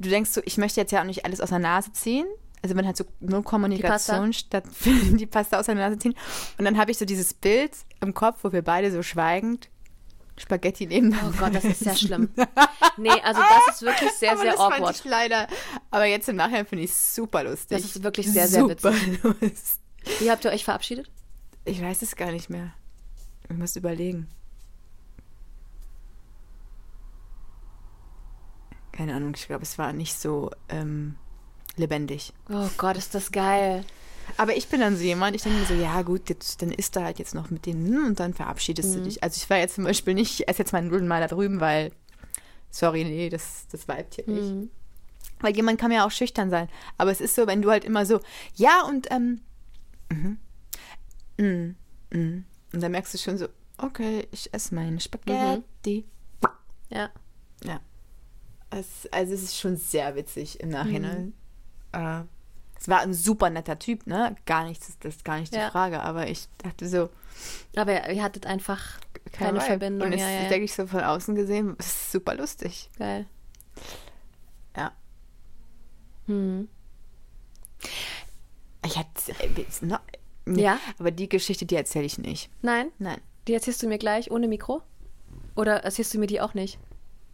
du 0.00 0.08
denkst 0.08 0.30
so, 0.30 0.40
ich 0.44 0.58
möchte 0.58 0.80
jetzt 0.80 0.90
ja 0.92 1.00
auch 1.00 1.04
nicht 1.06 1.24
alles 1.24 1.40
aus 1.40 1.50
der 1.50 1.58
Nase 1.58 1.92
ziehen. 1.92 2.26
Also 2.62 2.76
wenn 2.76 2.86
halt 2.86 2.96
so 2.96 3.04
nur 3.20 3.42
Kommunikation 3.42 4.32
stattfindet, 4.32 5.20
die 5.20 5.26
Pasta 5.26 5.58
aus 5.58 5.66
der 5.66 5.74
Nase 5.74 5.98
ziehen. 5.98 6.14
Und 6.58 6.64
dann 6.64 6.78
habe 6.78 6.90
ich 6.92 6.98
so 6.98 7.04
dieses 7.04 7.34
Bild 7.34 7.72
im 8.00 8.14
Kopf, 8.14 8.38
wo 8.44 8.52
wir 8.52 8.62
beide 8.62 8.92
so 8.92 9.02
schweigend 9.02 9.68
Spaghetti 10.38 10.86
nehmen. 10.86 11.16
oh 11.24 11.32
Gott, 11.38 11.54
das 11.54 11.64
ist 11.64 11.80
sehr 11.80 11.94
schlimm. 11.96 12.30
Nee, 12.96 13.10
also 13.22 13.40
das 13.40 13.76
ist 13.76 13.82
wirklich 13.82 14.10
sehr, 14.12 14.36
sehr 14.36 14.52
das 14.52 14.56
fand 14.60 14.74
awkward. 14.74 14.96
ich 14.96 15.04
leider. 15.04 15.46
Aber 15.90 16.04
jetzt 16.06 16.28
im 16.28 16.36
Nachhinein 16.36 16.66
finde 16.66 16.84
ich 16.84 16.90
es 16.90 17.14
super 17.14 17.44
lustig. 17.44 17.78
Das 17.78 17.84
ist 17.84 18.02
wirklich 18.02 18.30
sehr, 18.30 18.48
sehr 18.48 18.62
super 18.62 18.92
lustig. 19.22 19.54
Wie 20.20 20.30
habt 20.30 20.44
ihr 20.44 20.50
euch 20.50 20.64
verabschiedet? 20.64 21.10
Ich 21.64 21.80
weiß 21.80 22.02
es 22.02 22.16
gar 22.16 22.32
nicht 22.32 22.50
mehr. 22.50 22.72
Ich 23.48 23.56
muss 23.56 23.76
überlegen. 23.76 24.28
Keine 28.92 29.14
Ahnung, 29.14 29.32
ich 29.36 29.46
glaube, 29.46 29.62
es 29.62 29.78
war 29.78 29.92
nicht 29.92 30.18
so 30.18 30.50
ähm, 30.68 31.16
lebendig. 31.76 32.32
Oh 32.50 32.68
Gott, 32.76 32.96
ist 32.96 33.14
das 33.14 33.32
geil. 33.32 33.84
Aber 34.36 34.56
ich 34.56 34.68
bin 34.68 34.80
dann 34.80 34.96
so 34.96 35.02
jemand, 35.02 35.36
ich 35.36 35.42
denke 35.42 35.58
mir 35.58 35.66
so, 35.66 35.74
ja 35.74 36.02
gut, 36.02 36.28
jetzt, 36.28 36.62
dann 36.62 36.70
isst 36.70 36.96
du 36.96 37.02
halt 37.02 37.18
jetzt 37.18 37.34
noch 37.34 37.50
mit 37.50 37.66
denen 37.66 37.86
hm, 37.86 38.06
und 38.06 38.20
dann 38.20 38.34
verabschiedest 38.34 38.94
du 38.94 39.02
dich. 39.02 39.22
Also 39.22 39.36
ich 39.36 39.48
war 39.50 39.58
jetzt 39.58 39.74
zum 39.74 39.84
Beispiel 39.84 40.14
nicht, 40.14 40.40
ich 40.40 40.48
esse 40.48 40.60
jetzt 40.60 40.72
meine 40.72 40.88
Nudeln 40.88 41.08
mal 41.08 41.20
da 41.20 41.28
drüben, 41.28 41.60
weil, 41.60 41.92
sorry, 42.70 43.04
nee, 43.04 43.28
das, 43.28 43.66
das 43.70 43.86
vibet 43.86 44.14
hier 44.14 44.26
nicht. 44.26 44.54
Mhm. 44.54 44.70
Weil 45.40 45.56
jemand 45.56 45.80
kann 45.80 45.90
ja 45.90 46.06
auch 46.06 46.10
schüchtern 46.10 46.50
sein. 46.50 46.68
Aber 46.98 47.10
es 47.10 47.20
ist 47.20 47.34
so, 47.34 47.46
wenn 47.46 47.62
du 47.62 47.70
halt 47.70 47.84
immer 47.84 48.06
so, 48.06 48.20
ja 48.54 48.84
und, 48.88 49.10
ähm, 49.10 49.40
mhm, 50.10 50.38
mm, 51.38 52.16
mm. 52.16 52.44
und 52.72 52.80
dann 52.82 52.92
merkst 52.92 53.14
du 53.14 53.18
schon 53.18 53.38
so, 53.38 53.48
okay, 53.78 54.26
ich 54.30 54.52
esse 54.54 54.74
meine 54.74 55.00
Spaghetti. 55.00 56.04
Ja. 56.90 57.10
Ja. 57.64 57.80
Es, 58.70 59.08
also 59.10 59.34
es 59.34 59.42
ist 59.42 59.58
schon 59.58 59.76
sehr 59.76 60.14
witzig 60.16 60.60
im 60.60 60.70
Nachhinein. 60.70 61.34
Äh, 61.92 62.22
es 62.82 62.88
war 62.88 62.98
ein 63.00 63.14
super 63.14 63.48
netter 63.48 63.78
Typ, 63.78 64.08
ne? 64.08 64.34
Gar 64.44 64.64
nichts, 64.64 64.98
das 64.98 65.14
ist 65.14 65.24
gar 65.24 65.38
nicht 65.38 65.54
die 65.54 65.58
Ja. 65.58 65.70
Frage, 65.70 66.02
aber 66.02 66.26
ich 66.28 66.48
dachte 66.58 66.88
so, 66.88 67.10
Aber 67.76 68.10
ihr 68.10 68.22
hattet 68.22 68.44
einfach 68.46 68.98
kein 69.30 69.32
keine 69.32 69.58
Vibe. 69.58 69.66
Verbindung. 69.66 70.06
Und 70.08 70.12
jetzt 70.12 70.22
ja, 70.22 70.30
ja. 70.42 70.48
denke 70.48 70.64
ich 70.64 70.74
so 70.74 70.86
von 70.88 71.00
außen 71.00 71.36
gesehen, 71.36 71.76
es 71.78 71.86
ist 71.86 72.12
super 72.12 72.34
lustig. 72.34 72.90
Geil. 72.98 73.26
Ja. 74.76 74.90
Hm. 76.26 76.68
Ich 78.84 78.98
hatte, 78.98 79.32
äh, 79.38 79.64
nee, 80.44 80.62
Ja? 80.62 80.78
aber 80.98 81.12
die 81.12 81.28
Geschichte, 81.28 81.64
die 81.66 81.76
erzähle 81.76 82.04
ich 82.06 82.18
nicht. 82.18 82.50
Nein? 82.62 82.90
Nein, 82.98 83.20
Die 83.46 83.54
erzählst 83.54 83.82
du 83.82 83.86
mir 83.88 83.98
gleich 83.98 84.30
ohne 84.30 84.48
Mikro? 84.48 84.82
Oder 85.54 85.84
erzählst 85.84 86.14
du 86.14 86.18
mir 86.18 86.26
die 86.26 86.40
auch 86.40 86.54
nicht? 86.54 86.78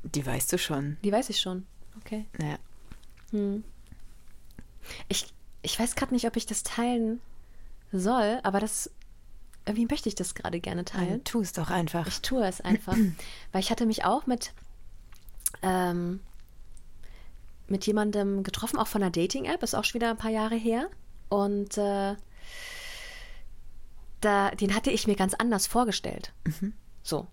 die 0.05 0.25
weißt 0.25 0.53
du 0.53 0.59
schon. 0.59 0.97
Die 1.05 1.11
weiß 1.13 1.29
ich 1.31 1.41
schon. 1.41 1.67
Okay. 2.01 2.27
Naja. 2.39 2.59
Hm. 3.31 3.65
Ich, 5.09 5.27
ich 5.63 5.79
weiß 5.79 5.95
gerade 5.95 6.15
nicht, 6.15 6.27
ob 6.27 6.37
ich 6.37 6.47
das 6.47 6.63
teilen 6.63 7.21
soll, 7.93 8.41
aber 8.43 8.61
das 8.61 8.91
irgendwie 9.67 9.87
möchte 9.87 10.09
ich 10.09 10.15
das 10.15 10.35
gerade 10.35 10.61
gerne 10.61 10.85
teilen. 10.85 11.23
Tu 11.25 11.41
es 11.41 11.53
doch 11.53 11.71
einfach. 11.71 12.07
Ich 12.07 12.23
tue 12.23 12.45
es 12.47 12.61
einfach. 12.61 12.97
weil 13.53 13.61
ich 13.61 13.71
hatte 13.71 13.85
mich 13.85 14.05
auch 14.05 14.27
mit, 14.27 14.53
ähm, 15.63 16.21
mit 17.67 17.87
jemandem 17.87 18.43
getroffen, 18.43 18.79
auch 18.79 18.87
von 18.87 19.03
einer 19.03 19.11
Dating-App, 19.11 19.63
ist 19.63 19.75
auch 19.75 19.85
schon 19.85 20.01
wieder 20.01 20.11
ein 20.11 20.17
paar 20.17 20.31
Jahre 20.31 20.55
her. 20.55 20.89
Und 21.29 21.77
äh, 21.77 22.17
da, 24.21 24.51
den 24.53 24.75
hatte 24.75 24.91
ich 24.91 25.07
mir 25.07 25.17
ganz 25.17 25.35
anders 25.35 25.67
vorgestellt. 25.67 26.33
So. 27.03 27.27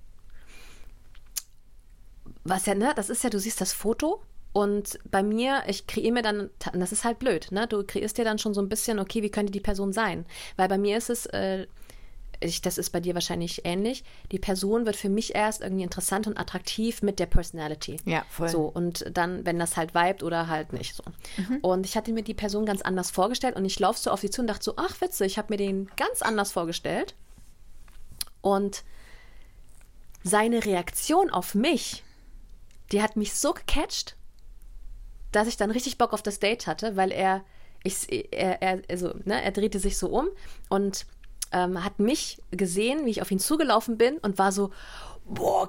Was 2.44 2.66
ja, 2.66 2.76
ne, 2.76 2.94
das 2.96 3.10
ist 3.10 3.24
ja, 3.24 3.30
du 3.30 3.40
siehst 3.40 3.60
das 3.60 3.74
Foto 3.74 4.22
und 4.56 5.00
bei 5.12 5.22
mir, 5.22 5.64
ich 5.68 5.86
kreiere 5.86 6.14
mir 6.14 6.22
dann, 6.22 6.50
das 6.72 6.94
ist 6.94 7.04
halt 7.04 7.20
blöd, 7.20 7.52
ne? 7.52 7.68
Du 7.68 7.84
kreierst 7.84 8.18
dir 8.18 8.24
dann 8.24 8.40
schon 8.40 8.54
so 8.54 8.62
ein 8.62 8.70
bisschen, 8.70 9.00
okay, 9.00 9.22
wie 9.22 9.30
könnte 9.30 9.52
die 9.52 9.60
Person 9.60 9.92
sein? 9.92 10.26
Weil 10.56 10.70
bei 10.70 10.78
mir 10.78 10.98
ist 10.98 11.10
es, 11.10 11.26
äh, 11.26 11.68
ich, 12.40 12.62
das 12.62 12.78
ist 12.78 12.92
bei 12.92 13.02
dir 13.02 13.16
wahrscheinlich 13.16 13.66
ähnlich, 13.66 14.06
die 14.32 14.40
Person 14.40 14.86
wird 14.86 14.96
für 14.96 15.10
mich 15.10 15.36
erst 15.36 15.60
irgendwie 15.60 15.84
interessant 15.84 16.26
und 16.26 16.40
attraktiv 16.40 17.02
mit 17.02 17.20
der 17.20 17.26
Personality. 17.26 17.98
Ja, 18.06 18.24
voll. 18.30 18.48
So, 18.48 18.62
und 18.62 19.04
dann, 19.12 19.46
wenn 19.46 19.60
das 19.60 19.76
halt 19.76 19.94
vibet 19.94 20.24
oder 20.24 20.48
halt 20.48 20.72
nicht 20.72 20.96
so. 20.96 21.04
Und 21.62 21.86
ich 21.86 21.98
hatte 21.98 22.14
mir 22.14 22.24
die 22.24 22.34
Person 22.34 22.66
ganz 22.66 22.82
anders 22.82 23.12
vorgestellt 23.12 23.58
und 23.58 23.66
ich 23.66 23.78
laufe 23.78 24.00
so 24.00 24.10
auf 24.10 24.22
sie 24.22 24.30
zu 24.30 24.40
und 24.40 24.48
dachte 24.48 24.64
so, 24.64 24.76
ach 24.78 25.02
witzig, 25.02 25.34
ich 25.34 25.38
habe 25.38 25.52
mir 25.52 25.58
den 25.58 25.90
ganz 25.98 26.22
anders 26.22 26.54
vorgestellt. 26.54 27.14
Und 28.40 28.86
seine 30.24 30.64
Reaktion 30.64 31.30
auf 31.30 31.56
mich, 31.56 32.06
die 32.94 33.02
hat 33.02 33.18
mich 33.18 33.34
so 33.34 33.54
gecatcht, 33.54 34.16
dass 35.36 35.48
ich 35.48 35.58
dann 35.58 35.72
richtig 35.72 35.98
Bock 35.98 36.14
auf 36.14 36.24
das 36.24 36.40
Date 36.40 36.68
hatte, 36.68 36.96
weil 36.96 37.12
er, 37.12 37.44
ich, 37.84 38.08
er, 38.34 38.62
er, 38.62 38.82
also, 38.90 39.14
ne, 39.26 39.42
er 39.42 39.52
drehte 39.52 39.80
sich 39.80 39.98
so 39.98 40.08
um 40.08 40.30
und 40.70 41.06
ähm, 41.52 41.84
hat 41.84 42.00
mich 42.00 42.42
gesehen, 42.52 43.06
wie 43.06 43.12
ich 43.12 43.22
auf 43.22 43.32
ihn 43.32 43.40
zugelaufen 43.40 43.98
bin 43.98 44.18
und 44.18 44.38
war 44.38 44.52
so, 44.52 44.72
boah, 45.26 45.68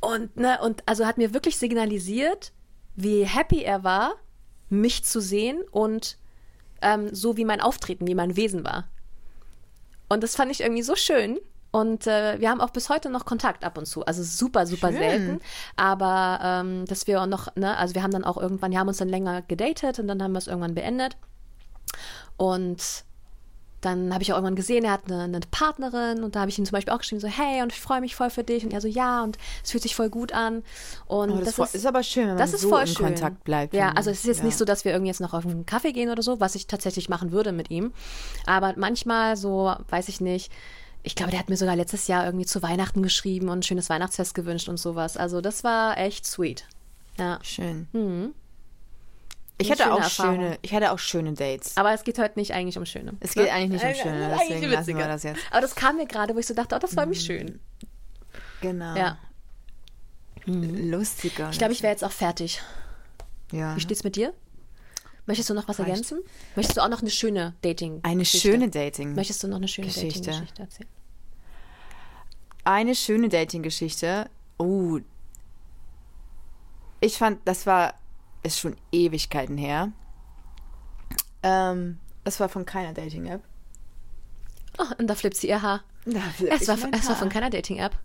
und, 0.00 0.36
ne, 0.36 0.58
und 0.62 0.82
also 0.86 1.06
hat 1.06 1.18
mir 1.18 1.32
wirklich 1.34 1.56
signalisiert, 1.56 2.52
wie 2.94 3.24
happy 3.24 3.62
er 3.62 3.84
war, 3.84 4.16
mich 4.68 5.04
zu 5.04 5.20
sehen 5.20 5.62
und 5.70 6.18
ähm, 6.82 7.14
so 7.14 7.36
wie 7.36 7.44
mein 7.44 7.60
Auftreten, 7.60 8.06
wie 8.06 8.14
mein 8.14 8.36
Wesen 8.36 8.64
war. 8.64 8.88
Und 10.08 10.22
das 10.22 10.36
fand 10.36 10.50
ich 10.50 10.60
irgendwie 10.60 10.82
so 10.82 10.94
schön. 10.94 11.38
Und 11.76 12.06
äh, 12.06 12.40
wir 12.40 12.48
haben 12.48 12.62
auch 12.62 12.70
bis 12.70 12.88
heute 12.88 13.10
noch 13.10 13.26
Kontakt 13.26 13.62
ab 13.62 13.76
und 13.76 13.84
zu. 13.84 14.02
Also 14.06 14.22
super, 14.22 14.66
super 14.66 14.88
Schön. 14.88 14.98
selten. 14.98 15.40
Aber 15.76 16.40
ähm, 16.42 16.86
dass 16.86 17.06
wir 17.06 17.20
auch 17.20 17.26
noch, 17.26 17.54
ne, 17.54 17.76
also 17.76 17.94
wir 17.94 18.02
haben 18.02 18.12
dann 18.12 18.24
auch 18.24 18.38
irgendwann, 18.38 18.70
wir 18.70 18.78
haben 18.78 18.88
uns 18.88 18.96
dann 18.96 19.10
länger 19.10 19.42
gedatet 19.42 19.98
und 19.98 20.08
dann 20.08 20.22
haben 20.22 20.32
wir 20.32 20.38
es 20.38 20.46
irgendwann 20.46 20.74
beendet. 20.74 21.18
Und 22.38 23.04
dann 23.82 24.14
habe 24.14 24.22
ich 24.22 24.32
auch 24.32 24.36
irgendwann 24.38 24.56
gesehen, 24.56 24.84
er 24.86 24.92
hat 24.92 25.02
eine, 25.04 25.24
eine 25.24 25.40
Partnerin 25.50 26.24
und 26.24 26.34
da 26.34 26.40
habe 26.40 26.50
ich 26.50 26.58
ihm 26.58 26.64
zum 26.64 26.72
Beispiel 26.72 26.94
auch 26.94 26.98
geschrieben, 26.98 27.20
so, 27.20 27.28
hey, 27.28 27.60
und 27.62 27.70
ich 27.70 27.78
freue 27.78 28.00
mich 28.00 28.16
voll 28.16 28.30
für 28.30 28.42
dich. 28.42 28.64
Und 28.64 28.72
er 28.72 28.80
so, 28.80 28.88
ja, 28.88 29.22
und 29.22 29.36
es 29.62 29.70
fühlt 29.70 29.82
sich 29.82 29.94
voll 29.94 30.08
gut 30.08 30.32
an. 30.32 30.62
Und 31.04 31.30
Oh, 31.30 31.36
das, 31.44 31.56
das, 31.56 31.68
ist, 31.68 31.74
ist 31.74 31.86
aber 31.86 32.02
schön, 32.02 32.28
wenn 32.28 32.38
das 32.38 32.52
man 32.52 32.54
ist 32.54 32.62
so 32.62 32.68
voll 32.70 32.80
in 32.80 32.86
schön. 32.86 33.04
Kontakt 33.04 33.44
bleibt. 33.44 33.74
Ja, 33.74 33.92
also 33.92 34.08
es 34.08 34.20
ist 34.20 34.24
jetzt 34.24 34.38
ich. 34.38 34.44
nicht 34.44 34.56
so, 34.56 34.64
dass 34.64 34.86
wir 34.86 34.92
irgendwie 34.92 35.10
jetzt 35.10 35.20
noch 35.20 35.34
auf 35.34 35.44
einen 35.44 35.66
Kaffee 35.66 35.92
gehen 35.92 36.08
oder 36.08 36.22
so, 36.22 36.40
was 36.40 36.54
ich 36.54 36.68
tatsächlich 36.68 37.10
machen 37.10 37.32
würde 37.32 37.52
mit 37.52 37.70
ihm. 37.70 37.92
Aber 38.46 38.72
manchmal 38.78 39.36
so, 39.36 39.74
weiß 39.90 40.08
ich 40.08 40.22
nicht, 40.22 40.50
ich 41.06 41.14
glaube, 41.14 41.30
der 41.30 41.38
hat 41.38 41.48
mir 41.48 41.56
sogar 41.56 41.76
letztes 41.76 42.08
Jahr 42.08 42.24
irgendwie 42.26 42.46
zu 42.46 42.62
Weihnachten 42.62 43.00
geschrieben 43.00 43.48
und 43.48 43.60
ein 43.60 43.62
schönes 43.62 43.88
Weihnachtsfest 43.88 44.34
gewünscht 44.34 44.68
und 44.68 44.76
sowas. 44.76 45.16
Also 45.16 45.40
das 45.40 45.62
war 45.62 45.96
echt 45.98 46.26
sweet. 46.26 46.66
Ja. 47.16 47.38
Schön. 47.42 47.86
Mhm. 47.92 48.34
Ich 49.58 49.70
hatte 49.70 49.84
schöne 49.84 49.94
auch 49.94 50.00
Erfahrung. 50.00 50.34
schöne, 50.34 50.58
ich 50.62 50.74
hatte 50.74 50.90
auch 50.90 50.98
schöne 50.98 51.32
Dates. 51.32 51.76
Aber 51.76 51.92
es 51.94 52.02
geht 52.04 52.18
heute 52.18 52.38
nicht 52.38 52.52
eigentlich 52.52 52.76
um 52.76 52.84
Schöne. 52.84 53.14
Es 53.20 53.34
geht 53.34 53.44
Ne? 53.44 53.52
eigentlich 53.52 53.82
nicht 53.82 53.96
um 53.96 54.02
Schöne, 54.02 54.36
deswegen 54.38 54.66
lassen 54.70 54.98
wir 54.98 55.06
das 55.06 55.22
jetzt. 55.22 55.40
Aber 55.50 55.60
das 55.60 55.74
kam 55.76 55.96
mir 55.96 56.06
gerade, 56.06 56.34
wo 56.34 56.38
ich 56.40 56.46
so 56.46 56.54
dachte, 56.54 56.74
oh, 56.74 56.78
das 56.78 56.94
war 56.96 57.06
mich 57.06 57.20
schön. 57.24 57.60
Genau. 58.60 58.94
Ja. 58.96 59.16
Lustiger. 60.44 61.50
Ich 61.50 61.58
glaube, 61.58 61.72
ich 61.72 61.82
wäre 61.82 61.92
jetzt 61.92 62.04
auch 62.04 62.12
fertig. 62.12 62.60
ja. 63.52 63.74
Wie 63.76 63.80
steht's 63.80 64.04
mit 64.04 64.16
dir? 64.16 64.34
Möchtest 65.24 65.48
du 65.50 65.54
noch 65.54 65.66
was 65.68 65.78
Reicht. 65.78 65.88
ergänzen? 65.88 66.20
Möchtest 66.54 66.76
du 66.76 66.82
auch 66.82 66.88
noch 66.88 67.00
eine 67.00 67.10
schöne 67.10 67.54
Dating? 67.62 68.00
Eine 68.02 68.24
schöne 68.24 68.68
Dating. 68.68 69.14
Möchtest 69.14 69.42
du 69.42 69.48
noch 69.48 69.56
eine 69.56 69.68
schöne 69.68 69.88
Geschichte. 69.88 70.20
Dating-Geschichte 70.20 70.62
erzählen? 70.62 70.88
Eine 72.66 72.96
schöne 72.96 73.28
Dating-Geschichte. 73.28 74.28
Oh. 74.58 74.98
Ich 77.00 77.16
fand, 77.16 77.38
das 77.44 77.64
war, 77.64 77.94
ist 78.42 78.58
schon 78.58 78.74
Ewigkeiten 78.90 79.56
her. 79.56 79.92
Ähm, 81.44 82.00
das 82.24 82.40
war 82.40 82.48
von 82.48 82.66
keiner 82.66 82.92
Dating-App. 82.92 83.40
Oh, 84.78 84.84
und 84.98 85.06
da 85.06 85.14
flippt 85.14 85.36
sie 85.36 85.48
ihr 85.48 85.62
Haar. 85.62 85.84
Da 86.06 86.18
Es 86.50 86.66
war, 86.66 86.76
es 86.90 87.08
war 87.08 87.14
von 87.14 87.28
keiner 87.28 87.50
Dating-App. 87.50 87.96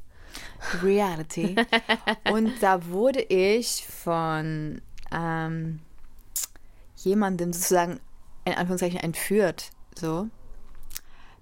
Reality. 0.84 1.56
Und 2.32 2.54
da 2.62 2.86
wurde 2.86 3.22
ich 3.22 3.86
von 3.88 4.80
ähm, 5.12 5.80
jemandem 6.98 7.52
sozusagen 7.52 8.00
in 8.46 8.54
Anführungszeichen 8.54 9.00
entführt. 9.00 9.72
So. 10.00 10.30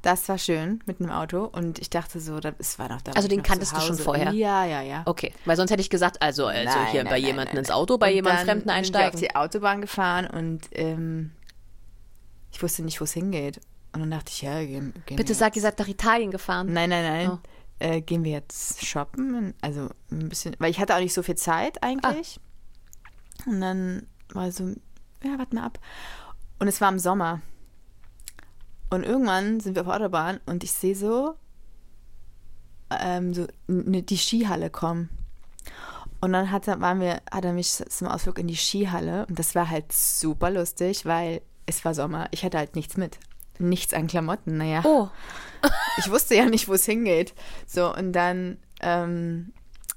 Das 0.01 0.29
war 0.29 0.37
schön 0.37 0.81
mit 0.85 1.01
einem 1.01 1.09
Auto 1.09 1.43
und 1.43 1.77
ich 1.79 1.89
dachte 1.89 2.21
so, 2.21 2.39
da- 2.39 2.53
es 2.57 2.79
war 2.79 2.87
noch 2.87 3.01
da. 3.01 3.11
Also 3.11 3.27
ich 3.27 3.33
den 3.33 3.43
kanntest 3.43 3.75
du 3.75 3.81
schon 3.81 3.97
vorher? 3.97 4.31
Ja, 4.31 4.63
ja, 4.63 4.81
ja. 4.81 5.03
Okay, 5.05 5.33
weil 5.43 5.57
sonst 5.57 5.71
hätte 5.71 5.81
ich 5.81 5.89
gesagt, 5.89 6.21
also, 6.21 6.45
also 6.47 6.63
Nein, 6.63 6.87
hier 6.91 7.03
nein, 7.03 7.11
bei 7.11 7.17
jemandem 7.17 7.57
ins. 7.57 7.69
Auto, 7.69 7.97
bei 7.97 8.11
jemandem 8.13 8.45
Fremden 8.45 8.59
sind 8.61 8.67
wir 8.67 8.71
auf 8.73 8.77
einsteigen. 8.77 9.19
die 9.19 9.35
Autobahn 9.35 9.81
gefahren 9.81 10.27
und 10.27 10.69
ähm, 10.71 11.31
ich 12.51 12.63
wusste 12.63 12.83
nicht, 12.83 12.99
wo 13.01 13.03
es 13.03 13.11
hingeht. 13.13 13.59
Und 13.91 14.01
dann 14.01 14.11
dachte 14.11 14.31
ich, 14.31 14.41
ja, 14.41 14.63
gehen, 14.63 14.93
gehen 15.05 15.17
Bitte 15.17 15.33
sag, 15.33 15.55
ihr 15.55 15.61
seid 15.61 15.77
nach 15.79 15.87
Italien 15.87 16.31
gefahren. 16.31 16.71
Nein, 16.71 16.89
nein, 16.89 17.03
nein. 17.03 17.31
Oh. 17.31 17.37
Äh, 17.79 18.01
gehen 18.01 18.23
wir 18.23 18.31
jetzt 18.31 18.85
shoppen? 18.85 19.53
Also 19.61 19.89
ein 20.11 20.29
bisschen, 20.29 20.55
weil 20.59 20.69
ich 20.71 20.79
hatte 20.79 20.95
auch 20.95 20.99
nicht 20.99 21.13
so 21.13 21.23
viel 21.23 21.35
Zeit 21.35 21.81
eigentlich. 21.83 22.39
Ah. 23.45 23.49
Und 23.49 23.61
dann 23.61 24.07
war 24.33 24.51
so, 24.51 24.65
ja, 25.23 25.37
warte 25.37 25.55
mal 25.55 25.65
ab. 25.65 25.79
Und 26.59 26.67
es 26.67 26.79
war 26.81 26.89
im 26.89 26.99
Sommer. 26.99 27.41
Und 28.89 29.03
irgendwann 29.03 29.59
sind 29.59 29.75
wir 29.75 29.81
auf 29.81 29.87
der 29.87 29.95
Autobahn 29.97 30.39
und 30.45 30.63
ich 30.63 30.71
sehe 30.71 30.95
so, 30.95 31.35
ähm, 32.89 33.33
so 33.33 33.47
ne, 33.67 34.01
die 34.01 34.17
Skihalle 34.17 34.69
kommen. 34.69 35.09
Und 36.21 36.33
dann 36.33 36.51
hat 36.51 36.67
er, 36.67 36.81
waren 36.81 36.99
wir, 36.99 37.21
hat 37.31 37.45
er 37.45 37.53
mich 37.53 37.71
zum 37.71 38.07
Ausflug 38.07 38.39
in 38.39 38.47
die 38.47 38.57
Skihalle 38.57 39.25
und 39.27 39.39
das 39.39 39.55
war 39.55 39.69
halt 39.69 39.93
super 39.93 40.49
lustig, 40.49 41.05
weil 41.05 41.41
es 41.65 41.85
war 41.85 41.93
Sommer. 41.93 42.27
Ich 42.31 42.43
hatte 42.43 42.57
halt 42.57 42.75
nichts 42.75 42.97
mit. 42.97 43.19
Nichts 43.59 43.93
an 43.93 44.07
Klamotten, 44.07 44.57
naja 44.57 44.81
Oh, 44.85 45.09
ich 45.97 46.09
wusste 46.09 46.35
ja 46.35 46.45
nicht, 46.45 46.67
wo 46.67 46.73
es 46.73 46.85
hingeht. 46.85 47.33
So, 47.67 47.93
und 47.93 48.13
dann 48.13 48.57
ähm, 48.81 49.53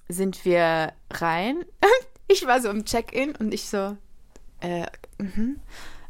sind 0.09 0.44
wir 0.44 0.92
rein. 1.11 1.64
Ich 2.28 2.46
war 2.46 2.62
so 2.62 2.70
im 2.70 2.87
Check-in 2.87 3.37
und 3.37 3.52
ich 3.52 3.68
so, 3.68 3.94
äh, 4.61 4.87
mhm. 5.18 5.61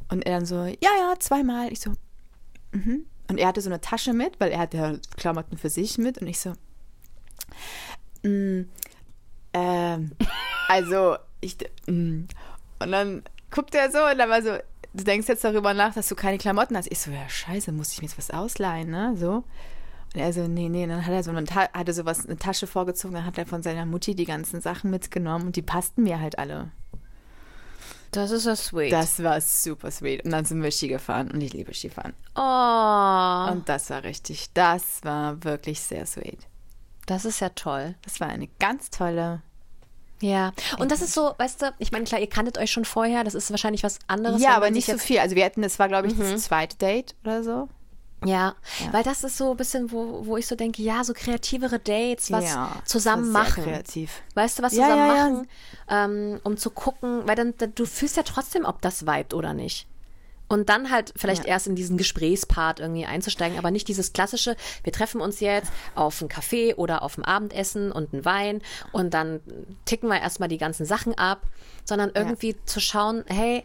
Und 0.08 0.22
er 0.24 0.36
dann 0.36 0.46
so, 0.46 0.66
ja, 0.66 0.90
ja, 1.00 1.14
zweimal. 1.18 1.72
Ich 1.72 1.80
so, 1.80 1.94
mhm. 2.72 3.06
Und 3.28 3.38
er 3.38 3.48
hatte 3.48 3.60
so 3.60 3.70
eine 3.70 3.80
Tasche 3.80 4.12
mit, 4.12 4.38
weil 4.40 4.50
er 4.50 4.58
hatte 4.58 4.76
ja 4.76 4.92
Klamotten 5.16 5.56
für 5.56 5.70
sich 5.70 5.96
mit. 5.96 6.18
Und 6.18 6.26
ich 6.26 6.40
so, 6.40 6.52
mm, 8.24 8.68
ähm, 9.54 10.12
also, 10.68 11.16
ich, 11.40 11.56
mm. 11.86 12.24
Und 12.80 12.92
dann 12.92 13.22
guckt 13.50 13.74
er 13.74 13.90
so 13.90 14.04
und 14.04 14.18
dann 14.18 14.28
war 14.28 14.42
so, 14.42 14.58
du 14.92 15.04
denkst 15.04 15.28
jetzt 15.28 15.44
darüber 15.44 15.72
nach, 15.72 15.94
dass 15.94 16.08
du 16.08 16.14
keine 16.14 16.38
Klamotten 16.38 16.76
hast. 16.76 16.90
Ich 16.90 16.98
so, 16.98 17.10
ja, 17.10 17.28
scheiße, 17.28 17.72
muss 17.72 17.92
ich 17.92 18.02
mir 18.02 18.08
jetzt 18.08 18.18
was 18.18 18.30
ausleihen, 18.30 18.90
ne? 18.90 19.14
So. 19.16 19.44
Und 20.14 20.20
er 20.20 20.32
so, 20.32 20.46
nee, 20.46 20.68
nee, 20.68 20.86
dann 20.86 21.06
hat 21.06 21.12
er 21.12 21.22
so 21.22 21.30
eine, 21.30 21.44
hatte 21.46 21.92
sowas, 21.92 22.26
eine 22.26 22.36
Tasche 22.36 22.66
vorgezogen, 22.66 23.14
dann 23.14 23.24
hat 23.24 23.38
er 23.38 23.46
von 23.46 23.62
seiner 23.62 23.86
Mutti 23.86 24.14
die 24.14 24.26
ganzen 24.26 24.60
Sachen 24.60 24.90
mitgenommen 24.90 25.46
und 25.46 25.56
die 25.56 25.62
passten 25.62 26.02
mir 26.02 26.20
halt 26.20 26.38
alle. 26.38 26.70
Das 28.12 28.30
ist 28.30 28.46
ja 28.46 28.54
sweet. 28.54 28.92
Das 28.92 29.22
war 29.22 29.40
super 29.40 29.90
sweet. 29.90 30.24
Und 30.24 30.30
dann 30.30 30.44
sind 30.44 30.62
wir 30.62 30.70
Ski 30.70 30.88
gefahren 30.88 31.30
und 31.30 31.40
ich 31.40 31.52
liebe 31.52 31.74
Skifahren. 31.74 32.12
oh, 32.36 33.52
Und 33.52 33.68
das 33.68 33.90
war 33.90 34.04
richtig, 34.04 34.52
das 34.54 35.02
war 35.02 35.42
wirklich 35.44 35.80
sehr 35.80 36.06
sweet. 36.06 36.38
das 37.06 37.24
ist 37.24 37.40
ja 37.40 37.48
toll. 37.50 37.94
Das 38.02 38.20
war 38.20 38.28
eine 38.28 38.48
ganz 38.60 38.90
tolle. 38.90 39.42
Ja, 40.20 40.52
und 40.78 40.92
das 40.92 41.02
ist 41.02 41.14
so, 41.14 41.34
weißt 41.36 41.62
du, 41.62 41.74
ich 41.78 41.90
meine, 41.90 42.04
klar, 42.04 42.20
ihr 42.20 42.28
kanntet 42.28 42.56
euch 42.56 42.70
schon 42.70 42.84
vorher, 42.84 43.24
das 43.24 43.34
ist 43.34 43.50
wahrscheinlich 43.50 43.82
was 43.82 43.98
anderes. 44.06 44.40
ja, 44.40 44.54
aber 44.56 44.70
nicht 44.70 44.86
so 44.86 44.96
viel. 44.98 45.18
Also 45.18 45.34
wir 45.34 45.44
hatten, 45.44 45.62
das 45.62 45.80
war 45.80 45.88
glaube 45.88 46.06
ich 46.06 46.16
das 46.16 46.42
zweite 46.44 46.76
Date 46.76 47.16
oder 47.24 47.42
so. 47.42 47.68
Ja, 48.24 48.54
Ja. 48.80 48.92
weil 48.92 49.02
das 49.02 49.24
ist 49.24 49.36
so 49.36 49.50
ein 49.52 49.56
bisschen, 49.56 49.90
wo, 49.92 50.24
wo 50.26 50.36
ich 50.36 50.46
so 50.46 50.54
denke, 50.56 50.82
ja, 50.82 51.02
so 51.04 51.12
kreativere 51.12 51.78
Dates, 51.78 52.30
was 52.30 52.44
ja, 52.44 52.80
zusammen 52.84 53.30
machen. 53.32 53.64
kreativ. 53.64 54.22
Weißt 54.34 54.58
du, 54.58 54.62
was 54.62 54.72
Ja, 54.74 54.84
zusammen 54.84 55.06
machen, 55.06 55.48
Ähm, 55.88 56.40
um 56.44 56.56
zu 56.56 56.70
gucken, 56.70 57.22
weil 57.26 57.34
dann, 57.36 57.54
dann 57.58 57.74
du 57.74 57.84
fühlst 57.84 58.16
ja 58.16 58.22
trotzdem, 58.22 58.64
ob 58.64 58.80
das 58.80 59.02
vibet 59.06 59.34
oder 59.34 59.52
nicht. 59.54 59.86
Und 60.48 60.68
dann 60.68 60.90
halt 60.90 61.14
vielleicht 61.16 61.46
erst 61.46 61.66
in 61.66 61.74
diesen 61.76 61.96
Gesprächspart 61.96 62.78
irgendwie 62.78 63.06
einzusteigen, 63.06 63.56
aber 63.58 63.70
nicht 63.70 63.88
dieses 63.88 64.12
klassische, 64.12 64.54
wir 64.84 64.92
treffen 64.92 65.22
uns 65.22 65.40
jetzt 65.40 65.72
auf 65.94 66.20
einen 66.20 66.28
Kaffee 66.28 66.74
oder 66.74 67.02
auf 67.02 67.16
ein 67.16 67.24
Abendessen 67.24 67.90
und 67.90 68.12
einen 68.12 68.26
Wein 68.26 68.60
und 68.92 69.14
dann 69.14 69.40
ticken 69.86 70.10
wir 70.10 70.20
erstmal 70.20 70.50
die 70.50 70.58
ganzen 70.58 70.84
Sachen 70.84 71.16
ab, 71.16 71.46
sondern 71.84 72.10
irgendwie 72.14 72.54
zu 72.66 72.80
schauen, 72.80 73.24
hey, 73.28 73.64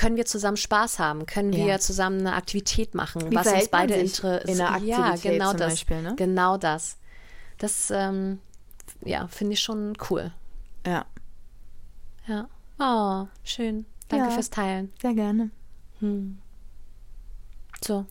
können 0.00 0.16
wir 0.16 0.24
zusammen 0.24 0.56
Spaß 0.56 0.98
haben? 0.98 1.26
Können 1.26 1.52
Ja. 1.52 1.66
wir 1.66 1.78
zusammen 1.80 2.20
eine 2.20 2.34
Aktivität 2.34 2.94
machen, 2.94 3.30
Wie 3.30 3.34
was 3.36 3.46
uns 3.46 3.68
beide 3.68 3.94
interessiert? 3.94 4.48
in 4.48 4.60
einer 4.60 4.82
Ja, 4.84 5.14
genau 5.16 5.52
das. 5.52 5.72
Beispiel, 5.74 6.00
ne? 6.02 6.14
Genau 6.16 6.56
das. 6.56 6.96
Das, 7.58 7.90
ähm, 7.90 8.38
ja, 9.04 9.26
finde 9.28 9.52
ich 9.54 9.60
schon 9.60 9.92
cool. 10.08 10.32
Ja, 10.86 11.04
Ja. 12.26 12.48
Oh, 12.78 13.26
schön. 13.44 13.84
Danke 14.08 14.26
Ja. 14.26 14.30
fürs 14.30 14.48
Teilen. 14.50 14.92
sehr 15.02 15.12
gerne. 15.14 15.50
So. 17.84 18.06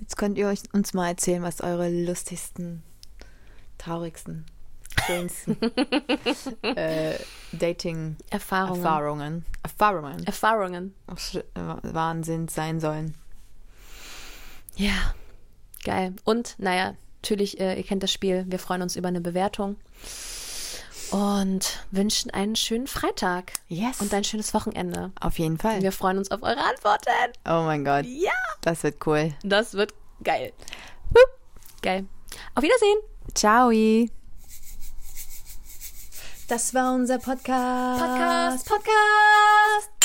Jetzt 0.00 0.16
könnt 0.16 0.38
ihr 0.38 0.48
euch 0.48 0.60
uns 0.72 0.92
mal 0.94 1.08
erzählen, 1.08 1.42
was 1.42 1.60
eure 1.60 1.88
lustigsten, 1.88 2.82
traurigsten, 3.78 4.44
schönsten 5.06 5.56
äh, 6.62 7.14
Erfahrungen. 7.14 7.32
Dating-Erfahrungen 7.52 9.44
Erfahrungen 9.62 10.24
Erfahrungen. 10.26 10.94
äh, 11.34 11.94
Wahnsinn 11.94 12.48
sein 12.48 12.80
sollen. 12.80 13.14
Ja, 14.76 15.14
geil. 15.84 16.14
Und, 16.24 16.54
naja, 16.58 16.94
natürlich, 17.22 17.58
äh, 17.60 17.76
ihr 17.76 17.82
kennt 17.84 18.02
das 18.02 18.12
Spiel. 18.12 18.44
Wir 18.48 18.58
freuen 18.58 18.82
uns 18.82 18.96
über 18.96 19.08
eine 19.08 19.20
Bewertung 19.20 19.76
und 21.10 21.84
wünschen 21.90 22.30
einen 22.30 22.54
schönen 22.54 22.86
Freitag 22.86 23.52
Yes. 23.68 24.00
und 24.00 24.12
ein 24.12 24.24
schönes 24.24 24.52
Wochenende. 24.54 25.10
Auf 25.20 25.38
jeden 25.38 25.58
Fall. 25.58 25.82
Wir 25.82 25.92
freuen 25.92 26.18
uns 26.18 26.30
auf 26.30 26.42
eure 26.42 26.60
Antworten. 26.60 27.32
Oh 27.46 27.62
mein 27.64 27.84
Gott, 27.84 28.04
Ja, 28.06 28.30
das 28.60 28.82
wird 28.82 29.04
cool. 29.06 29.32
das 29.42 29.74
wird 29.74 29.94
geil. 30.22 30.52
Geil. 31.82 32.06
Auf 32.54 32.62
Wiedersehen. 32.62 32.98
Ciao. 33.34 33.70
Das 36.48 36.72
war 36.72 36.94
unser 36.94 37.18
Podcast. 37.18 38.00
Podcast, 38.00 38.66
Podcast. 38.66 39.97